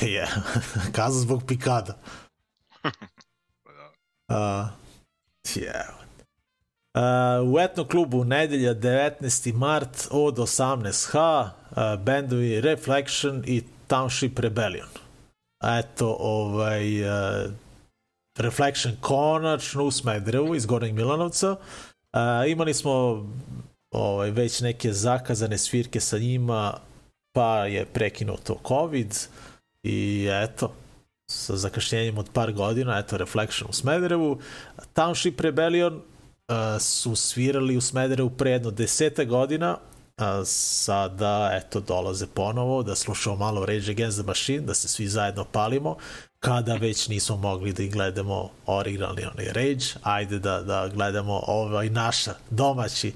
Je, 0.00 0.28
kaza 0.96 1.20
zbog 1.20 1.42
pikada. 1.46 1.98
Uh, 4.28 4.66
je, 5.54 6.03
Uh, 6.94 7.00
u 7.54 7.58
etno 7.58 7.84
klubu 7.84 8.24
nedelja 8.24 8.74
19. 8.74 9.54
mart 9.54 10.08
od 10.10 10.36
18h 10.36 11.48
uh, 11.70 12.02
bendovi 12.02 12.60
Reflection 12.60 13.42
i 13.46 13.62
Township 13.88 14.40
Rebellion. 14.40 14.88
Eto, 15.64 16.16
ovaj 16.20 17.02
uh, 17.02 17.50
Reflection 18.38 18.96
konačno 19.00 19.84
u 19.84 19.90
Smedrevu 19.90 20.54
iz 20.54 20.66
Gornjeg 20.66 20.94
Milanovca. 20.94 21.50
Uh, 21.50 22.18
imali 22.48 22.74
smo 22.74 23.26
ovaj, 23.90 24.30
već 24.30 24.60
neke 24.60 24.92
zakazane 24.92 25.58
svirke 25.58 26.00
sa 26.00 26.18
njima, 26.18 26.74
pa 27.32 27.66
je 27.66 27.84
prekinuto 27.84 28.60
COVID 28.68 29.14
i 29.82 30.28
eto, 30.32 30.72
sa 31.30 31.56
zakašnjenjem 31.56 32.18
od 32.18 32.30
par 32.32 32.52
godina, 32.52 32.98
eto 32.98 33.16
Reflection 33.16 33.70
u 33.70 33.72
Smederevu. 33.72 34.38
Township 34.94 35.40
Rebellion 35.40 36.02
su 36.80 37.16
svirali 37.16 37.76
u 37.76 37.80
Smederevu 37.80 38.30
pre 38.30 38.50
jedno 38.50 38.70
deseta 38.70 39.24
godina, 39.24 39.78
a 40.16 40.44
sada 40.44 41.50
eto 41.52 41.80
dolaze 41.80 42.26
ponovo 42.26 42.82
da 42.82 42.94
slušamo 42.94 43.36
malo 43.36 43.66
Rage 43.66 43.90
Against 43.90 44.18
the 44.18 44.26
Machine, 44.26 44.60
da 44.60 44.74
se 44.74 44.88
svi 44.88 45.08
zajedno 45.08 45.44
palimo, 45.44 45.96
kada 46.40 46.74
već 46.74 47.08
nismo 47.08 47.36
mogli 47.36 47.72
da 47.72 47.82
gledamo 47.82 48.50
originalni 48.66 49.22
onaj 49.24 49.46
Rage, 49.46 49.84
ajde 50.02 50.38
da, 50.38 50.62
da 50.62 50.88
gledamo 50.94 51.42
ovaj 51.46 51.90
naša 51.90 52.34
domaći 52.50 53.12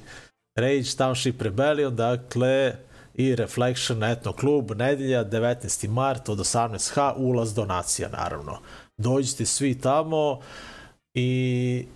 Rage 0.56 0.82
Township 0.82 1.42
Rebellion, 1.42 1.96
dakle 1.96 2.74
i 3.14 3.34
Reflection 3.36 4.04
Etno 4.04 4.32
klub, 4.32 4.70
nedelja 4.76 5.24
19. 5.24 5.88
mart 5.88 6.28
od 6.28 6.38
18h, 6.38 7.12
ulaz 7.16 7.54
donacija 7.54 8.08
naravno. 8.08 8.58
Dođite 8.96 9.46
svi 9.46 9.80
tamo 9.80 10.40
i 11.14 11.86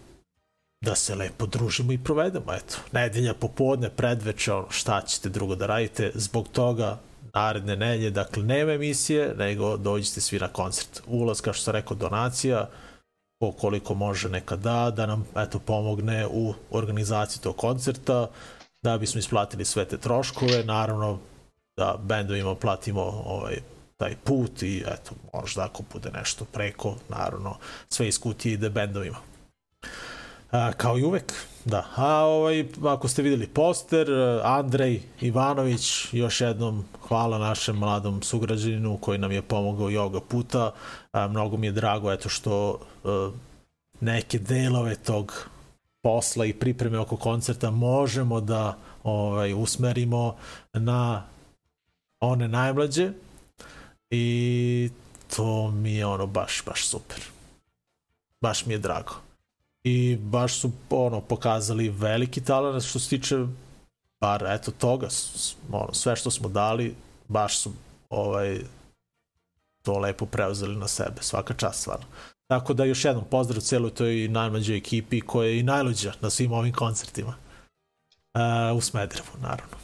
da 0.83 0.95
se 0.95 1.15
lepo 1.15 1.47
družimo 1.47 1.93
i 1.93 1.99
provedemo, 1.99 2.53
eto. 2.53 2.77
Nedelja 2.93 3.35
popodne, 3.35 3.91
predveče, 3.91 4.53
ono, 4.53 4.71
šta 4.71 5.01
ćete 5.01 5.29
drugo 5.29 5.55
da 5.55 5.67
radite, 5.67 6.11
zbog 6.15 6.49
toga 6.49 6.99
naredne 7.35 7.77
nedelje, 7.77 8.11
dakle, 8.11 8.43
nema 8.43 8.73
emisije, 8.73 9.35
nego 9.39 9.77
dođite 9.77 10.21
svi 10.21 10.39
na 10.39 10.49
koncert. 10.49 11.03
Ulaz, 11.07 11.41
kao 11.41 11.53
što 11.53 11.65
sam 11.65 11.73
rekao, 11.73 11.97
donacija, 11.97 12.69
ko 13.41 13.53
koliko 13.53 13.95
može 13.95 14.29
neka 14.29 14.57
da, 14.57 14.93
da 14.97 15.07
nam, 15.07 15.25
eto, 15.37 15.59
pomogne 15.59 16.27
u 16.27 16.55
organizaciji 16.71 17.43
tog 17.43 17.57
koncerta, 17.57 18.29
da 18.85 18.99
bismo 18.99 19.19
isplatili 19.19 19.65
sve 19.65 19.85
te 19.85 19.99
troškove, 19.99 20.65
naravno 20.65 21.19
da 21.77 21.97
bendovima 22.03 22.55
platimo 22.55 23.03
ovaj, 23.27 23.57
taj 23.97 24.17
put 24.25 24.63
i 24.63 24.85
eto, 24.87 25.15
možda 25.33 25.65
ako 25.65 25.83
bude 25.93 26.11
nešto 26.11 26.45
preko, 26.45 26.97
naravno, 27.09 27.57
sve 27.89 28.09
iz 28.09 28.21
kutije 28.21 28.53
ide 28.53 28.71
bendovima. 28.71 29.32
A, 30.53 30.73
kao 30.73 30.99
i 30.99 31.05
uvek, 31.05 31.33
da. 31.65 31.87
A 31.97 32.25
ovaj, 32.25 32.67
ako 32.85 33.09
ste 33.09 33.23
videli 33.23 33.47
poster, 33.47 34.09
Andrej 34.45 35.03
Ivanović, 35.21 36.09
još 36.13 36.41
jednom 36.41 36.85
hvala 37.09 37.39
našem 37.39 37.77
mladom 37.77 38.23
sugrađaninu 38.23 38.99
koji 39.01 39.19
nam 39.19 39.33
je 39.33 39.43
pomogao 39.43 39.91
i 39.91 39.97
ovoga 39.97 40.21
puta. 40.21 40.73
A, 41.13 41.29
mnogo 41.29 41.57
mi 41.57 41.67
je 41.67 41.73
drago 41.73 42.13
eto 42.13 42.29
što 42.29 42.79
a, 43.05 43.31
neke 44.01 44.39
delove 44.39 44.95
tog 44.95 45.49
posla 46.03 46.45
i 46.45 46.53
pripreme 46.53 46.99
oko 46.99 47.17
koncerta 47.17 47.71
možemo 47.71 48.41
da 48.41 48.77
ovaj 49.05 49.55
usmerimo 49.55 50.37
na 50.73 51.23
one 52.21 52.49
najmlađe 52.49 53.13
i 54.11 54.91
to 55.37 55.71
mi 55.71 55.95
je 55.95 56.07
ono 56.07 56.27
baš 56.27 56.63
baš 56.67 56.87
super. 56.87 57.21
Baš 58.41 58.67
mi 58.67 58.75
je 58.75 58.79
drago 58.79 59.32
i 59.85 60.17
baš 60.17 60.61
su 60.61 60.71
ono 60.91 61.21
pokazali 61.21 61.89
veliki 61.89 62.45
talent 62.45 62.85
što 62.85 62.99
se 62.99 63.09
tiče 63.09 63.37
bar 64.21 64.45
eto 64.49 64.71
toga 64.71 65.09
ono 65.73 65.93
sve 65.93 66.17
što 66.17 66.31
smo 66.31 66.49
dali 66.49 66.95
baš 67.29 67.59
su 67.59 67.73
ovaj 68.11 68.61
to 69.83 69.99
lepo 69.99 70.27
preuzeli 70.27 70.77
na 70.77 70.89
sebe 70.89 71.23
svaka 71.23 71.55
čast 71.55 71.81
stvarno. 71.81 72.07
Tako 72.47 72.75
da 72.75 72.85
još 72.85 73.05
jednom 73.05 73.25
pozdrav 73.31 73.61
celoj 73.61 73.91
toj 73.91 74.29
najmlađoj 74.29 74.77
ekipi 74.77 75.21
koja 75.21 75.49
je 75.49 75.59
i 75.59 75.63
najluđa 75.63 76.13
na 76.21 76.31
svim 76.31 76.53
ovim 76.53 76.73
koncertima. 76.73 77.35
Uh, 78.35 78.77
u 78.79 78.81
Smederevu 78.81 79.29
naravno. 79.43 79.77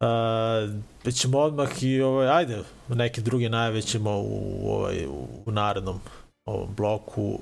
Uh, 0.00 1.14
ćemo 1.14 1.38
odmah 1.38 1.82
i 1.82 2.00
ovaj, 2.00 2.28
ajde, 2.28 2.62
neke 2.88 3.20
druge 3.20 3.48
najave 3.48 3.82
ćemo 3.82 4.10
u, 4.18 4.70
ovaj, 4.72 5.06
u 5.46 5.52
narednom 5.52 6.00
ovom 6.46 6.74
bloku 6.74 7.22
uh, 7.22 7.40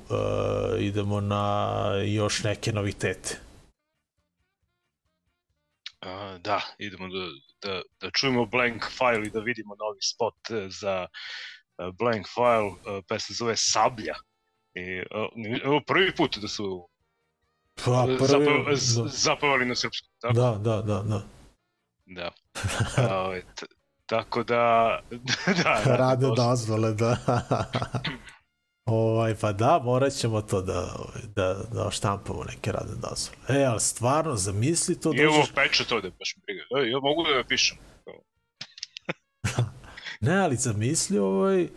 idemo 0.79 1.21
na 1.21 1.85
još 2.05 2.43
neke 2.43 2.71
novitete. 2.71 3.39
A, 6.01 6.37
da, 6.37 6.61
idemo 6.77 7.07
da, 7.07 7.25
da, 7.61 7.81
da 8.01 8.11
čujemo 8.11 8.45
Blank 8.45 8.83
File 8.97 9.27
i 9.27 9.29
da 9.29 9.39
vidimo 9.39 9.75
novi 9.75 10.01
spot 10.01 10.51
e, 10.51 10.69
za 10.69 11.07
e, 11.77 11.91
Blank 11.99 12.25
File, 12.33 13.01
pesma 13.07 13.19
se 13.19 13.33
zove 13.33 13.53
Sablja. 13.57 14.15
I, 14.73 14.81
e, 14.81 15.05
ovo 15.65 15.81
prvi 15.87 16.15
put 16.15 16.37
da 16.37 16.47
su 16.47 16.87
Pa, 17.85 18.03
prvi, 18.05 18.27
zapev, 18.27 18.75
z- 18.75 19.09
zapevali 19.23 19.65
na 19.65 19.75
srpskom, 19.75 20.09
tako? 20.21 20.33
da, 20.33 20.57
da, 20.57 20.81
da, 20.81 21.03
da. 21.03 21.21
Da. 22.05 22.31
T- 23.55 23.65
tako 24.05 24.43
da... 24.43 24.99
da, 25.63 25.95
Rade 25.95 26.25
dosta. 26.27 26.43
dozvole, 26.43 26.93
da. 26.93 27.17
ovaj, 28.85 29.35
pa 29.35 29.53
da, 29.53 29.81
morat 29.83 30.13
ćemo 30.13 30.41
to 30.41 30.61
da, 30.61 30.79
ovaj, 30.79 31.21
da, 31.35 31.53
da 31.73 31.91
štampamo 31.91 32.43
neke 32.43 32.71
rade 32.71 32.93
dozvole. 32.95 33.61
E, 33.61 33.65
ali 33.65 33.79
stvarno, 33.79 34.35
zamisli 34.35 34.99
to 34.99 35.09
dođeš... 35.09 35.51
pečat 35.55 35.91
ovde, 35.91 36.11
baš 36.19 36.35
mi 36.35 36.41
briga. 36.45 36.61
E, 36.61 36.89
ja 36.89 36.99
mogu 36.99 37.23
da 37.23 37.33
ga 37.33 37.43
pišem. 37.47 37.77
Ne, 40.21 40.37
ali 40.37 40.55
zamisli 40.55 41.19
ovaj... 41.19 41.67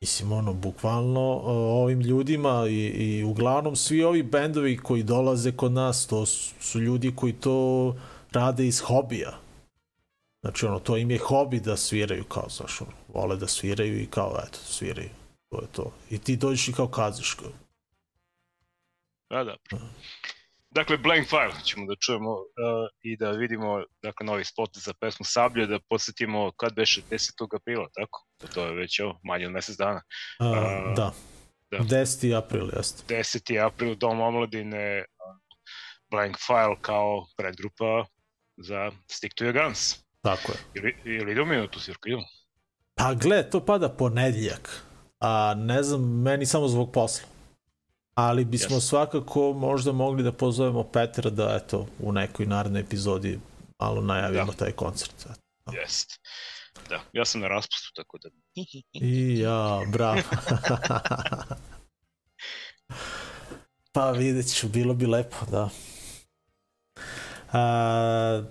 Mislim, 0.00 0.32
ono, 0.32 0.52
bukvalno 0.52 1.40
ovim 1.82 2.00
ljudima 2.00 2.66
i, 2.68 2.86
i 2.86 3.24
uglavnom 3.24 3.76
svi 3.76 4.02
ovi 4.02 4.22
bendovi 4.22 4.76
koji 4.76 5.02
dolaze 5.02 5.52
kod 5.52 5.72
nas, 5.72 6.06
to 6.06 6.26
su, 6.26 6.54
su 6.60 6.80
ljudi 6.80 7.12
koji 7.16 7.32
to 7.32 7.96
rade 8.32 8.66
iz 8.66 8.80
hobija. 8.80 9.38
Znači, 10.44 10.66
ono, 10.66 10.78
to 10.78 10.96
im 10.96 11.10
je 11.10 11.18
hobi 11.18 11.60
da 11.60 11.76
sviraju, 11.76 12.24
kao, 12.24 12.48
znaš, 12.48 12.80
ono, 12.80 12.90
vole 13.08 13.36
da 13.36 13.46
sviraju 13.46 14.00
i 14.00 14.06
kao, 14.06 14.40
eto, 14.48 14.58
sviraju. 14.58 15.08
To 15.50 15.60
je 15.60 15.68
to. 15.72 15.92
I 16.10 16.18
ti 16.18 16.36
dođeš 16.36 16.68
i 16.68 16.72
kao 16.72 16.88
kaziš, 16.88 17.34
kao, 17.34 17.48
Da, 19.30 19.44
da. 19.44 19.56
Dakle, 20.70 20.96
Blank 20.96 21.28
File 21.28 21.64
ćemo 21.64 21.86
da 21.86 21.94
čujemo 21.96 22.30
uh, 22.30 22.44
i 23.02 23.16
da 23.16 23.30
vidimo 23.30 23.82
dakle, 24.02 24.26
novi 24.26 24.44
spot 24.44 24.70
za 24.76 24.94
pesmu 25.00 25.24
Sablje, 25.24 25.66
da 25.66 25.78
podsjetimo 25.88 26.52
kad 26.56 26.74
beše 26.74 27.02
10. 27.10 27.56
aprila, 27.56 27.88
tako? 27.94 28.26
To 28.54 28.66
je 28.66 28.74
već 28.74 29.00
ovo, 29.00 29.20
manje 29.24 29.46
od 29.46 29.52
mesec 29.52 29.76
dana. 29.76 30.02
A, 30.38 30.46
A, 30.46 30.94
da. 30.96 31.12
da. 31.70 31.78
10. 31.78 32.36
april, 32.38 32.70
jeste. 32.76 33.14
10. 33.14 33.66
april, 33.66 33.94
Dom 33.94 34.20
omladine, 34.20 34.98
uh, 34.98 35.04
Blank 36.10 36.36
File 36.46 36.76
kao 36.80 37.26
predgrupa 37.36 38.04
za 38.56 38.90
Stick 39.10 39.34
to 39.34 39.44
Your 39.44 39.64
Guns. 39.64 39.96
Tako 40.22 40.52
je. 40.52 40.58
Ili, 40.74 40.96
ili 41.04 41.32
idemo 41.32 41.46
mi 41.46 41.56
na 41.56 41.66
tu 41.66 41.80
svirku, 41.80 42.08
idemo? 42.08 42.22
Pa 42.94 43.14
gle, 43.14 43.50
to 43.50 43.64
pada 43.64 43.88
ponedjeljak. 43.88 44.89
A 45.20 45.54
ne 45.56 45.82
znam, 45.82 46.20
meni 46.22 46.46
samo 46.46 46.68
zbog 46.68 46.92
posla. 46.92 47.28
Ali 48.14 48.44
bismo 48.44 48.76
Jasno. 48.76 48.80
svakako 48.88 49.52
možda 49.52 49.92
mogli 49.92 50.22
da 50.22 50.32
pozovemo 50.32 50.84
Petra 50.84 51.30
da 51.30 51.60
eto 51.64 51.86
u 51.98 52.12
nekoj 52.12 52.46
narednoj 52.46 52.80
epizodi 52.80 53.40
malo 53.78 54.00
najavimo 54.00 54.44
Da. 54.44 54.52
taj 54.52 54.72
koncert. 54.72 55.14
Eto. 55.20 55.76
Jest. 55.80 56.20
Da, 56.88 57.00
ja 57.12 57.24
sam 57.24 57.40
na 57.40 57.48
raspustu, 57.48 57.90
tako 57.94 58.18
da... 58.18 58.28
I 58.92 59.38
ja, 59.38 59.80
bravo. 59.92 60.20
pa 63.92 64.10
vidjet 64.10 64.54
ću, 64.54 64.68
bilo 64.68 64.94
bi 64.94 65.06
lepo, 65.06 65.36
da. 65.50 65.68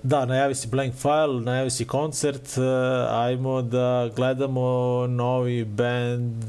Da, 0.04 0.26
najavi 0.28 0.56
si 0.56 0.68
Blank 0.68 0.94
File, 0.94 1.42
najavi 1.42 1.70
si 1.70 1.86
koncert, 1.86 2.58
ajmo 3.10 3.62
da 3.62 4.10
gledamo 4.16 5.08
novi 5.08 5.66
band 5.66 6.44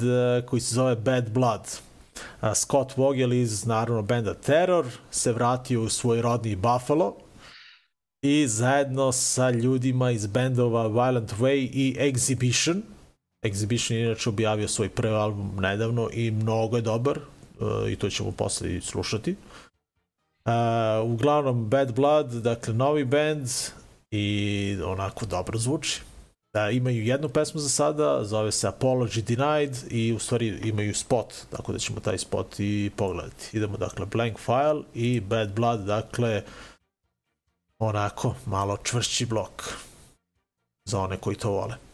koji 0.46 0.60
se 0.60 0.74
zove 0.74 0.96
Bad 0.96 1.30
Blood. 1.30 1.78
Scott 2.54 2.96
Vogel 2.96 3.32
iz, 3.32 3.66
naravno, 3.66 4.02
benda 4.02 4.34
Terror 4.34 4.86
se 5.10 5.32
vratio 5.32 5.82
u 5.82 5.88
svoj 5.88 6.22
rodni 6.22 6.56
Buffalo 6.56 7.14
i 8.22 8.46
zajedno 8.48 9.12
sa 9.12 9.50
ljudima 9.50 10.10
iz 10.10 10.26
bendova 10.26 10.86
Violent 10.86 11.32
Way 11.38 11.70
i 11.72 11.96
Exhibition 12.00 12.80
Exhibition 13.42 13.94
je 13.94 14.04
inače 14.04 14.28
objavio 14.28 14.68
svoj 14.68 14.88
prvi 14.88 15.14
album 15.14 15.56
nedavno 15.60 16.08
i 16.12 16.30
mnogo 16.30 16.76
je 16.76 16.82
dobar 16.82 17.18
i 17.88 17.96
to 17.96 18.10
ćemo 18.10 18.32
posle 18.32 18.80
slušati. 18.80 19.36
Uh, 20.44 21.12
uglavnom 21.12 21.68
Bad 21.68 21.94
Blood, 21.94 22.26
dakle 22.26 22.74
novi 22.74 23.04
band 23.04 23.48
i 24.10 24.78
onako 24.84 25.26
dobro 25.26 25.58
zvuči. 25.58 26.02
Da, 26.52 26.70
imaju 26.70 27.04
jednu 27.04 27.28
pesmu 27.28 27.60
za 27.60 27.68
sada, 27.68 28.24
zove 28.24 28.52
se 28.52 28.68
Apology 28.68 29.20
Denied 29.20 29.76
i 29.90 30.12
u 30.12 30.18
stvari 30.18 30.60
imaju 30.64 30.94
spot, 30.94 31.34
tako 31.50 31.72
da 31.72 31.78
ćemo 31.78 32.00
taj 32.00 32.18
spot 32.18 32.54
i 32.58 32.90
pogledati. 32.96 33.56
Idemo 33.56 33.76
dakle 33.76 34.06
Blank 34.06 34.38
File 34.38 34.82
i 34.94 35.20
Bad 35.20 35.52
Blood, 35.52 35.80
dakle 35.80 36.42
onako 37.78 38.34
malo 38.46 38.76
čvršći 38.76 39.26
blok 39.26 39.74
za 40.84 41.00
one 41.00 41.16
koji 41.16 41.36
to 41.36 41.50
vole. 41.50 41.89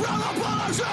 prawa 0.00 0.30
pależy 0.40 0.84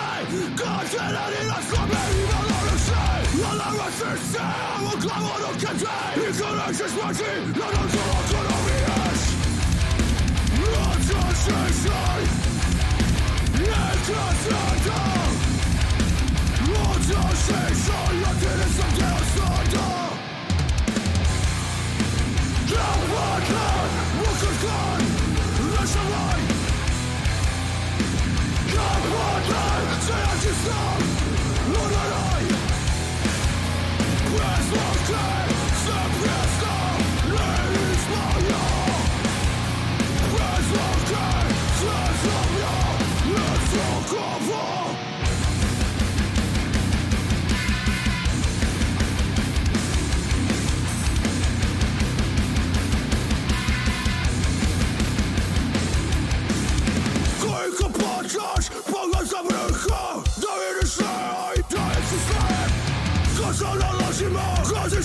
Kaczyna 0.57 1.25
nie 1.31 1.47
na 1.47 1.59
słabej 1.67 2.11
i 2.19 2.23
walory 2.31 2.77
się 2.85 3.01
Ale 3.49 3.77
rasysty 3.77 4.39
omokłało 4.77 5.33
rokiety 5.47 5.91
I 6.15 6.41
kolej 6.41 6.75
się 6.77 6.87
śmieci 6.93 7.31
na 7.59 7.67
rękowa 7.73 8.19
korowi 8.29 8.75
jeść 8.85 9.27
Odrzucij 10.83 12.23
Nie 13.59 13.83
krasnata 14.05 15.01
Odrzucij 16.91 17.71
się 17.83 17.99
Jedyny 18.21 18.67
co 18.77 18.85
nie 18.97 19.09
osada 19.15 19.87
Dzień 22.67 22.99
w 23.07 23.13
latach 23.13 23.91
Walker's 24.17 24.61
gone 24.61 25.00
Christ 34.31 34.71
was 34.71 35.09
dead 35.09 35.50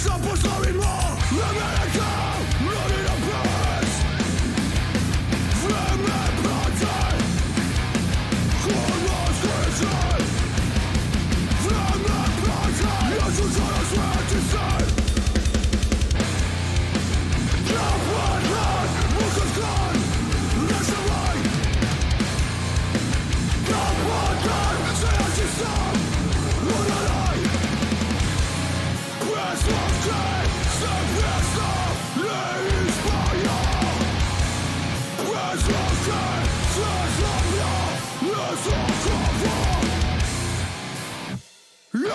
Some 0.06 0.20
push 0.20 0.44
not 0.44 0.64
in 0.68 0.78
war. 0.78 1.18
America! 1.32 2.05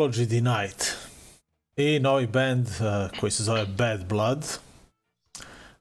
Apology 0.00 0.26
Denied. 0.26 0.84
I 1.76 1.98
novi 2.00 2.26
band 2.26 2.66
uh, 2.66 3.20
koji 3.20 3.32
se 3.32 3.42
zove 3.44 3.66
Bad 3.66 4.04
Blood. 4.08 4.44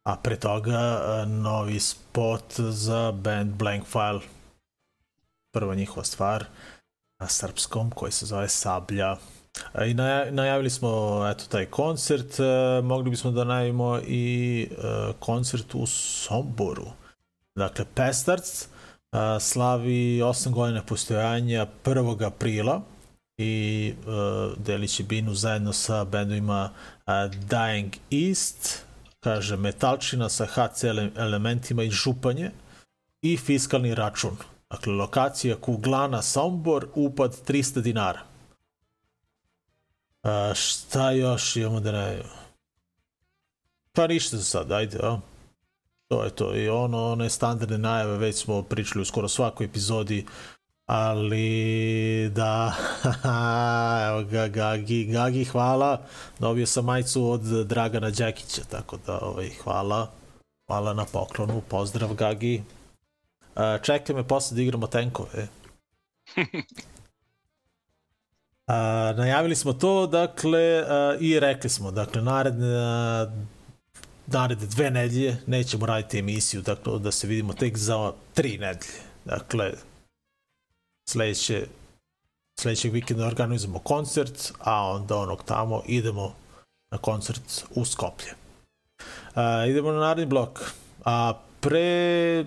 A 0.03 0.15
pre 0.15 0.35
toga 0.35 1.01
uh, 1.01 1.31
novi 1.31 1.79
spot 1.79 2.59
za 2.59 3.11
band 3.11 3.55
Blank 3.55 3.85
File. 3.85 4.19
Prva 5.51 5.75
njihova 5.75 6.03
stvar 6.03 6.45
na 7.19 7.27
srpskom 7.27 7.91
koji 7.91 8.11
se 8.11 8.25
zove 8.25 8.49
Sablja. 8.49 9.15
I 9.87 9.93
naja, 9.93 10.31
najavili 10.31 10.69
smo 10.69 11.21
eto 11.31 11.45
taj 11.49 11.65
koncert, 11.65 12.39
uh, 12.39 12.85
mogli 12.85 13.09
bismo 13.09 13.31
da 13.31 13.43
najavimo 13.43 13.99
i 14.07 14.67
uh, 14.71 15.15
koncert 15.19 15.75
u 15.75 15.85
Somboru. 15.87 16.85
Dakle, 17.55 17.85
Pestarc 17.95 18.67
uh, 19.11 19.19
slavi 19.39 20.19
8 20.21 20.49
godina 20.49 20.83
postojanja 20.83 21.67
1. 21.83 22.25
aprila 22.25 22.81
i 23.39 23.93
uh, 24.07 24.57
delići 24.57 25.03
binu 25.03 25.33
zajedno 25.33 25.73
sa 25.73 26.03
bendovima 26.03 26.69
uh, 26.73 27.13
Dying 27.49 27.97
East, 28.11 28.85
kaže 29.19 29.57
metalčina 29.57 30.29
sa 30.29 30.45
HC 30.45 30.83
elementima 31.15 31.83
i 31.83 31.91
županje 31.91 32.51
i 33.21 33.37
fiskalni 33.37 33.95
račun. 33.95 34.37
Dakle, 34.69 34.93
lokacija 34.93 35.55
Kuglana 35.55 36.21
Sombor, 36.21 36.87
upad 36.95 37.35
300 37.47 37.81
dinara. 37.81 38.21
Uh, 40.23 40.55
šta 40.55 41.11
još 41.11 41.55
imamo 41.55 41.79
da 41.79 41.91
ne... 41.91 42.21
Pa 43.91 44.07
ništa 44.07 44.37
za 44.37 44.43
sad, 44.43 44.71
ajde, 44.71 44.99
a? 45.03 45.19
To 46.07 46.23
je 46.23 46.29
to. 46.29 46.55
I 46.55 46.69
ono, 46.69 47.11
one 47.11 47.29
standardne 47.29 47.77
najave, 47.77 48.17
već 48.17 48.35
smo 48.35 48.63
pričali 48.63 49.01
u 49.01 49.05
skoro 49.05 49.27
svakoj 49.27 49.65
epizodi 49.65 50.25
ali 50.89 52.29
da 52.29 52.73
evo 54.09 54.23
ga 54.23 54.47
Gagi, 54.47 55.05
Gagi 55.05 55.45
hvala. 55.45 56.01
Dobio 56.39 56.65
sam 56.65 56.85
majicu 56.85 57.31
od 57.31 57.41
Dragana 57.41 58.09
Đakića 58.09 58.61
tako 58.69 58.97
da 59.05 59.19
ovaj, 59.19 59.49
hvala. 59.63 60.11
Hvala 60.67 60.93
na 60.93 61.05
poklonu, 61.05 61.61
pozdrav 61.67 62.13
Gagi. 62.13 62.63
Uh, 63.55 63.81
čekaj 63.81 64.15
me 64.15 64.27
posle 64.27 64.55
da 64.55 64.61
igramo 64.61 64.87
tenkove. 64.87 65.47
Uh, 66.37 66.43
najavili 69.21 69.55
smo 69.55 69.73
to, 69.73 70.07
dakle, 70.07 70.81
uh, 70.81 70.87
i 71.21 71.39
rekli 71.39 71.69
smo, 71.69 71.91
dakle, 71.91 72.21
naredne, 72.21 72.67
uh, 72.67 73.29
naredne 74.27 74.67
dve 74.67 74.91
nedelje 74.91 75.37
nećemo 75.47 75.85
raditi 75.85 76.19
emisiju, 76.19 76.61
dakle, 76.61 76.99
da 76.99 77.11
se 77.11 77.27
vidimo 77.27 77.53
tek 77.53 77.77
za 77.77 78.13
tri 78.33 78.57
nedelje. 78.57 79.01
Dakle, 79.25 79.71
sledeće 81.09 81.67
sledećeg 82.59 82.93
vikenda 82.93 83.27
organizujemo 83.27 83.79
koncert, 83.79 84.53
a 84.59 84.83
onda 84.83 85.17
onog 85.17 85.43
tamo 85.43 85.81
idemo 85.85 86.35
na 86.91 86.97
koncert 86.97 87.65
u 87.75 87.85
Skoplje. 87.85 88.33
A, 89.35 89.65
idemo 89.65 89.91
na 89.91 89.99
naredni 89.99 90.25
blok. 90.25 90.73
A 91.05 91.33
pre 91.59 92.45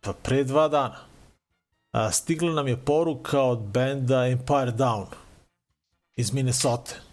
pa 0.00 0.12
pre 0.12 0.44
dva 0.44 0.68
dana 0.68 0.96
a, 1.92 2.10
stigla 2.12 2.52
nam 2.52 2.68
je 2.68 2.76
poruka 2.76 3.42
od 3.42 3.58
benda 3.58 4.26
Empire 4.26 4.72
Down 4.72 5.06
iz 6.16 6.32
Minnesota 6.32 7.05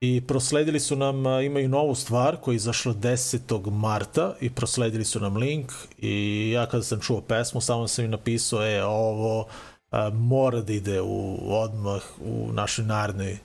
i 0.00 0.20
prosledili 0.26 0.80
su 0.80 0.96
nam, 0.96 1.26
imaju 1.26 1.68
novu 1.68 1.94
stvar 1.94 2.36
koja 2.36 2.52
je 2.52 2.56
izašla 2.56 2.94
10. 2.94 3.70
marta 3.70 4.34
i 4.40 4.50
prosledili 4.50 5.04
su 5.04 5.20
nam 5.20 5.36
link 5.36 5.72
i 5.98 6.50
ja 6.50 6.66
kada 6.66 6.82
sam 6.82 7.00
čuo 7.00 7.20
pesmu 7.20 7.60
samo 7.60 7.88
sam 7.88 8.04
im 8.04 8.10
napisao 8.10 8.66
e 8.66 8.84
ovo 8.84 9.46
a, 9.90 10.10
mora 10.10 10.60
da 10.60 10.72
ide 10.72 11.00
u, 11.00 11.38
odmah 11.48 12.02
u 12.20 12.52
našoj 12.52 12.84
narednoj 12.84 13.38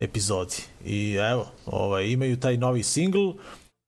epizodi 0.00 0.56
i 0.84 1.14
evo 1.14 1.46
ovaj, 1.66 2.06
imaju 2.06 2.40
taj 2.40 2.56
novi 2.56 2.82
single 2.82 3.32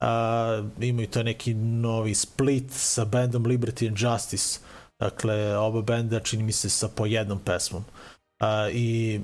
a, 0.01 0.63
imaju 0.81 1.09
to 1.09 1.23
neki 1.23 1.55
novi 1.55 2.15
split 2.15 2.71
sa 2.71 3.05
bandom 3.05 3.45
Liberty 3.45 3.89
and 3.89 3.99
Justice 3.99 4.61
dakle 5.01 5.57
oba 5.57 5.83
benda 5.83 6.21
čini 6.21 6.43
mi 6.43 6.53
se 6.53 6.71
sa 6.71 6.89
po 6.89 7.07
jednom 7.07 7.39
pesmom 7.39 7.85
a, 8.41 8.69
i 8.73 9.21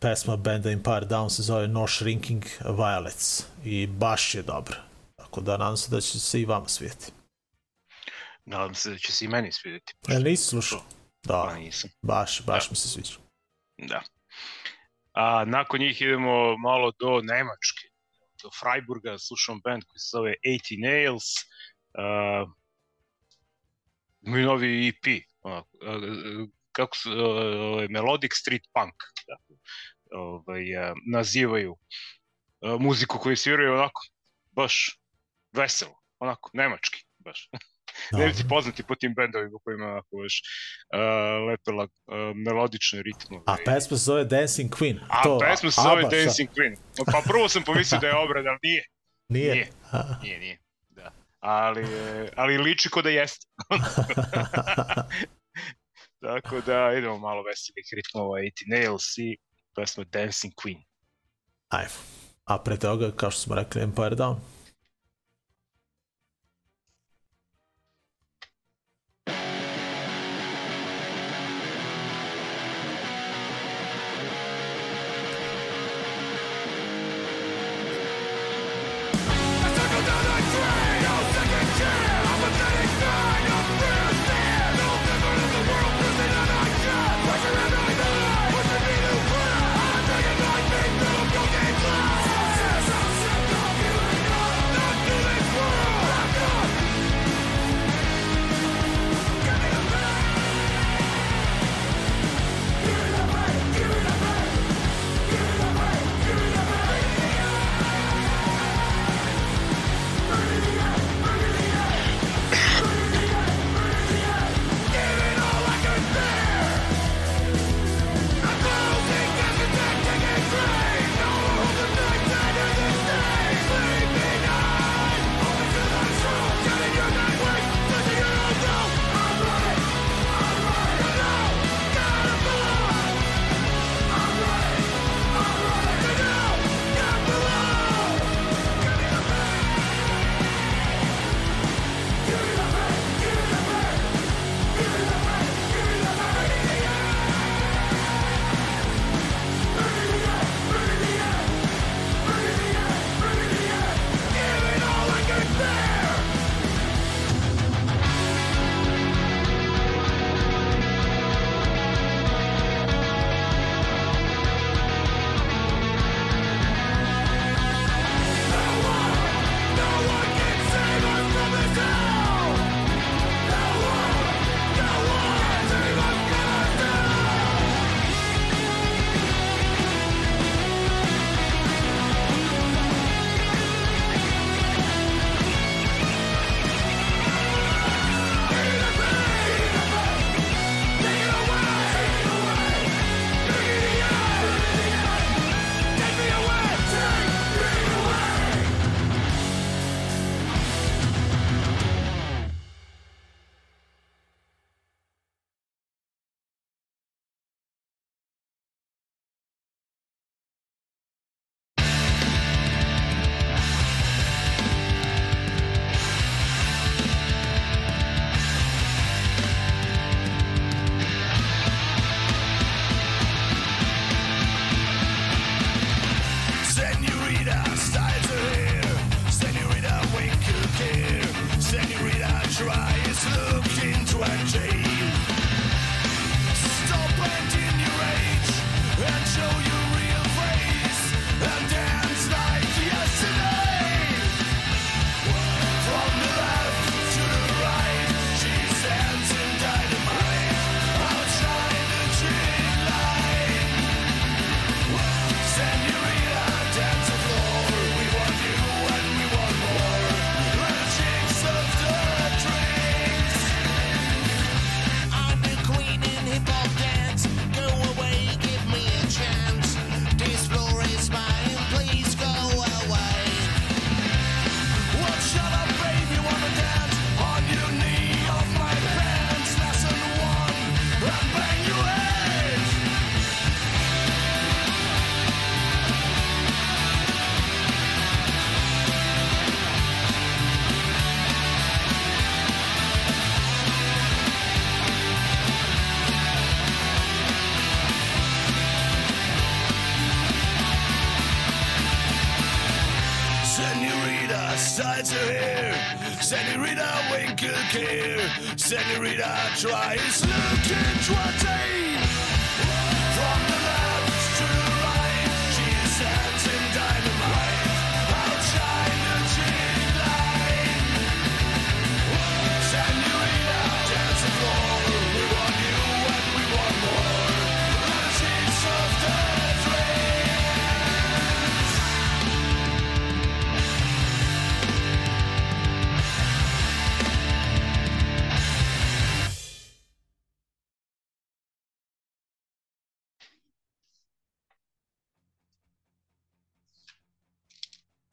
pesma 0.00 0.36
benda 0.36 0.70
Empire 0.70 1.06
Down 1.06 1.28
se 1.30 1.42
zove 1.42 1.68
No 1.68 1.86
Shrinking 1.86 2.44
Violets 2.64 3.44
i 3.64 3.86
baš 3.86 4.34
je 4.34 4.42
dobra. 4.42 4.76
Tako 5.16 5.40
da 5.40 5.56
nadam 5.56 5.76
se 5.76 5.90
da 5.90 6.00
će 6.00 6.20
se 6.20 6.40
i 6.40 6.44
vama 6.44 6.68
svijeti. 6.68 7.12
Nadam 8.44 8.74
se 8.74 8.90
da 8.90 8.98
će 8.98 9.12
se 9.12 9.24
i 9.24 9.28
meni 9.28 9.52
svidjeti. 9.52 9.94
E, 10.08 10.18
nisi 10.18 10.44
slušao? 10.44 10.82
Da, 11.26 11.42
Pa 11.46 11.54
nisam. 11.54 11.90
baš, 12.02 12.42
baš 12.46 12.64
Da. 12.64 12.70
mi 12.70 12.76
se 12.76 12.88
sviđa. 12.88 13.14
Da. 13.78 14.02
A 15.12 15.44
nakon 15.44 15.80
njih 15.80 16.02
idemo 16.02 16.56
malo 16.56 16.92
do 17.00 17.20
Nemačke, 17.22 17.88
do 18.42 18.50
Freiburga, 18.60 19.18
slušam 19.18 19.60
band 19.64 19.82
koji 19.84 19.98
se 19.98 20.08
zove 20.12 20.34
80 20.46 20.82
Nails. 20.82 21.24
Uh, 21.98 22.50
novi 24.20 24.88
EP, 24.88 25.22
onako, 25.40 25.68
uh, 25.82 26.48
kako 26.72 26.96
se, 26.96 27.08
uh, 27.08 27.90
Melodic 27.90 28.32
Street 28.34 28.62
Punk, 28.74 28.94
da, 29.26 29.47
ovaj, 30.12 30.64
nazivaju 31.12 31.76
muziku 32.80 33.18
koju 33.18 33.36
sviraju 33.36 33.72
onako 33.72 34.00
baš 34.52 35.00
veselo, 35.52 35.94
onako 36.18 36.50
nemački 36.52 37.04
baš. 37.18 37.50
Da. 38.12 38.32
ti 38.32 38.44
poznati 38.48 38.82
po 38.82 38.94
tim 38.94 39.14
bendovima 39.14 39.56
u 39.56 39.58
kojima 39.58 39.86
onako 39.86 40.16
baš 40.22 40.42
uh, 40.94 41.48
lepela 41.48 41.84
uh, 41.84 41.90
melodične 42.46 43.02
ritmove. 43.02 43.42
A 43.46 43.56
pesma 43.64 43.96
se 43.96 44.04
zove 44.04 44.24
Dancing 44.24 44.70
Queen. 44.70 44.98
A 45.08 45.22
to, 45.22 45.38
pesma 45.38 45.70
se 45.70 45.80
zove 45.82 46.02
Dancing 46.02 46.50
Queen. 46.50 46.76
Pa 47.12 47.22
prvo 47.28 47.48
sam 47.48 47.62
pomislio 47.62 48.00
da 48.00 48.06
je 48.06 48.16
obrad, 48.16 48.46
ali 48.46 48.58
nije. 48.62 48.84
Nije. 49.28 49.54
Nije, 49.54 49.70
nije. 50.22 50.38
nije. 50.38 50.58
Da. 50.88 51.12
Ali, 51.40 51.84
ali 52.36 52.58
liči 52.58 52.90
ko 52.90 53.02
da 53.02 53.10
jeste. 53.10 53.46
Tako 56.26 56.60
da 56.60 56.92
idemo 56.98 57.18
malo 57.18 57.42
veselih 57.42 57.86
ritmova 57.92 58.40
i 58.40 58.52
Nails 58.66 59.18
i 59.18 59.36
próximo 59.74 60.04
Dancing 60.12 60.54
Queen. 60.54 60.82
Ajmo. 61.68 61.90
A 62.44 62.58
pre 62.62 62.76
toga, 62.76 63.10
kao 63.16 63.30
što 63.30 63.40
smo 63.40 63.54
rekli, 63.54 63.82
Empire 63.82 64.16
Down. 64.16 64.36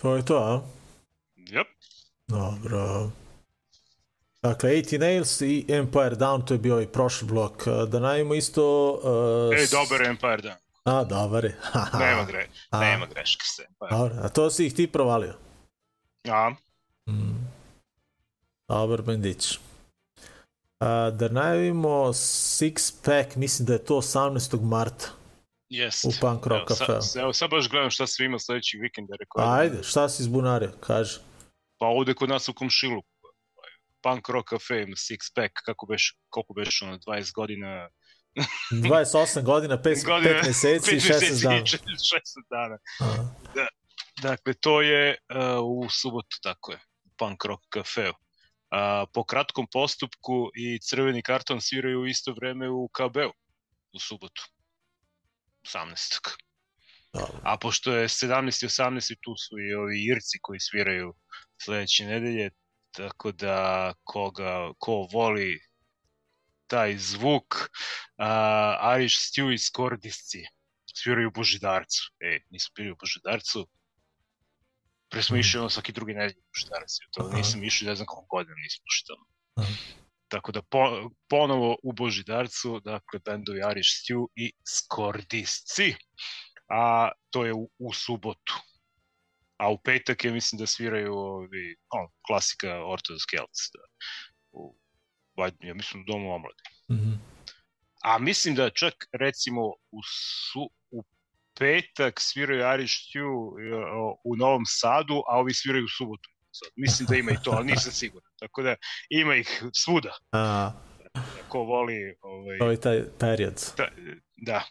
To 0.06 0.16
je 0.16 0.26
to, 0.26 0.38
a? 0.38 0.62
Yep. 1.38 1.68
Dobro. 2.28 3.10
Dakle, 4.41 4.70
80 4.70 4.99
Nails 4.99 5.41
i 5.41 5.66
Empire 5.70 6.16
Down, 6.16 6.45
to 6.45 6.53
je 6.53 6.58
bio 6.58 6.70
i 6.70 6.74
ovaj 6.74 6.88
prošli 6.88 7.28
blok. 7.28 7.68
E, 7.68 7.72
da 7.88 7.99
najmo 7.99 8.34
isto... 8.34 8.62
E, 9.03 9.10
uh, 9.56 9.60
Ej, 9.60 9.68
dobar 9.72 10.08
Empire 10.08 10.41
Down. 10.41 10.58
A, 10.84 11.03
dobar 11.03 11.45
je. 11.45 11.58
nema, 11.99 12.26
gre, 12.26 12.47
a. 12.70 12.80
nema 12.80 13.06
greške 13.06 13.45
se. 13.45 13.68
Dobro, 13.91 14.16
a 14.22 14.30
to 14.30 14.49
si 14.49 14.66
ih 14.66 14.74
ti 14.76 14.88
provalio? 14.88 15.34
A. 16.30 16.51
Mm. 17.10 17.49
Dobar 18.68 19.01
bendić. 19.01 19.58
Uh, 19.58 19.58
da 21.14 21.30
najavimo 21.30 22.14
Six 22.14 22.93
Pack, 23.06 23.36
mislim 23.36 23.66
da 23.66 23.74
je 23.74 23.86
to 23.86 23.95
18. 23.95 24.62
marta 24.62 25.08
jest. 25.70 26.05
U 26.05 26.11
Punk 26.22 26.45
Rock 26.45 26.70
Evo, 26.72 26.78
Cafeu. 26.78 27.01
sad- 27.01 27.22
Evo, 27.22 27.34
sad 27.34 27.49
baš 27.49 27.70
gledam 27.70 27.89
šta 27.89 28.07
sve 28.07 28.26
ima 28.26 28.39
sledećeg 28.39 28.82
vikenda. 28.82 29.16
Rekao, 29.20 29.53
Ajde, 29.53 29.84
šta 29.84 30.09
si 30.09 30.24
izbunario, 30.24 30.72
kaži. 30.80 31.20
Pa 31.78 31.86
ovde 31.86 32.13
kod 32.13 32.30
nas 32.30 32.49
u 32.49 32.53
komšilu. 32.53 33.01
Punk 34.03 34.30
Rock 34.30 34.49
Cafe 34.49 34.82
ima 34.82 34.95
six 34.95 35.34
pack, 35.36 35.53
kako 35.66 35.86
beš, 35.86 36.18
koliko 36.30 36.53
beš 36.53 36.82
ono, 36.82 36.97
20 36.97 37.34
godina 37.34 37.89
28 38.72 39.43
godina, 39.43 39.78
5, 39.78 40.05
Godina, 40.05 40.34
5 40.34 40.47
meseci 40.47 40.95
i 40.95 40.99
16 40.99 41.43
dana. 41.43 41.61
16 41.61 41.80
dana. 42.49 42.78
A, 42.99 43.26
Dakle, 44.22 44.53
to 44.53 44.82
je 44.82 45.18
uh, 45.30 45.86
u 45.86 45.89
subotu, 45.89 46.38
tako 46.43 46.72
je, 46.72 46.78
u 47.05 47.09
Punk 47.18 47.45
Rock 47.45 47.61
Cafeu. 47.74 48.09
Uh, 48.09 48.18
po 49.13 49.24
kratkom 49.24 49.68
postupku 49.72 50.49
i 50.55 50.80
crveni 50.80 51.22
karton 51.22 51.61
sviraju 51.61 51.99
u 52.01 52.07
isto 52.07 52.34
vreme 52.34 52.70
u 52.70 52.88
KB-u 52.88 53.32
u 53.93 53.99
subotu. 53.99 54.41
18. 55.66 56.20
dobro. 57.13 57.39
A 57.43 57.57
pošto 57.57 57.95
je 57.95 58.07
17. 58.07 58.63
i 58.63 58.68
18. 58.68 59.16
tu 59.22 59.36
su 59.36 59.59
i 59.59 59.74
ovi 59.74 60.05
Irci 60.05 60.39
koji 60.41 60.59
sviraju 60.59 61.13
sledeće 61.61 62.05
nedelje, 62.05 62.49
tako 62.91 63.32
da 63.32 63.93
koga, 64.03 64.72
ko 64.78 65.07
voli 65.13 65.59
taj 66.68 66.97
zvuk, 66.97 67.55
uh, 67.55 68.95
Irish 68.97 69.18
Stew 69.18 69.53
i 69.53 69.57
Skordisci 69.57 70.43
sviraju 70.95 71.28
u 71.28 71.32
Božidarcu. 71.32 72.11
E, 72.20 72.39
nismo 72.49 72.74
bili 72.76 72.91
u 72.91 72.95
Božidarcu, 72.95 73.68
pre 75.09 75.24
smo 75.24 75.38
išli 75.38 75.59
ono 75.59 75.70
svaki 75.70 75.91
drugi 75.91 76.13
nedelj 76.13 76.39
u 76.39 76.49
Božidarcu, 76.53 76.97
to 77.11 77.26
Aha. 77.28 77.38
nisam 77.38 77.63
išli, 77.63 77.88
ne 77.88 77.95
znam 77.95 78.05
koliko 78.05 78.36
godina 78.36 78.55
nismo 78.55 78.86
što. 78.88 79.13
Aha. 79.55 80.05
Tako 80.36 80.51
da 80.51 80.61
po, 80.61 81.09
ponovo 81.29 81.77
u 81.83 81.93
Božidarcu, 81.93 82.79
dakle, 82.79 83.19
bendovi 83.25 83.59
Irish 83.71 83.89
Stew 84.01 84.27
i 84.36 84.51
Skordisci 84.67 85.93
a 86.69 87.11
to 87.29 87.45
je 87.45 87.53
u, 87.53 87.69
u 87.79 87.93
subotu. 87.93 88.53
A 89.57 89.71
u 89.71 89.77
petak 89.77 90.25
je 90.25 90.31
mislim 90.31 90.59
da 90.59 90.67
sviraju 90.67 91.13
ovi, 91.13 91.75
on, 91.89 92.07
klasika 92.27 92.67
Orthodox 92.67 93.29
Celts. 93.29 93.69
Da, 93.73 93.83
u, 94.51 94.75
ja 95.61 95.73
mislim 95.73 96.01
u 96.01 96.05
domu 96.11 96.33
omlade. 96.33 96.63
Mhm. 96.91 97.11
A 98.03 98.19
mislim 98.19 98.55
da 98.55 98.69
čak 98.69 98.93
recimo 99.13 99.61
u, 99.67 100.01
su, 100.03 100.69
u 100.91 101.03
petak 101.59 102.19
sviraju 102.19 102.73
Irish 102.73 102.93
Stew 102.93 103.29
u 104.23 104.36
Novom 104.36 104.63
Sadu, 104.65 105.23
a 105.27 105.39
ovi 105.39 105.53
sviraju 105.53 105.86
u 105.86 105.95
subotu. 105.97 106.29
Sad, 106.58 106.70
mislim 106.76 107.08
da 107.10 107.16
ima 107.16 107.32
i 107.32 107.38
to, 107.43 107.51
ali 107.51 107.66
nisam 107.66 107.91
siguran. 107.91 108.32
Tako 108.39 108.62
da 108.62 108.76
ima 109.10 109.36
ih 109.36 109.64
svuda. 109.74 110.18
A, 110.32 110.72
Ko 111.49 111.60
voli 111.60 112.18
ovaj, 112.22 112.74
je 112.74 112.82
taj 112.82 113.03
period. 113.20 113.62
da, 113.78 113.88
da 114.36 114.64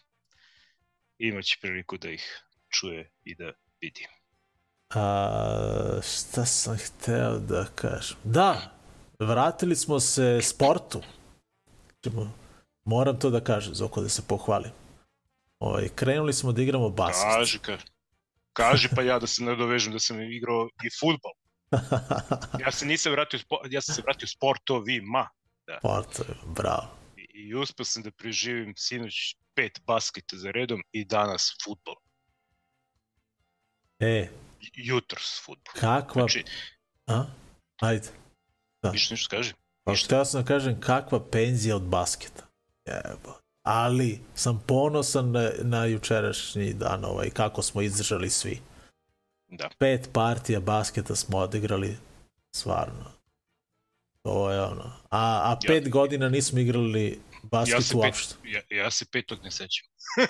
imaće 1.19 1.59
priliku 1.63 1.99
da 1.99 2.11
ih 2.11 2.45
čuje 2.71 3.11
i 3.25 3.35
da 3.35 3.53
vidi. 3.81 4.07
A, 4.95 6.01
šta 6.03 6.45
sam 6.45 6.77
hteo 6.79 7.39
da 7.39 7.67
kažem? 7.75 8.17
Da, 8.25 8.73
vratili 9.19 9.77
smo 9.77 10.01
se 10.01 10.41
sportu. 10.43 11.03
Moram 12.85 13.19
to 13.19 13.31
da 13.31 13.41
kažem, 13.41 13.75
Zoko, 13.75 14.01
da 14.01 14.09
se 14.09 14.23
pohvalim. 14.29 14.71
Ovaj, 15.59 15.89
krenuli 15.95 16.33
smo 16.33 16.53
da 16.53 16.63
igramo 16.63 16.89
basket. 16.89 17.35
Kaži, 17.37 17.59
ka, 17.59 17.79
kaži 18.53 18.89
pa 18.97 19.03
ja 19.03 19.19
da 19.19 19.27
se 19.27 19.45
nadovežem 19.45 19.93
da 19.93 19.99
sam 19.99 20.21
igrao 20.21 20.69
i 20.85 20.89
futbol. 21.01 21.33
Ja 22.65 22.73
se 22.73 22.87
nisam 22.87 23.13
vratio, 23.13 23.41
ja 23.71 23.81
sam 23.81 23.95
se 23.95 24.03
vratio 24.03 24.29
sportovima 24.29 25.29
Sport, 25.79 26.21
bravo. 26.47 26.89
i, 27.17 27.23
i 27.49 27.55
uspeo 27.55 27.85
sam 27.85 28.03
da 28.03 28.11
preživim 28.11 28.75
sinoć 28.77 29.37
pet 29.55 29.81
basketa 29.87 30.37
za 30.37 30.51
redom 30.51 30.83
i 30.93 31.05
danas 31.05 31.57
futbol. 31.65 31.95
E, 34.01 34.29
Jutros 34.75 35.43
futbol. 35.45 35.73
kakva... 35.81 36.23
Znači, 36.23 36.45
A? 37.07 37.25
Ajde. 37.81 38.09
ništa 38.93 39.15
nešto 39.15 39.37
kaži. 39.37 39.53
Pa 39.85 39.95
htio 40.05 40.25
sam 40.25 40.43
da 40.43 40.47
kažem 40.49 40.81
kakva 40.81 41.31
penzija 41.31 41.77
od 41.77 41.83
basketa. 41.83 42.47
Jebo. 42.87 43.35
Ali 43.63 44.21
sam 44.35 44.63
ponosan 44.67 45.31
na, 45.31 45.51
na 45.63 45.85
jučerašnji 45.85 46.73
dan 46.73 47.05
ovaj, 47.05 47.31
kako 47.31 47.63
smo 47.63 47.83
izdržali 47.83 48.31
svi. 48.31 48.61
Da. 49.59 49.69
Pet 49.79 50.09
partija 50.13 50.61
basketa 50.61 51.17
smo 51.17 51.39
odigrali 51.39 51.97
stvarno. 52.57 53.05
To 54.23 54.51
je 54.51 54.63
ono. 54.63 54.93
A, 55.11 55.53
a 55.53 55.57
pet 55.67 55.91
godina 55.91 56.29
nismo 56.29 56.59
igrali 56.59 57.21
basket 57.43 57.75
Ja 57.75 57.81
se, 57.81 57.97
uopšte. 57.97 58.35
pet, 58.43 58.53
ja, 58.53 58.61
ja 58.77 58.91
se 58.91 59.05
petog 59.13 59.39
ne 59.45 59.51
sećam. 59.51 59.87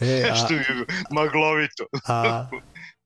e, 0.00 0.30
a, 0.32 0.34
Što 0.34 0.54
je 0.54 0.66
maglovito. 1.10 1.84
A, 2.06 2.46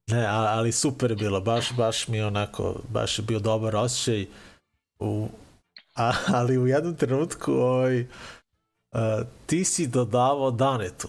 ne, 0.06 0.26
a, 0.26 0.34
ali 0.34 0.72
super 0.72 1.10
je 1.10 1.16
bilo, 1.16 1.40
baš, 1.40 1.72
baš 1.72 2.08
mi 2.08 2.16
je 2.16 2.26
onako, 2.26 2.80
baš 2.88 3.18
je 3.18 3.22
bio 3.22 3.38
dobar 3.38 3.76
osjećaj. 3.76 4.26
U, 4.98 5.28
a, 5.96 6.12
ali 6.26 6.58
u 6.58 6.66
jednom 6.66 6.96
trenutku 6.96 7.52
ovaj, 7.52 8.06
a, 8.92 9.22
ti 9.46 9.64
si 9.64 9.86
dodavao 9.88 10.50
Danetu. 10.50 11.08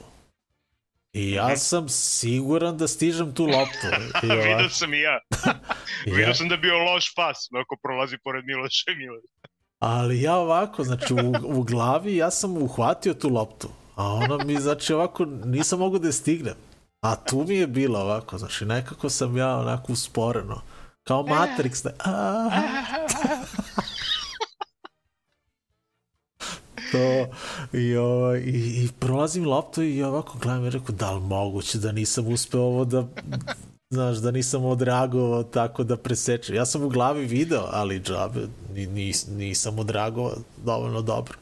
I 1.13 1.31
ja 1.31 1.45
Mhm. 1.45 1.55
sam 1.55 1.89
siguran 1.89 2.77
da 2.77 2.87
stižem 2.87 3.33
tu 3.33 3.45
loptu. 3.45 3.87
Vidio 4.21 4.53
ovako, 4.53 4.69
sam 4.69 4.93
i 4.93 4.99
ja. 4.99 5.19
Vidio 6.05 6.21
ja 6.21 6.33
sam 6.35 6.47
da 6.47 6.53
je 6.53 6.59
bio 6.59 6.77
loš 6.79 7.15
pas, 7.15 7.37
ako 7.55 7.75
prolazi 7.77 8.17
pored 8.17 8.45
Miloša 8.45 8.91
i 8.91 8.95
Miloša. 8.95 9.27
ali 9.79 10.21
ja 10.21 10.35
ovako, 10.35 10.83
znači 10.83 11.13
u, 11.13 11.17
u 11.49 11.63
glavi 11.63 12.15
ja 12.15 12.31
sam 12.31 12.57
uhvatio 12.57 13.13
tu 13.13 13.29
loptu. 13.29 13.69
A 13.95 14.07
ona 14.07 14.37
mi, 14.37 14.55
znači 14.57 14.93
ovako, 14.93 15.25
nisam 15.25 15.79
mogao 15.79 15.99
da 15.99 16.07
je 16.07 16.13
stignem. 16.13 16.55
A 17.01 17.15
tu 17.17 17.45
mi 17.47 17.55
je 17.55 17.67
bilo 17.67 17.99
ovako, 17.99 18.37
znači 18.37 18.65
nekako 18.65 19.09
sam 19.09 19.37
ja 19.37 19.57
onako 19.57 19.93
usporeno. 19.93 20.61
Kao 21.03 21.23
Matrix. 21.23 21.83
Da, 21.83 21.93
to 26.93 27.27
i, 27.77 27.95
ovo, 27.97 28.35
i, 28.35 28.83
i 28.83 28.89
prolazim 28.99 29.45
loptu 29.45 29.83
i 29.83 30.03
ovako 30.03 30.37
gledam 30.37 30.65
i 30.65 30.69
rekao 30.69 30.95
da 30.95 31.11
li 31.11 31.21
moguće 31.21 31.77
da 31.77 31.91
nisam 31.91 32.27
uspeo 32.27 32.61
ovo 32.61 32.85
da 32.85 33.07
znaš, 33.89 34.17
da 34.17 34.31
nisam 34.31 34.65
odreagovao 34.65 35.43
tako 35.43 35.83
da 35.83 35.97
presečem. 35.97 36.55
Ja 36.55 36.65
sam 36.65 36.83
u 36.83 36.89
glavi 36.89 37.25
video, 37.25 37.67
ali 37.71 37.99
džabe, 37.99 38.47
ni, 38.73 38.85
nis, 38.85 39.27
nisam 39.27 39.79
odreagovao 39.79 40.33
dovoljno 40.65 41.01
dobro. 41.01 41.37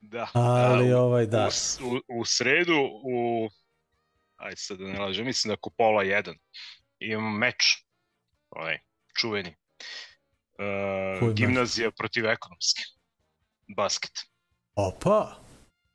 Da. 0.00 0.28
Ali 0.32 0.92
A, 0.92 0.96
u- 0.96 1.00
ovaj, 1.00 1.26
da. 1.26 1.48
U, 1.84 2.20
u, 2.20 2.24
sredu, 2.24 2.78
u... 3.04 3.48
Ajde 4.36 4.56
sad 4.56 4.78
da 4.78 4.84
ne 4.84 5.00
lažem, 5.00 5.26
mislim 5.26 5.48
da 5.48 5.54
oko 5.54 5.70
pola 5.70 6.02
jedan. 6.02 6.34
Imamo 6.98 7.38
meč, 7.38 7.84
ovaj, 8.50 8.78
čuveni. 9.20 9.54
Uh, 11.22 11.32
gimnazija 11.34 11.90
protiv 11.90 12.26
ekonomske. 12.26 12.82
Basket. 13.76 14.12
Opa, 14.74 15.36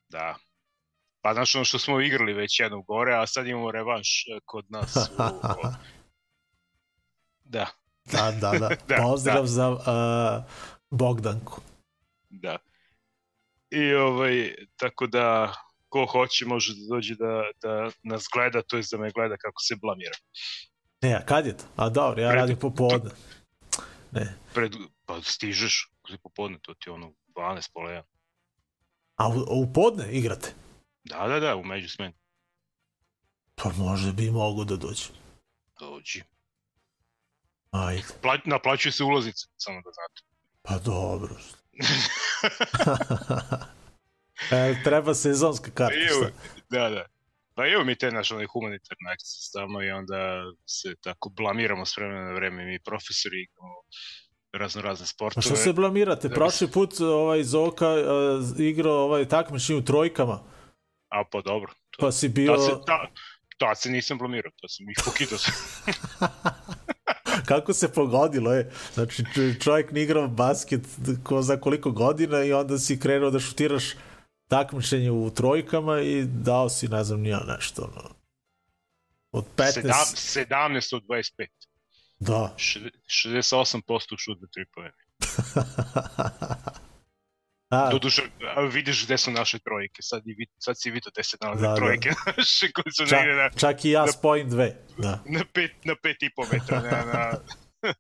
Da. 0.10 0.36
Pa 1.22 1.34
znaš 1.34 1.56
ono 1.56 1.66
što 1.66 1.80
smo 1.80 2.02
igrali 2.02 2.34
već 2.34 2.60
jednom 2.60 2.84
gore, 2.88 3.16
a 3.16 3.28
sad 3.28 3.48
imamo 3.48 3.72
revanš 3.72 4.08
e, 4.28 4.40
kod 4.46 4.66
nas. 4.70 4.96
U, 4.96 5.24
o... 5.24 5.74
Da, 7.50 7.68
da, 8.06 8.32
da, 8.32 8.52
da. 8.60 8.70
Da, 8.88 8.96
Pozdrav 9.04 9.42
da. 9.42 9.48
za 9.48 9.70
uh, 9.70 9.80
Bogdanku. 10.90 11.62
da. 12.30 12.58
I 13.70 13.94
ovaj, 13.94 14.56
tako 14.78 15.08
da 15.08 15.54
ko 15.90 16.06
hoće 16.06 16.46
može 16.46 16.74
da 16.74 16.96
dođe 16.96 17.16
da, 17.16 17.44
da 17.62 17.90
nas 18.04 18.26
gleda, 18.34 18.62
to 18.62 18.78
je 18.78 18.84
da 18.92 18.98
me 18.98 19.12
gleda 19.12 19.38
kako 19.38 19.62
se 19.62 19.76
blamira. 19.82 20.16
Ne, 21.02 21.14
a 21.14 21.26
kad 21.26 21.46
je 21.46 21.58
to? 21.58 21.64
A 21.76 21.90
dobro, 21.90 22.22
ja 22.22 22.30
Pred- 22.30 22.36
radim 22.36 22.58
popodne. 22.60 23.12
Ne. 24.12 24.38
Pred, 24.54 24.76
pa 25.06 25.22
stižeš, 25.22 25.90
popodne, 26.24 26.58
to 26.62 26.74
ti 26.74 26.90
ono 26.90 27.14
12 27.38 27.70
pola 27.74 27.90
jedan. 27.90 28.10
A 29.16 29.28
u, 29.28 29.62
u 29.62 29.74
podne 29.74 30.12
igrate? 30.12 30.54
Da, 31.04 31.28
da, 31.28 31.40
da, 31.40 31.56
u 31.56 31.64
među 31.64 31.90
smeni. 31.90 32.14
Pa 33.56 33.72
možda 33.78 34.12
bi 34.12 34.32
mogo 34.32 34.64
da 34.64 34.76
dođem. 34.76 35.16
Dođi. 35.80 36.24
Ajde. 37.72 38.04
Pla, 38.22 38.38
naplaćuje 38.46 38.92
se 38.92 39.04
ulaznica, 39.04 39.48
samo 39.58 39.82
da 39.82 39.90
znate. 39.92 40.22
Pa 40.62 40.78
dobro. 40.92 41.36
e, 44.58 44.84
treba 44.84 45.14
sezonska 45.14 45.72
Šta? 45.72 45.90
da, 46.70 46.90
da. 46.90 47.06
Pa 47.56 47.68
imamo 47.68 47.86
mi 47.86 47.96
te 47.96 48.12
naše 48.12 48.36
one 48.36 48.46
humanitarne 48.46 49.12
akcije 49.14 49.42
stalno 49.50 49.84
i 49.84 49.92
onda 49.92 50.44
se 50.66 50.96
tako 51.02 51.30
blamiramo 51.30 51.86
s 51.86 51.98
vremena 51.98 52.22
na 52.22 52.34
vreme 52.34 52.66
mi 52.66 52.80
profesori 52.80 53.42
igramo 53.42 53.76
razno 54.58 54.82
razne 54.82 55.04
Pa 55.04 55.08
sportove. 55.08 55.42
što 55.46 55.56
se 55.56 55.74
blamirate? 55.74 56.28
Da 56.28 56.36
Prošli 56.36 56.68
put 56.72 57.00
ovaj 57.00 57.44
Zoka 57.44 57.90
uh, 57.90 58.60
igrao 58.60 58.96
ovaj 58.96 59.28
takmičenje 59.28 59.80
u 59.80 59.84
trojkama, 59.86 60.40
A 61.10 61.24
pa 61.32 61.42
dobro. 61.42 61.72
To, 61.90 61.98
pa 62.00 62.12
si 62.12 62.30
bio... 62.30 62.56
Tad 62.56 62.66
se, 62.66 62.72
ta, 62.86 63.08
tad 63.58 63.80
se 63.80 63.90
nisam 63.90 64.18
blamirao, 64.18 64.52
to 64.62 64.68
sam 64.68 64.90
ih 64.90 64.98
pokidao 65.06 65.38
sam. 65.38 65.54
Kako 67.50 67.74
se 67.74 67.94
pogodilo, 67.94 68.54
je? 68.54 68.72
Znači, 68.94 69.24
čovjek 69.64 69.92
ne 69.92 70.02
igrao 70.02 70.28
basket 70.28 70.82
ko 71.24 71.42
za 71.42 71.58
koliko 71.58 71.92
godina 71.92 72.44
i 72.44 72.54
onda 72.54 72.78
si 72.78 73.00
krenuo 73.00 73.30
da 73.30 73.40
šutiraš 73.40 73.84
takmičenje 74.48 75.12
u 75.12 75.30
trojkama 75.30 76.00
i 76.00 76.24
dao 76.26 76.70
si, 76.70 76.88
ne 76.88 77.04
znam, 77.04 77.22
nija 77.22 77.40
nešto. 77.48 77.82
Ono. 77.82 78.10
Od 79.32 79.46
15... 79.58 79.72
Sedam, 80.16 80.74
17 80.74 80.96
od 80.96 81.04
25. 81.04 81.48
Da. 82.20 82.54
Šede- 82.58 82.92
68% 83.08 83.82
šut 84.18 84.38
za 84.40 84.48
tri 84.48 84.66
pojene. 84.66 85.04
A, 87.70 87.90
Doduše, 87.92 88.22
vidiš 88.72 89.06
gde 89.06 89.18
su 89.18 89.32
naše 89.32 89.60
trojke, 89.60 90.02
sad, 90.02 90.22
i 90.26 90.34
vid, 90.34 90.50
sad 90.58 90.76
si 90.80 90.92
vidio 90.92 91.12
gde 91.14 91.24
se 91.24 91.38
nalaze 91.42 91.62
Da, 91.62 91.68
da. 91.68 91.76
trojke 91.76 92.10
naše 92.28 92.72
koje 92.72 92.92
su 92.92 93.06
čak, 93.06 93.20
na, 93.36 93.50
čak 93.52 93.86
i 93.86 93.90
ja 93.90 94.08
s 94.08 94.22
point 94.22 94.50
dve. 94.50 94.76
Da. 94.98 95.24
na, 95.28 95.44
pet, 95.54 95.72
na 95.84 95.96
pet 96.04 96.18
i 96.22 96.30
po 96.36 96.44
metra. 96.54 96.82
Na, 96.82 97.00
na... 97.06 97.32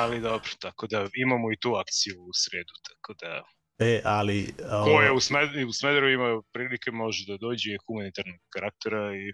Ali 0.00 0.20
dobro, 0.20 0.50
tako 0.60 0.86
da 0.86 1.06
imamo 1.16 1.52
i 1.52 1.60
tu 1.60 1.74
akciju 1.74 2.14
u 2.20 2.30
sredu, 2.34 2.72
tako 2.82 3.14
da 3.20 3.42
E, 3.80 4.02
ali... 4.04 4.54
ko 4.84 5.02
je 5.02 5.08
ovo- 5.08 5.16
u, 5.16 5.20
Smed, 5.20 5.64
u 5.68 5.72
Smederu 5.72 6.08
ima 6.10 6.42
prilike 6.52 6.90
može 6.92 7.24
da 7.26 7.36
dođe 7.38 7.70
humanitarnog 7.86 8.40
karaktera 8.50 9.14
i 9.14 9.32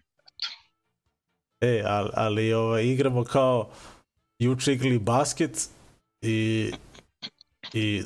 E, 1.61 1.83
ali, 1.87 2.11
ali 2.15 2.53
ovaj, 2.53 2.85
igramo 2.85 3.25
kao 3.25 3.71
juče 4.39 4.73
igrali 4.73 4.99
basket 4.99 5.69
i 6.23 6.71
i 7.73 8.03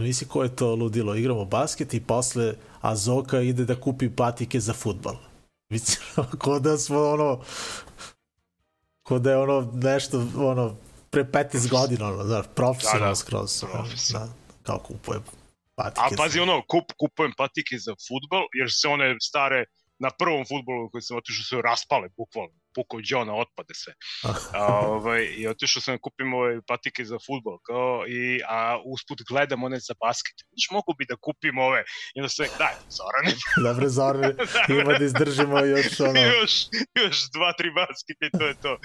misli 0.00 0.28
ko 0.28 0.42
je 0.42 0.56
to 0.56 0.74
ludilo, 0.74 1.14
igramo 1.14 1.44
basket 1.44 1.94
i 1.94 2.00
posle 2.00 2.54
Azoka 2.80 3.40
ide 3.40 3.64
da 3.64 3.80
kupi 3.80 4.10
patike 4.10 4.60
za 4.60 4.72
futbal. 4.72 5.16
Ko 6.38 6.58
da 6.58 6.78
smo 6.78 7.00
ono 7.00 7.40
ko 9.02 9.18
da 9.18 9.30
je 9.30 9.36
ono 9.36 9.72
nešto 9.74 10.26
ono 10.36 10.76
pre 11.10 11.24
15 11.24 11.70
godina 11.70 12.08
ono, 12.08 12.24
znaš, 12.24 12.46
profesionalno 12.54 13.04
Da, 13.04 13.10
da, 13.10 13.14
skroz. 13.14 13.64
ono. 13.64 13.84
Da, 14.12 14.28
kao 14.62 14.78
kupuje 14.78 15.20
patike. 15.74 16.06
A 16.06 16.10
za- 16.10 16.16
pazi 16.16 16.40
ono, 16.40 16.62
kup, 16.68 16.84
kupujem 16.98 17.32
patike 17.36 17.78
za 17.78 17.94
futbol, 18.08 18.42
jer 18.54 18.68
se 18.72 18.88
one 18.88 19.16
stare 19.20 19.64
na 19.98 20.10
prvom 20.18 20.44
futbolu 20.48 20.90
koji 20.90 21.02
sam 21.02 21.16
otišao 21.16 21.44
su 21.44 21.62
raspale, 21.62 22.08
bukvalno. 22.16 22.54
Pukao 22.74 23.00
Johna, 23.04 23.34
otpade 23.34 23.74
sve. 23.74 23.92
A, 24.52 24.66
ovaj, 24.86 25.22
I 25.36 25.48
otišao 25.48 25.82
sam 25.82 25.94
da 25.94 25.98
kupim 25.98 26.34
ove 26.34 26.60
patike 26.66 27.04
za 27.04 27.18
futbol, 27.26 27.58
kao, 27.62 28.04
i, 28.08 28.40
a 28.48 28.78
usput 28.84 29.18
gledam 29.28 29.64
one 29.64 29.78
za 29.80 29.94
basket. 30.00 30.34
Viš, 30.56 30.70
mogu 30.70 30.94
bi 30.98 31.04
da 31.08 31.16
kupim 31.16 31.58
ove. 31.58 31.84
I 32.14 32.20
onda 32.20 32.28
sve, 32.28 32.48
daj, 32.58 32.74
Zorane, 32.90 33.32
Dobre, 33.68 33.88
Zorane, 33.88 34.34
ima 34.80 34.98
da 34.98 35.04
izdržimo 35.04 35.58
još 35.58 36.00
ono... 36.08 36.20
još, 36.20 36.52
još 37.04 37.30
dva, 37.32 37.52
tri 37.58 37.70
baskete 37.70 38.26
i 38.26 38.38
to 38.38 38.46
je 38.46 38.54
to. 38.54 38.78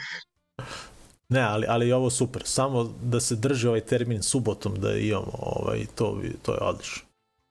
Ne, 1.29 1.41
ali, 1.41 1.65
ali 1.69 1.87
je 1.87 1.95
ovo 1.95 2.09
super. 2.09 2.41
Samo 2.45 2.83
da 3.01 3.19
se 3.19 3.35
drži 3.35 3.67
ovaj 3.67 3.81
termin 3.81 4.23
subotom 4.23 4.75
da 4.79 4.93
imamo, 4.97 5.31
ovaj, 5.39 5.85
to, 5.95 6.11
bi- 6.11 6.37
to 6.43 6.53
je 6.53 6.59
odlično. 6.61 7.01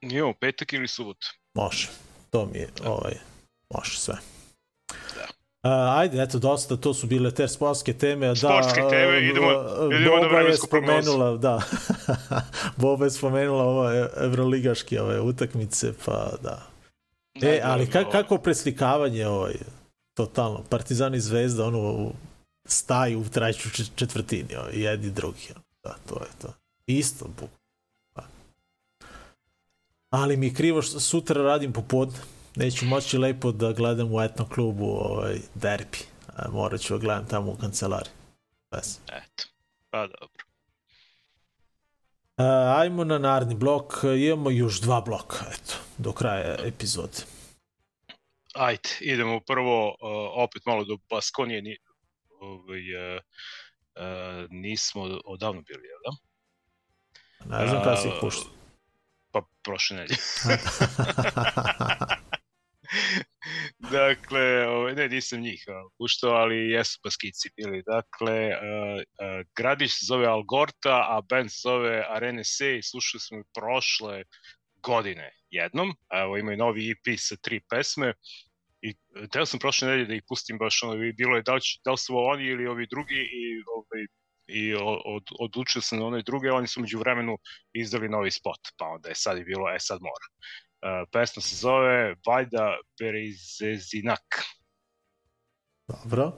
Imamo 0.01 0.34
petak 0.41 0.72
ili 0.72 0.89
subot. 0.89 1.16
Može. 1.55 1.89
To 2.30 2.47
mi 2.47 2.59
je, 2.59 2.68
ovaj, 2.84 3.14
može 3.74 3.97
sve. 3.99 4.14
Da. 4.89 5.26
A, 5.62 5.70
ajde, 5.96 6.22
eto, 6.22 6.38
dosta, 6.38 6.76
to 6.76 6.94
su 6.94 7.06
bile 7.06 7.30
te 7.30 7.48
sportske 7.48 7.92
teme. 7.92 8.26
Da, 8.28 8.34
Sportske 8.36 8.80
teme, 8.82 9.20
idemo- 9.20 9.52
idemo 9.90 10.16
na 10.16 10.22
Boba 10.22 10.26
je 10.26 10.28
vremensku 10.30 10.66
prognozu. 10.66 11.02
spomenula, 11.02 11.36
da. 11.36 11.61
Boba 12.76 13.04
je 13.04 13.11
spomenula 13.11 13.64
ove 13.64 14.09
evroligaške 14.18 15.00
ove 15.00 15.20
utakmice, 15.20 15.92
pa 16.04 16.30
da. 16.42 16.62
E, 17.42 17.61
ali 17.64 17.86
ka, 17.86 18.04
kako 18.04 18.38
preslikavanje 18.38 19.26
ovaj, 19.26 19.54
totalno, 20.14 20.62
Partizan 20.62 21.14
i 21.14 21.20
Zvezda, 21.20 21.64
ono, 21.64 22.11
staju 22.64 23.20
u 23.20 23.24
treću 23.24 23.70
čet- 23.70 23.90
četvrtini, 23.94 24.56
ovaj, 24.56 24.72
jedni 24.74 25.11
drugi. 25.11 25.48
Da, 25.84 25.94
to 26.06 26.14
je 26.16 26.30
to. 26.42 26.48
Isto, 26.86 27.24
buk. 27.40 27.50
Da. 28.16 28.22
Ali 30.11 30.36
mi 30.36 30.46
je 30.46 30.54
krivo 30.54 30.82
što 30.82 31.00
sutra 31.00 31.42
radim 31.42 31.72
popodne. 31.72 32.18
Neću 32.59 32.86
moći 32.86 33.18
lepo 33.18 33.52
da 33.52 33.72
gledam 33.72 34.14
u 34.14 34.20
etno 34.20 34.48
klubu 34.48 34.84
ovaj, 34.84 35.38
derbi. 35.54 35.98
Morat 36.52 36.80
ću 36.80 36.94
da 36.94 36.98
gledam 36.98 37.28
tamo 37.28 37.52
u 37.52 37.56
kancelariji. 37.56 38.12
Bez. 38.70 38.98
Eto, 39.09 39.44
pa 39.90 40.06
dobro. 40.06 40.44
A, 42.36 42.74
ajmo 42.78 43.04
na 43.04 43.18
naredni 43.18 43.54
blok. 43.54 43.94
Imamo 44.26 44.50
još 44.50 44.80
dva 44.80 45.00
bloka, 45.00 45.36
eto, 45.50 45.74
do 45.98 46.12
kraja 46.12 46.56
epizode. 46.64 47.18
Ajde, 48.54 48.88
idemo 49.00 49.40
prvo, 49.40 49.88
uh, 49.88 49.94
opet 50.34 50.66
malo 50.66 50.84
do 50.84 50.98
Baskonije, 51.11 51.62
ni, 51.62 51.76
ovaj, 52.40 53.16
uh, 53.16 53.22
uh, 53.94 54.46
nismo 54.50 55.02
odavno 55.24 55.62
bili, 55.62 55.88
jel 55.88 55.98
da? 56.04 56.11
Ne 57.59 57.68
znam 57.68 57.82
kada 57.82 57.96
si 57.96 58.09
ih 58.09 58.14
A, 58.16 58.20
puštao. 58.20 58.50
Pa 59.30 59.42
prošle 59.62 59.96
nedelje. 59.96 60.18
dakle, 63.99 64.68
ovaj, 64.68 64.95
ne, 64.95 65.09
nisam 65.09 65.41
njih 65.41 65.64
puštao, 65.99 66.30
ali 66.30 66.70
jesu 66.70 67.01
baskici 67.05 67.51
bili. 67.57 67.82
Dakle, 67.86 68.49
uh, 68.49 68.99
uh, 68.99 69.47
gradić 69.57 69.91
se 69.91 70.07
zove 70.09 70.26
Algorta, 70.26 70.97
a 71.09 71.20
band 71.30 71.51
se 71.51 71.61
zove 71.62 72.05
Arene 72.09 72.43
i 72.78 72.82
slušali 72.82 73.20
smo 73.20 73.43
prošle 73.55 74.22
godine 74.82 75.30
jednom. 75.51 75.95
Evo, 76.22 76.36
imaju 76.36 76.59
novi 76.59 76.91
EP 76.91 77.18
sa 77.18 77.36
tri 77.36 77.61
pesme. 77.70 78.14
I 78.82 78.91
e, 78.91 79.28
teo 79.32 79.47
sam 79.47 79.61
prošle 79.61 79.89
nedelje 79.89 80.07
da 80.07 80.14
ih 80.14 80.22
pustim 80.28 80.59
baš 80.59 80.82
ono, 80.82 81.05
i 81.05 81.12
bilo 81.12 81.36
je 81.36 81.43
da 81.43 81.55
li, 81.55 81.61
da 81.84 81.91
li 81.91 81.99
su 81.99 82.16
oni 82.16 82.45
ili 82.45 82.66
ovi 82.66 82.86
drugi 82.91 83.20
i, 83.41 83.45
ovaj, 83.76 84.05
i 84.47 84.74
od, 85.14 85.24
odlučio 85.41 85.82
sam 85.82 85.99
na 85.99 86.07
one 86.07 86.22
druge, 86.22 86.53
oni 86.53 86.66
su 86.66 86.80
među 86.80 86.99
vremenu 86.99 87.39
izdali 87.72 88.09
novi 88.09 88.30
spot, 88.30 88.61
pa 88.78 88.86
onda 88.86 89.09
je 89.09 89.14
sad 89.14 89.39
i 89.39 89.45
bilo, 89.45 89.70
e 89.74 89.76
sad 89.78 89.99
mora. 90.01 90.26
Uh, 90.83 91.09
pesma 91.12 91.43
se 91.43 91.57
zove 91.57 92.14
Vajda 92.26 92.76
Perizezinak. 92.99 94.45
Dobro. 95.89 96.33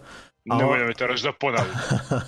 A 0.50 0.58
da 0.58 0.84
me 0.86 0.94
teraš 0.94 1.22
da 1.22 1.32
ponavljam. 1.32 1.76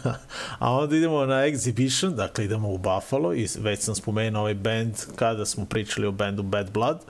A 0.59 0.73
onda 0.73 0.97
idemo 0.97 1.27
na 1.27 1.35
Exhibition, 1.35 2.15
dakle 2.15 2.45
idemo 2.45 2.73
u 2.73 2.79
Buffalo 2.79 3.35
i 3.35 3.49
već 3.59 3.81
sam 3.81 3.95
spomenuo 3.95 4.41
ovaj 4.41 4.55
band 4.55 4.95
kada 5.17 5.47
smo 5.47 5.67
pričali 5.67 6.07
o 6.07 6.13
bandu 6.13 6.43
Bad 6.43 6.71
Blood. 6.71 7.05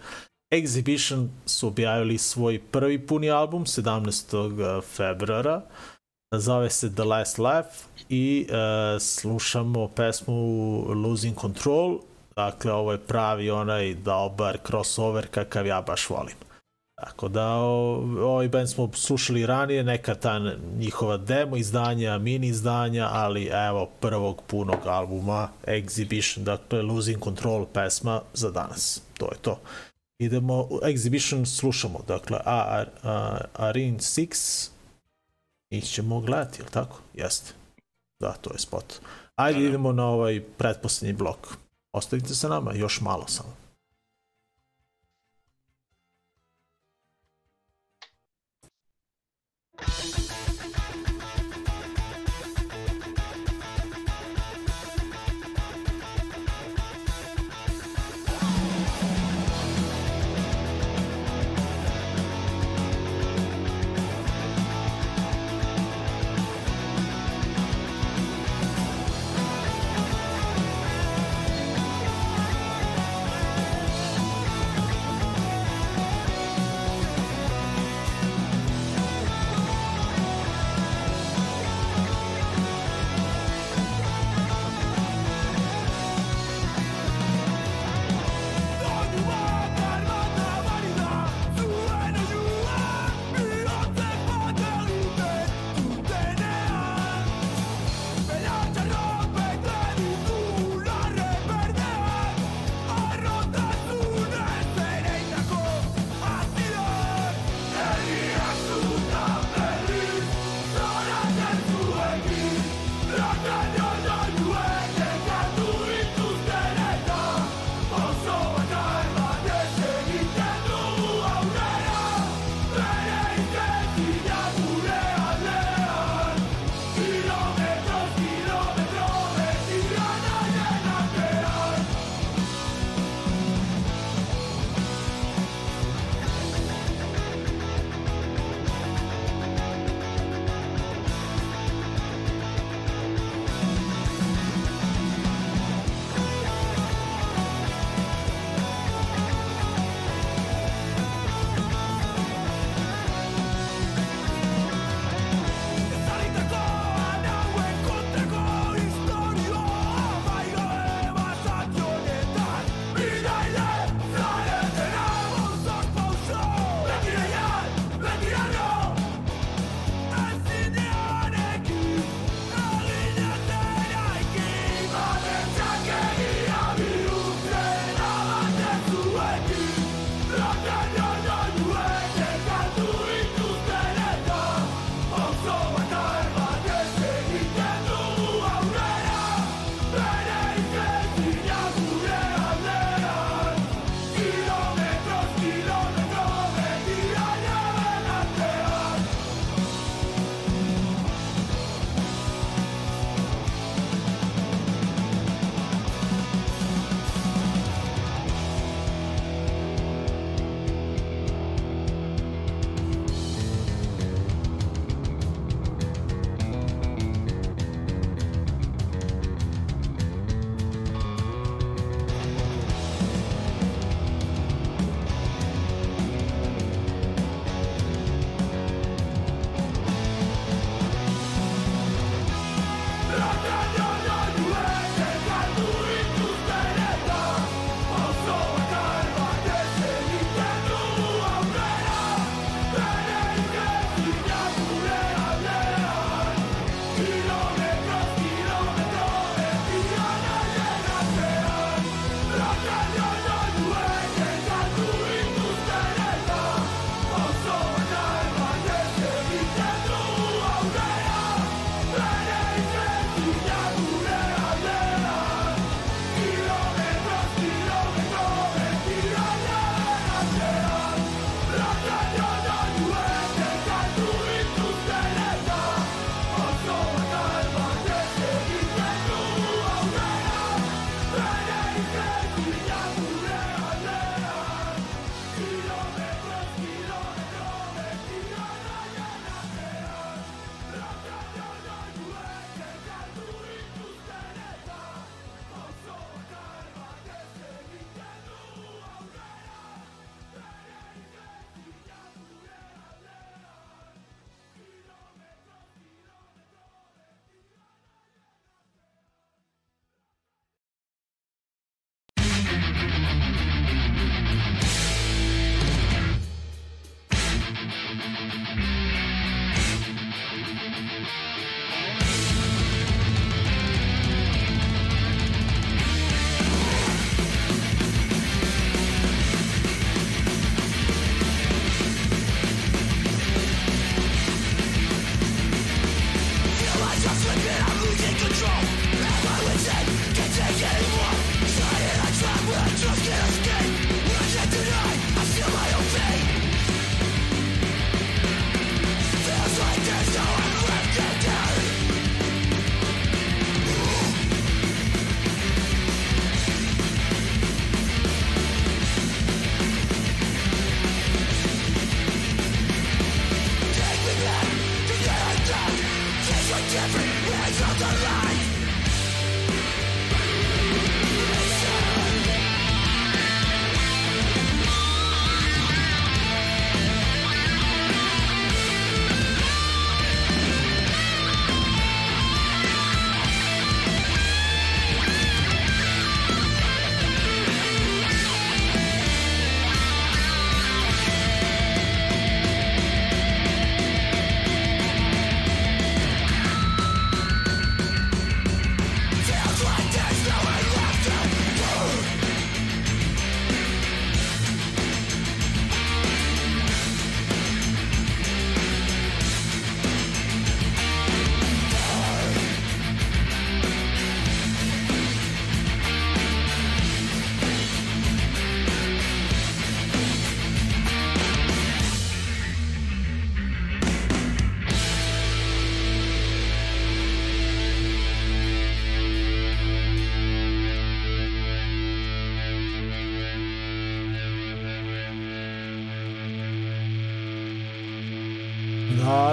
Exhibition 0.53 1.29
su 1.47 1.69
objavili 1.69 2.19
svoj 2.19 2.61
prvi 2.71 3.07
puni 3.07 3.31
album 3.31 3.65
17. 3.65 4.83
februara. 4.83 5.63
Zove 6.35 6.71
se 6.71 6.95
The 6.95 7.05
Last 7.05 7.39
Laugh 7.39 7.69
i 8.09 8.47
uh, 8.49 9.01
slušamo 9.01 9.89
pesmu 9.89 10.35
Losing 10.89 11.39
Control. 11.41 11.99
Dakle, 12.37 12.72
ovo 12.72 12.93
je 12.93 13.07
pravi 13.07 13.51
onaj 13.51 13.95
dobar 13.95 14.59
crossover 14.66 15.26
kakav 15.26 15.66
ja 15.66 15.83
baš 15.83 16.11
volim. 16.11 16.37
Tako 17.05 17.28
da 17.28 17.49
ovaj 18.22 18.49
band 18.49 18.68
smo 18.68 18.91
slušali 18.95 19.47
ranije, 19.47 19.85
neka 19.85 20.14
ta 20.14 20.39
njihova 20.78 21.16
demo 21.16 21.57
izdanja, 21.57 22.18
mini 22.18 22.47
izdanja, 22.47 23.09
ali 23.12 23.45
evo 23.45 23.89
prvog 24.01 24.43
punog 24.47 24.87
albuma 24.87 25.49
Exhibition, 25.66 26.39
dakle 26.39 26.83
Losing 26.83 27.24
Control 27.24 27.66
pesma 27.66 28.22
za 28.35 28.51
danas. 28.51 29.03
To 29.18 29.24
je 29.33 29.39
to. 29.43 29.61
Idemo 30.18 30.68
Exhibition, 30.83 31.45
slušamo, 31.45 32.01
dakle 32.09 32.39
A, 32.45 32.85
A, 33.03 33.39
Arin 33.55 33.99
6 33.99 34.70
njih 35.70 35.85
ćemo 35.85 36.20
gledati, 36.20 36.61
jel 36.61 36.68
tako? 36.70 37.01
Jeste. 37.14 37.53
Da, 38.20 38.33
to 38.33 38.53
je 38.53 38.59
spot. 38.59 38.95
Ajde 39.37 39.59
Da, 39.59 39.62
da. 39.62 39.68
idemo 39.68 39.93
na 39.93 40.07
ovaj 40.07 40.41
pretposlednji 40.59 41.12
blok. 41.12 41.57
Ostavite 41.93 42.34
se 42.34 42.49
nama, 42.49 42.74
još 42.74 43.01
malo 43.01 43.24
samo. 43.26 43.62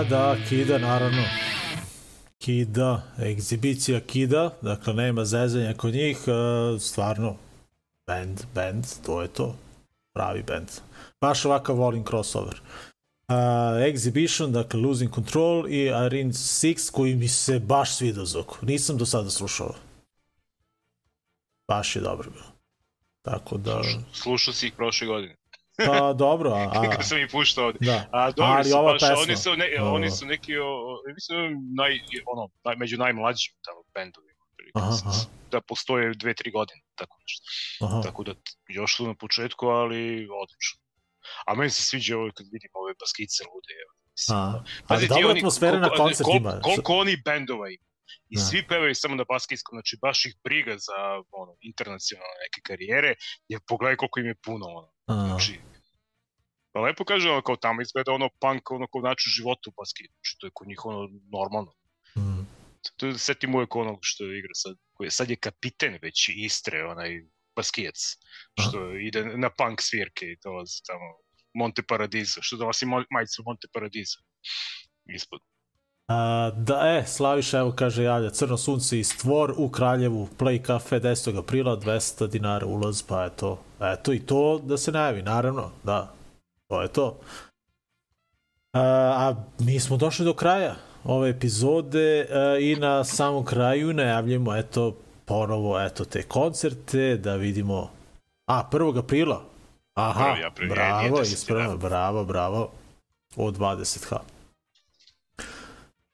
Da, 0.09 0.17
da, 0.17 0.35
Kida, 0.49 0.77
naravno. 0.77 1.23
Kida, 2.37 3.01
egzibicija 3.23 3.99
Kida, 3.99 4.53
dakle 4.61 4.93
nema 4.93 5.25
zezanja 5.25 5.73
kod 5.73 5.93
njih, 5.93 6.17
e, 6.27 6.79
stvarno, 6.79 7.35
band, 8.07 8.41
band, 8.55 8.85
to 9.05 9.21
je 9.21 9.27
to, 9.27 9.55
pravi 10.13 10.43
band. 10.43 10.67
Baš 11.21 11.45
ovakav 11.45 11.75
volim 11.75 12.05
crossover. 12.05 12.61
Uh, 13.27 13.35
Exhibition, 13.93 14.51
dakle 14.51 14.79
Losing 14.79 15.13
Control 15.13 15.69
i 15.69 15.91
Arena 15.93 16.31
6 16.31 16.91
koji 16.91 17.15
mi 17.15 17.27
se 17.27 17.59
baš 17.59 17.95
sviđa 17.95 18.25
Zoku. 18.25 18.57
Nisam 18.61 18.97
do 18.97 19.05
sada 19.05 19.29
slušao. 19.29 19.75
Baš 21.67 21.95
je 21.95 22.01
dobro 22.01 22.29
bilo. 22.29 22.51
Tako 23.21 23.57
da... 23.57 23.81
Slušao 24.13 24.53
si 24.53 24.67
ih 24.67 24.73
prošle 24.73 25.07
godine. 25.07 25.35
Pa 25.87 26.13
dobro, 26.13 26.49
a... 26.49 26.63
a 26.73 26.89
Kad 26.91 27.07
sam 27.07 27.17
ih 27.17 27.27
puštao 27.31 27.65
ovde. 27.65 27.79
da. 27.81 28.09
A 28.11 28.31
dobro 28.31 28.53
Ali 28.53 28.71
ova 28.73 28.91
baš, 28.91 29.01
pesma, 29.01 29.15
oni 29.17 29.35
su, 29.35 29.55
ne, 29.55 29.81
ovo. 29.81 29.95
oni 29.95 30.11
su 30.11 30.25
neki, 30.25 30.57
o, 30.57 30.67
mislim, 31.15 31.41
naj, 31.75 31.91
ono, 32.25 32.49
naj, 32.63 32.75
među 32.75 32.97
najmlađim 32.97 33.53
tamo 33.65 33.81
bendovima. 33.93 34.39
otprilike. 34.43 34.79
Aha, 34.79 34.95
aha. 35.05 35.19
Da 35.51 35.61
postoje 35.61 36.13
dve, 36.13 36.33
tri 36.33 36.51
godine, 36.51 36.81
tako 36.95 37.17
nešto. 37.21 37.41
Aha. 37.85 38.01
Tako 38.01 38.23
da 38.23 38.33
još 38.69 38.95
su 38.95 39.07
na 39.07 39.15
početku, 39.15 39.65
ali 39.67 40.01
odlično. 40.43 40.79
A 41.47 41.55
meni 41.55 41.69
se 41.69 41.83
sviđa 41.83 42.17
ovo 42.17 42.29
kad 42.35 42.45
vidim 42.51 42.69
ove 42.73 42.93
baskice 42.99 43.43
lude. 43.43 43.73
A, 44.29 44.51
da- 44.51 44.63
ali 44.87 45.07
dobra 45.07 45.31
atmosfera 45.31 45.79
na 45.79 45.89
koncertima. 45.89 46.49
Koliko, 46.49 46.61
koliko 46.61 46.93
oni 46.93 47.17
bendova 47.25 47.69
ima. 47.69 47.85
I 48.29 48.35
Da. 48.35 48.41
svi 48.41 48.67
pevaju 48.67 48.95
samo 48.95 49.15
na 49.15 49.23
baskijskom, 49.23 49.75
znači 49.75 49.97
baš 50.01 50.25
ih 50.25 50.35
briga 50.43 50.75
za 50.77 50.97
ono, 51.31 51.53
internacionalne 51.61 52.35
neke 52.43 52.61
karijere, 52.63 53.15
jer 53.47 53.59
pogledaj 53.67 53.95
koliko 53.95 54.19
im 54.19 54.25
je 54.25 54.35
puno. 54.45 54.65
Ono. 54.67 54.89
Znači, 55.27 55.59
lepo 56.81 57.05
kaže, 57.05 57.29
ono, 57.29 57.41
kao 57.41 57.55
tamo 57.55 57.81
izgleda 57.81 58.11
ono 58.11 58.29
punk, 58.41 58.71
ono 58.71 58.87
kao 58.87 59.01
način 59.01 59.29
života 59.37 59.69
u 59.69 59.73
baskiji, 59.77 60.07
znači 60.07 60.37
to 60.39 60.47
je 60.47 60.51
kod 60.53 60.67
njih 60.67 60.85
ono 60.85 61.09
normalno. 61.31 61.73
mm. 62.17 62.45
To 62.97 63.05
je 63.05 63.17
setim 63.17 63.55
uvek 63.55 63.75
onog 63.75 63.99
što 64.01 64.23
igra 64.23 64.53
sad, 64.53 64.75
koji 64.93 65.07
je, 65.07 65.11
sad 65.11 65.29
je 65.29 65.35
kapiten 65.35 65.99
već 66.01 66.29
Istre, 66.35 66.85
onaj 66.85 67.21
baskijac, 67.55 67.99
što 68.59 68.95
ide 68.95 69.25
na 69.25 69.49
punk 69.49 69.81
svirke 69.81 70.25
i 70.25 70.37
dolazi 70.43 70.81
tamo 70.87 71.05
Monte 71.53 71.83
Paradiso, 71.83 72.41
što 72.41 72.57
donosi 72.57 72.85
majicu 72.85 73.43
Monte 73.45 73.67
Paradiso 73.73 74.19
ispod. 75.15 75.39
A, 76.07 76.51
da, 76.55 76.97
e, 76.97 77.03
Slaviša, 77.07 77.59
evo 77.59 77.71
kaže 77.71 78.03
javlja, 78.03 78.29
Crno 78.29 78.57
sunce 78.57 78.99
i 78.99 79.03
stvor 79.03 79.53
u 79.57 79.69
Kraljevu, 79.69 80.27
Play 80.37 80.65
Cafe 80.65 80.99
10. 80.99 81.39
aprila, 81.39 81.77
200 81.77 82.27
dinara 82.27 82.65
ulaz, 82.65 83.01
pa 83.01 83.25
eto, 83.25 83.59
eto 83.81 84.13
i 84.13 84.19
to 84.19 84.59
da 84.63 84.77
se 84.77 84.91
najavi, 84.91 85.21
naravno, 85.21 85.71
da, 85.83 86.13
to 86.69 86.81
je 86.81 86.87
to. 86.87 87.19
A, 88.73 88.81
a 88.81 89.35
mi 89.59 89.79
smo 89.79 89.97
došli 89.97 90.25
do 90.25 90.33
kraja 90.33 90.75
ove 91.03 91.29
epizode 91.29 92.27
a, 92.29 92.57
i 92.59 92.75
na 92.75 93.03
samom 93.03 93.45
kraju 93.45 93.93
najavljamo, 93.93 94.55
eto, 94.55 94.95
ponovo, 95.25 95.81
eto, 95.81 96.05
te 96.05 96.23
koncerte, 96.23 97.17
da 97.17 97.35
vidimo, 97.35 97.89
a, 98.47 98.69
1. 98.71 98.99
aprila, 98.99 99.41
aha, 99.93 100.35
april, 100.47 100.69
bravo, 100.69 101.17
10., 101.17 101.33
ispravno, 101.33 101.77
bravo, 101.77 102.25
bravo, 102.25 102.71
od 103.35 103.57
20h 103.57 104.17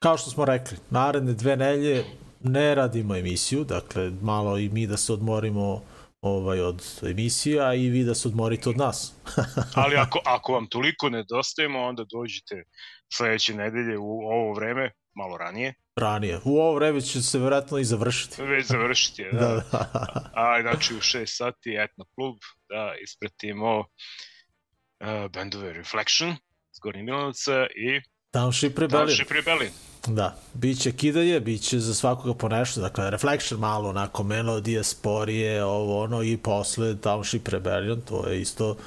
kao 0.06 0.18
što 0.18 0.30
smo 0.30 0.45
rekli, 0.45 0.77
naredne 0.90 1.34
dve 1.34 1.57
nelje 1.57 2.06
ne 2.44 2.76
radimo 2.76 3.15
emisiju, 3.15 3.64
dakle 3.64 4.11
malo 4.22 4.57
i 4.57 4.69
mi 4.69 4.88
da 4.88 4.98
se 4.98 5.14
odmorimo 5.14 5.82
ovaj 6.26 6.60
od 6.61 6.84
emisija 7.03 7.73
i 7.73 7.89
vi 7.89 8.03
da 8.03 8.15
se 8.15 8.27
odmorite 8.27 8.69
od 8.69 8.77
nas. 8.77 9.14
Ali 9.81 9.95
ako, 9.95 10.19
ako 10.26 10.53
vam 10.53 10.68
toliko 10.68 11.10
nedostajemo, 11.10 11.80
onda 11.80 12.06
dođite 12.14 12.64
sledeće 13.14 13.53
nedelje 13.53 13.97
u 13.97 14.22
ovo 14.22 14.53
vreme, 14.53 14.91
malo 15.15 15.38
ranije, 15.38 15.73
Ranije. 15.95 16.39
U 16.43 16.60
ovo 16.60 16.76
vreme 16.76 17.02
će 17.02 17.22
se 17.22 17.39
verovatno 17.39 17.77
i 17.77 17.84
završiti. 17.84 18.41
već 18.41 18.65
završiti 18.65 19.23
da. 19.31 19.39
Da, 19.39 19.64
da. 19.72 20.31
A, 20.34 20.61
znači 20.61 20.93
u 20.93 20.97
6 20.97 21.26
sati 21.26 21.77
etno 21.80 22.06
klub, 22.15 22.35
da 22.69 22.93
ispratimo 23.03 23.80
uh, 23.80 25.31
bendove 25.34 25.73
Reflection 25.73 26.35
s 26.72 26.80
Gornjeg 26.81 27.06
Milanovca 27.06 27.68
i 27.76 28.02
Township 28.34 28.80
Rebellion. 28.80 29.10
Township 29.10 29.31
Rebellion. 29.31 29.72
Da, 30.07 30.36
biće 30.53 30.91
kidanje, 30.91 31.40
biće 31.40 31.80
za 31.80 31.94
svakoga 31.94 32.34
po 32.34 32.49
nešto, 32.49 32.82
dakle 32.82 33.10
Reflection 33.10 33.60
malo 33.60 33.90
onako 33.90 34.23
melodije, 34.23 34.84
sporije, 34.84 35.64
ovo 35.64 36.03
ono 36.03 36.23
i 36.23 36.38
posle 36.38 36.95
Township 36.95 37.49
Rebellion, 37.49 38.02
to 38.02 38.27
je 38.27 38.41
isto 38.41 38.69
uh, 38.69 38.77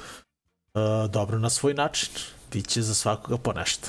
dobro 1.11 1.39
na 1.39 1.49
svoj 1.49 1.73
način. 1.73 2.09
Biće 2.51 2.81
za 2.81 2.93
svakoga 2.93 3.37
po 3.37 3.53
nešto. 3.53 3.87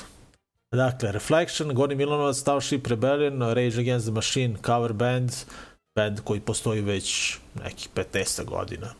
Dakle, 0.71 1.11
Reflection, 1.11 1.73
Goni 1.73 1.95
Milanovac, 1.95 2.35
Township 2.35 2.87
Rebellion, 2.87 3.41
Rage 3.41 3.79
Against 3.79 4.05
the 4.05 4.13
Machine, 4.13 4.55
cover 4.65 4.93
band, 4.93 5.31
band 5.95 6.19
koji 6.23 6.39
postoji 6.39 6.81
već 6.81 7.37
nekih 7.63 7.89
15 7.95 8.45
godina. 8.45 8.93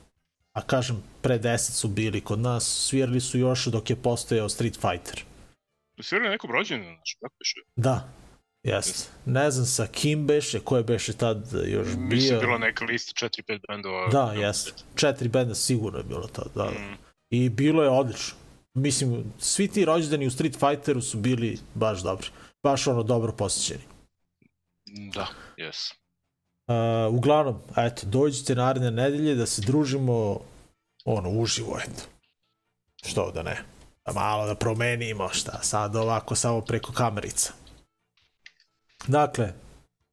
A 0.54 0.62
kažem, 0.62 1.04
pre 1.22 1.40
10 1.40 1.58
su 1.58 1.88
bili 1.88 2.22
kod 2.22 2.40
nas, 2.40 2.88
svirali 2.88 3.22
su 3.22 3.38
još 3.38 3.66
dok 3.66 3.90
je 3.90 3.96
postojao 3.96 4.50
Street 4.50 4.76
Fighter. 4.76 5.24
Svirali 6.02 6.30
nekom 6.30 6.52
rođendan, 6.52 6.96
znači, 6.96 7.18
kako 7.22 7.36
piše? 7.40 7.60
Da, 7.76 8.08
jeste. 8.64 9.10
Ne 9.26 9.52
znam 9.52 9.66
sa 9.66 9.88
kim 9.88 10.28
beše, 10.28 10.60
ko 10.60 10.78
je 10.78 10.84
beše 10.84 11.14
tad 11.14 11.48
još 11.68 11.88
Mislim, 11.98 12.30
bio. 12.30 12.40
bila 12.40 12.58
neka 12.58 12.86
lista 12.86 13.28
4-5 13.28 13.60
bendova. 13.68 14.08
Da, 14.08 14.34
jeste. 14.34 14.72
Četiri 14.96 15.30
benda 15.30 15.56
sigurno 15.56 15.98
je 15.98 16.04
bilo 16.04 16.28
tad, 16.28 16.48
da, 16.56 16.64
da. 16.64 16.70
Mm. 16.72 16.98
I 17.30 17.50
bilo 17.50 17.84
je 17.84 17.90
odlično. 17.90 18.38
Mislim, 18.74 19.34
svi 19.40 19.68
ti 19.68 19.86
rođendani 19.86 20.28
u 20.28 20.32
Street 20.32 20.56
Fighteru 20.60 21.02
su 21.02 21.18
bili 21.18 21.60
baš 21.74 22.04
dobri. 22.04 22.28
Baš 22.64 22.88
ono 22.88 23.04
dobro 23.04 23.32
posjećeni. 23.32 23.84
Da, 25.14 25.28
jes. 25.58 25.92
Uh, 26.68 27.16
uglavnom, 27.16 27.60
eto, 27.78 28.02
dođite 28.06 28.56
naredne 28.56 28.92
nedelje 28.92 29.36
da 29.36 29.46
se 29.46 29.62
družimo 29.62 30.40
ono, 31.06 31.30
uživo, 31.30 31.80
eto. 31.80 32.04
Što 33.04 33.32
da 33.32 33.44
ne. 33.44 33.64
Da 34.06 34.14
malo 34.14 34.46
da 34.46 34.56
promenimo 34.56 35.30
šta, 35.30 35.60
sad 35.64 35.96
ovako 35.96 36.36
samo 36.36 36.62
preko 36.62 36.94
kamerica. 36.94 37.54
Dakle, 39.08 39.54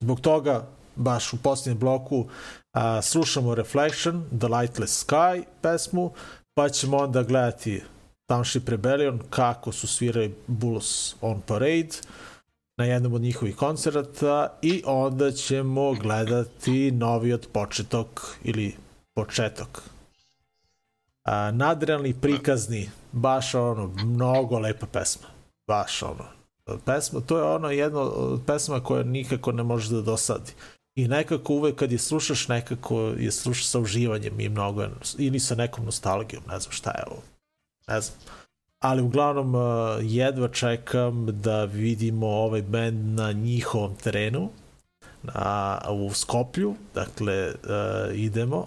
zbog 0.01 0.21
toga, 0.21 0.67
baš 0.97 1.33
u 1.33 1.43
posljednjem 1.43 1.79
bloku, 1.79 2.27
a, 2.73 3.03
slušamo 3.03 3.55
Reflection, 3.55 4.25
The 4.39 4.49
Lightless 4.49 5.07
Sky 5.07 5.43
pesmu, 5.63 6.13
pa 6.55 6.69
ćemo 6.69 6.97
onda 6.97 7.23
gledati 7.23 7.83
Township 8.29 8.69
Rebellion, 8.69 9.21
kako 9.31 9.73
su 9.73 9.87
svirali 9.87 10.35
Bulls 10.47 11.15
on 11.21 11.41
Parade, 11.47 11.89
na 12.77 12.85
jednom 12.85 13.15
od 13.15 13.21
njihovih 13.21 13.57
koncerata 13.57 14.59
i 14.63 14.83
onda 14.87 15.33
ćemo 15.33 15.93
gledati 15.93 16.91
novi 16.91 17.33
od 17.33 17.49
početok 17.53 18.37
ili 18.45 18.77
početok. 19.15 19.83
A, 21.25 21.51
nadrealni 21.51 22.15
prikazni, 22.15 22.91
baš 23.13 23.55
ono, 23.55 23.87
mnogo 23.87 24.59
lepa 24.59 24.87
pesma. 24.87 25.27
Baš 25.67 26.03
ono, 26.03 26.38
pesma, 26.85 27.21
to 27.21 27.39
je 27.39 27.43
ono 27.43 27.71
jedno 27.71 28.01
od 28.01 28.41
pesma 28.47 28.81
koja 28.81 29.03
nikako 29.03 29.53
ne 29.53 29.63
može 29.63 29.95
da 29.95 30.03
dosadi. 30.03 30.53
I 30.97 31.09
nekako 31.09 31.53
uvek 31.53 31.77
kad 31.77 31.93
je 31.93 31.99
slušaš, 31.99 32.49
nekako 32.49 33.01
je 33.01 33.31
slušaš 33.31 33.67
sa 33.67 33.79
uživanjem 33.79 34.41
i 34.41 34.49
mnogo, 34.49 34.87
ili 35.19 35.41
sa 35.41 35.55
nekom 35.55 35.85
nostalgijom, 35.85 36.43
ne 36.49 36.61
znam 36.61 36.73
šta 36.73 36.91
je 36.91 37.05
ovo. 37.11 37.23
Ne 37.89 38.01
znam. 38.01 38.19
Ali 38.81 39.03
uglavnom 39.03 39.55
uh, 39.55 39.63
jedva 40.03 40.49
čekam 40.49 41.27
da 41.27 41.65
vidimo 41.65 42.27
ovaj 42.27 42.63
band 42.63 43.19
na 43.19 43.33
njihovom 43.33 43.95
terenu 43.95 44.49
na, 45.23 45.81
u 45.91 46.11
Skoplju, 46.15 46.75
dakle 46.95 47.49
uh, 47.49 48.19
idemo. 48.19 48.67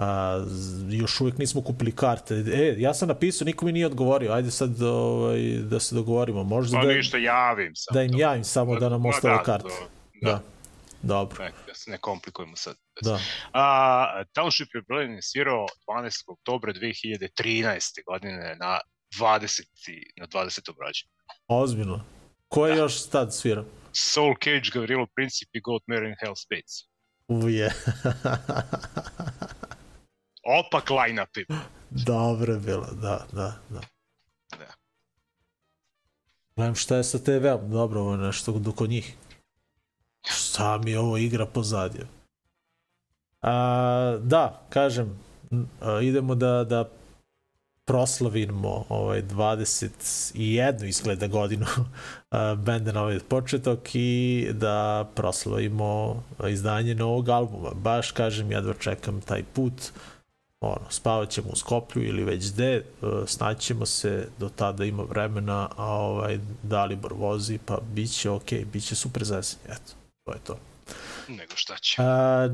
A, 0.00 0.44
još 0.90 1.20
uvijek 1.20 1.38
nismo 1.38 1.62
kupili 1.62 1.92
karte. 1.92 2.34
E, 2.34 2.74
ja 2.78 2.94
sam 2.94 3.08
napisao, 3.08 3.44
niko 3.44 3.64
mi 3.64 3.72
nije 3.72 3.86
odgovorio. 3.86 4.32
Ajde 4.32 4.50
sad 4.50 4.82
ovaj, 4.82 5.38
da 5.60 5.80
se 5.80 5.94
dogovorimo. 5.94 6.42
Možda 6.44 6.78
Pa 6.78 6.86
da, 6.86 6.92
ništa, 6.92 7.18
javim 7.18 7.72
sam. 7.74 7.94
da 7.94 8.02
im 8.02 8.14
javim 8.14 8.44
samo 8.44 8.76
da 8.76 8.88
nam 8.88 9.02
Ma 9.02 9.08
ostave 9.08 9.36
da, 9.36 9.42
karte. 9.42 9.68
to- 9.68 9.88
Da. 10.22 10.30
Da, 11.02 11.14
Dobro. 11.14 11.44
ne, 11.44 11.50
da 11.66 11.74
se 11.74 11.90
ne 11.90 11.98
komplikujemo 11.98 12.56
sad. 12.56 12.76
Da. 13.02 13.20
A, 13.52 14.22
Township 14.34 14.68
je 14.74 14.82
Berlin 14.82 15.18
svirao 15.22 15.66
12. 15.86 16.24
oktobra 16.28 16.72
2013. 16.72 18.02
godine 18.04 18.56
na 18.56 18.78
20. 19.12 19.62
na 20.16 20.26
20. 20.26 20.60
rođendan. 20.68 21.16
Ozbiljno. 21.48 22.04
Ko 22.48 22.66
je 22.66 22.74
Da. 22.74 22.80
još 22.80 23.06
tad 23.06 23.34
svirao? 23.34 23.64
Soul 23.92 24.34
Cage, 24.34 24.70
Gavrilo 24.74 25.06
Princip 25.14 25.48
i 25.52 25.60
Goat 25.60 25.82
Mare 25.86 26.08
in 26.08 26.14
Hell 26.20 26.34
Spades. 26.36 26.74
Uje. 27.28 27.70
Opak 30.42 30.90
line-up. 30.90 31.60
Dobro 31.90 32.52
je 32.52 32.60
bilo, 32.60 32.86
da, 33.02 33.26
da, 33.32 33.52
da. 33.70 33.80
Da. 34.50 34.66
Gledam 36.56 36.74
šta 36.74 36.96
je 36.96 37.04
sa 37.04 37.18
TV-om, 37.18 37.70
dobro, 37.70 38.00
ovo 38.00 38.12
je 38.12 38.18
nešto 38.18 38.52
dok 38.52 38.80
njih. 38.80 39.16
Šta 40.24 40.78
mi 40.78 40.96
ovo 40.96 41.16
igra 41.16 41.46
pozadio? 41.46 42.06
A, 43.42 44.18
da, 44.22 44.62
kažem, 44.68 45.18
a, 45.80 46.00
idemo 46.00 46.34
da, 46.34 46.64
da 46.64 46.90
proslavimo 47.84 48.84
ovaj 48.88 49.22
21 49.22 50.84
izgleda 50.84 51.26
godinu 51.26 51.66
benda 52.66 52.92
na 52.92 53.02
ovaj 53.02 53.18
početok 53.28 53.94
i 53.94 54.48
da 54.52 55.08
proslavimo 55.14 56.22
izdanje 56.48 56.94
novog 56.94 57.28
albuma. 57.28 57.70
Baš 57.74 58.10
kažem, 58.10 58.52
jedva 58.52 58.74
čekam 58.74 59.20
taj 59.20 59.42
put 59.54 59.92
ono, 60.60 60.90
spavat 60.90 61.30
ćemo 61.30 61.48
u 61.52 61.56
Skoplju 61.56 62.04
ili 62.04 62.24
već 62.24 62.52
gde, 62.52 62.74
e, 62.74 62.82
snaćemo 63.26 63.86
se, 63.86 64.28
do 64.38 64.48
tada 64.48 64.84
ima 64.84 65.02
vremena, 65.02 65.68
a 65.76 65.86
ovaj, 65.86 66.38
Dalibor 66.62 67.12
vozi, 67.12 67.58
pa 67.66 67.78
bit 67.92 68.12
će 68.12 68.30
ok, 68.30 68.52
bit 68.72 68.84
će 68.84 68.94
super 68.94 69.24
zesen, 69.24 69.58
eto, 69.68 69.92
to 70.24 70.32
je 70.32 70.38
to. 70.44 70.58
Nego 71.28 71.52
šta 71.56 71.76
će. 71.76 72.02
A, 72.02 72.48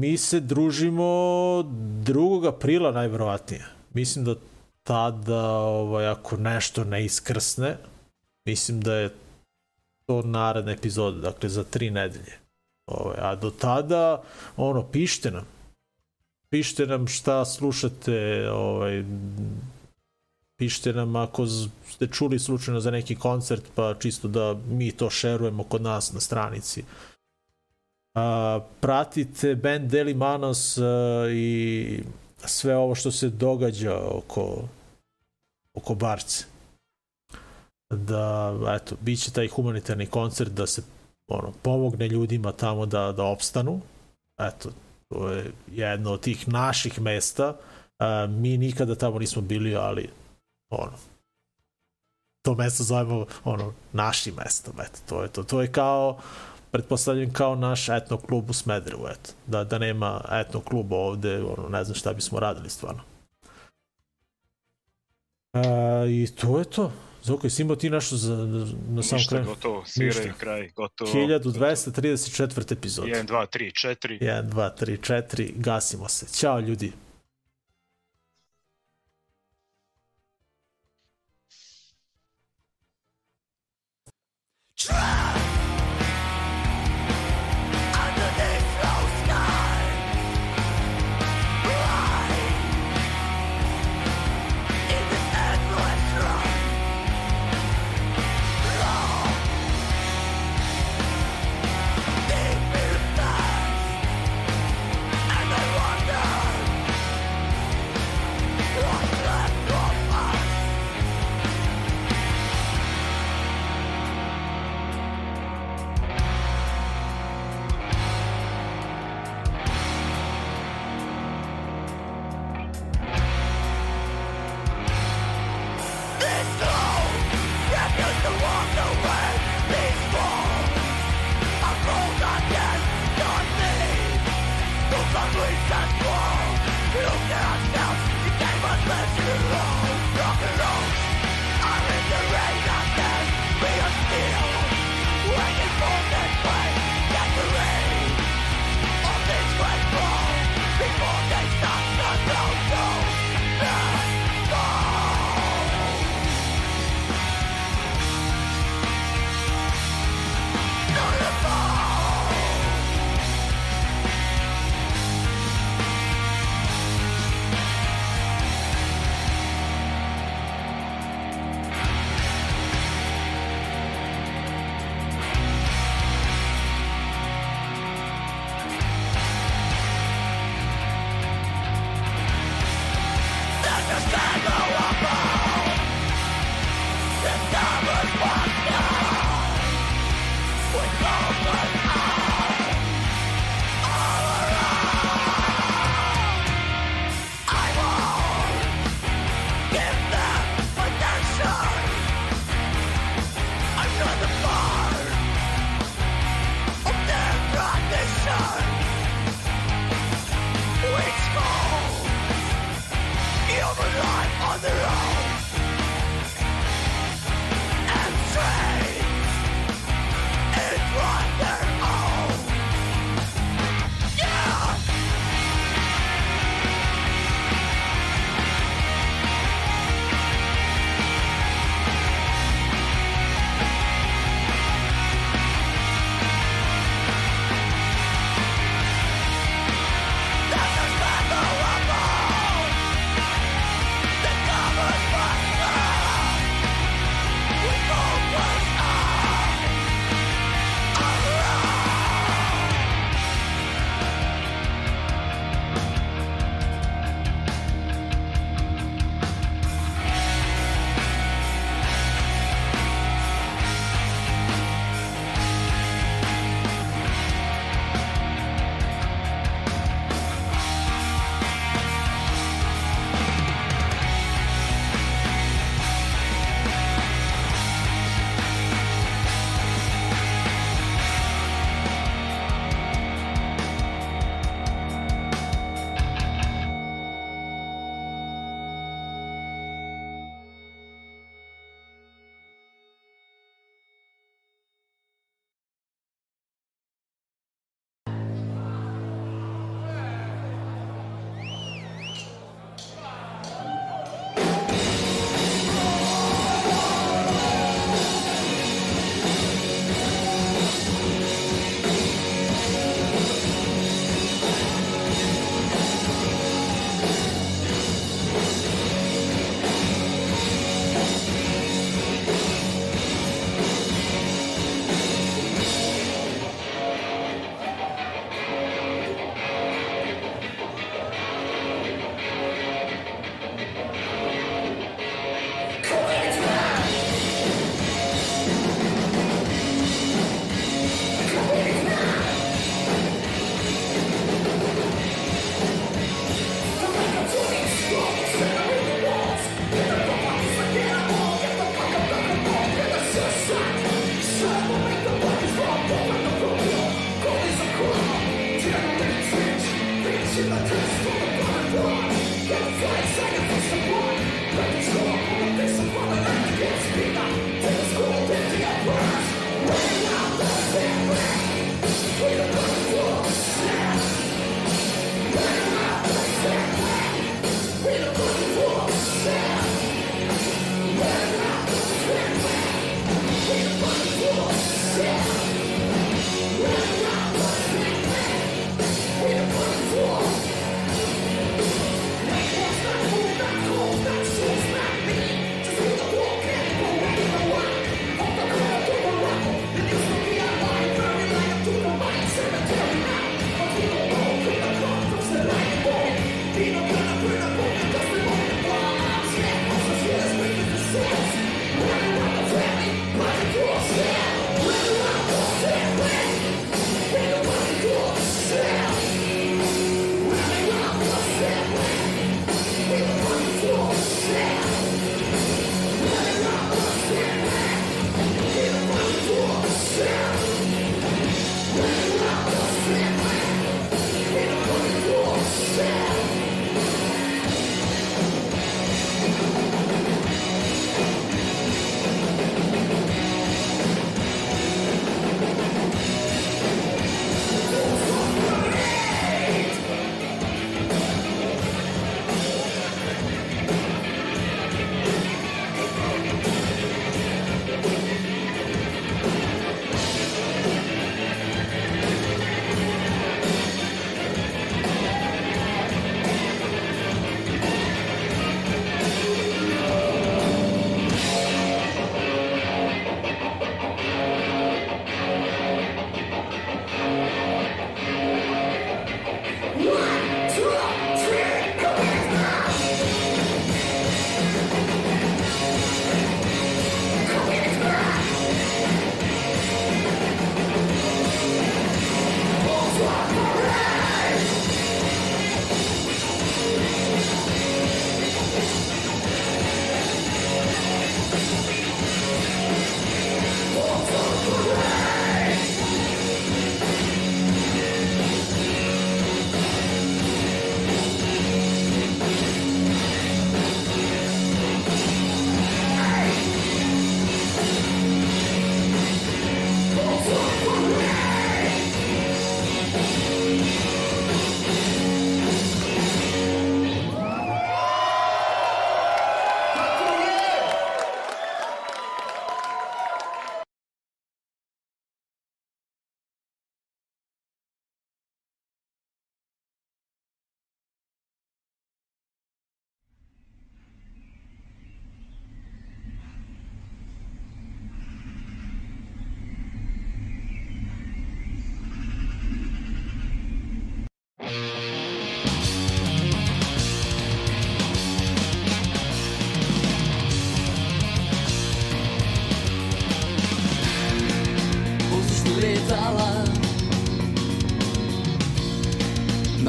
mi 0.00 0.16
se 0.16 0.40
družimo 0.40 1.04
2. 1.04 2.48
aprila 2.48 2.92
najverovatnije. 2.92 3.66
Mislim 3.94 4.24
da 4.24 4.34
tada, 4.82 5.48
ovaj, 5.58 6.06
ako 6.06 6.36
nešto 6.36 6.84
ne 6.84 7.04
iskrsne, 7.04 7.76
mislim 8.44 8.80
da 8.80 8.94
je 8.94 9.14
to 10.06 10.22
naredna 10.22 10.72
epizoda, 10.72 11.20
dakle 11.20 11.48
za 11.48 11.64
tri 11.64 11.90
nedelje. 11.90 12.38
Ovaj, 12.86 13.16
a 13.18 13.34
do 13.34 13.50
tada, 13.50 14.22
ono, 14.56 14.82
pišite 14.82 15.30
nam. 15.30 15.59
Pišite 16.50 16.86
nam 16.86 17.06
šta 17.06 17.44
slušate, 17.44 18.48
ovaj, 18.50 19.04
pišite 20.56 20.92
nam 20.92 21.16
ako 21.16 21.46
ste 21.90 22.06
čuli 22.06 22.38
slučajno 22.38 22.80
za 22.80 22.90
neki 22.90 23.16
koncert, 23.16 23.64
pa 23.74 23.94
čisto 23.94 24.28
da 24.28 24.56
mi 24.68 24.92
to 24.92 25.10
šerujemo 25.10 25.64
kod 25.64 25.82
nas 25.82 26.12
na 26.12 26.20
stranici. 26.20 26.84
A, 28.14 28.60
pratite 28.80 29.54
band 29.54 29.90
Deli 29.90 30.14
Manos 30.14 30.78
a, 30.78 31.26
i 31.30 32.02
sve 32.44 32.76
ovo 32.76 32.94
što 32.94 33.10
se 33.10 33.28
događa 33.28 33.98
oko 33.98 34.68
oko 35.74 35.94
Barce. 35.94 36.44
Da, 37.90 38.54
eto, 38.76 38.96
bit 39.00 39.22
će 39.22 39.32
taj 39.32 39.48
humanitarni 39.48 40.06
koncert 40.06 40.50
da 40.52 40.66
se 40.66 40.82
ono, 41.28 41.52
pomogne 41.62 42.08
ljudima 42.08 42.52
tamo 42.52 42.86
da, 42.86 43.12
da 43.12 43.24
opstanu. 43.24 43.80
Eto, 44.38 44.70
to 45.10 45.30
je 45.30 45.52
jedno 45.70 46.12
od 46.12 46.20
tih 46.20 46.48
naših 46.48 47.00
mesta. 47.00 47.56
A, 47.98 48.26
mi 48.26 48.56
nikada 48.56 48.94
tamo 48.94 49.18
nismo 49.18 49.42
bili, 49.42 49.76
ali 49.76 50.10
ono, 50.70 50.92
to 52.42 52.54
mesto 52.54 52.84
zovemo 52.84 53.26
ono, 53.44 53.74
našim 53.92 54.34
mestom, 54.34 54.74
eto, 54.80 54.98
to 55.08 55.22
je 55.22 55.28
to. 55.28 55.42
To 55.42 55.62
je 55.62 55.72
kao, 55.72 56.18
pretpostavljam 56.70 57.32
kao 57.32 57.54
naš 57.54 57.88
etno 57.88 58.16
klub 58.16 58.50
u 58.50 58.52
Smederevu, 58.52 59.06
eto. 59.08 59.30
Da, 59.46 59.64
da 59.64 59.78
nema 59.78 60.24
etno 60.30 60.60
kluba 60.60 60.96
ovde, 60.96 61.42
ono, 61.42 61.68
ne 61.68 61.84
znam 61.84 61.94
šta 61.94 62.12
bismo 62.12 62.40
radili 62.40 62.70
stvarno. 62.70 63.02
A, 65.52 66.04
I 66.08 66.26
to 66.26 66.58
je 66.58 66.64
to. 66.64 66.92
Zoko, 67.22 67.46
jesi 67.46 67.62
imao 67.62 67.76
ti 67.76 67.90
nešto 67.90 68.16
za, 68.16 68.34
na 68.88 69.02
sam 69.02 69.16
Ništa, 69.18 69.28
kraju? 69.28 69.44
gotovo, 69.46 69.82
sviraju 69.86 70.26
Ništa. 70.26 70.38
kraj, 70.38 70.70
gotovo. 70.70 71.10
1234. 71.12 72.72
epizod. 72.72 73.04
1, 73.06 73.26
2, 73.26 73.46
3, 73.48 73.86
4. 73.88 74.18
1, 74.20 74.42
2, 74.42 74.70
3, 74.80 75.12
4, 75.12 75.52
gasimo 75.56 76.08
se. 76.08 76.26
Ćao 76.38 76.60
ljudi. 76.60 76.92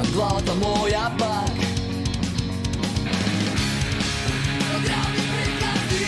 nadvláda 0.01 0.41
ta 0.41 0.53
moja 0.53 1.09
pak. 1.17 1.53
Odravně 4.75 5.21
přichází, 5.31 6.05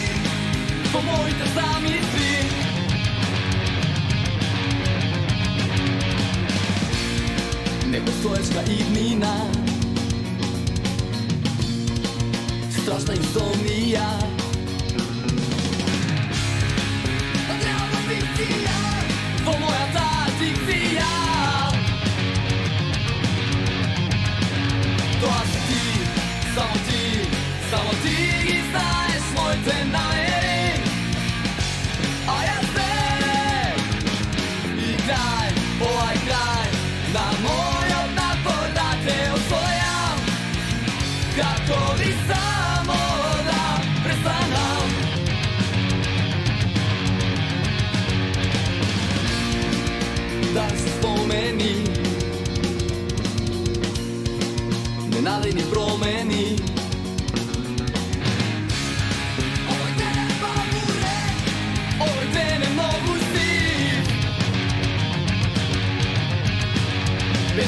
pomojte 0.92 1.46
sami 1.54 2.00
si. 2.12 2.34
Nebo 7.86 8.12
slečka 8.22 8.62
Ivnina, 8.62 9.48
strašná 12.82 13.14
insomnia. 13.14 14.10
Odravno 17.54 17.98
fikcia, 18.08 18.78
bo 19.46 19.52
moja 19.60 19.86
ta 19.94 20.26
fikcia. 20.40 20.73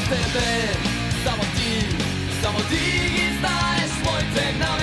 Tebe, 0.10 0.50
samo 1.24 1.44
ti, 1.56 1.72
samo 2.42 2.60
ti 2.70 2.84
znaješ 3.40 3.92
moj 4.06 4.22
tek 4.36 4.60
na 4.60 4.75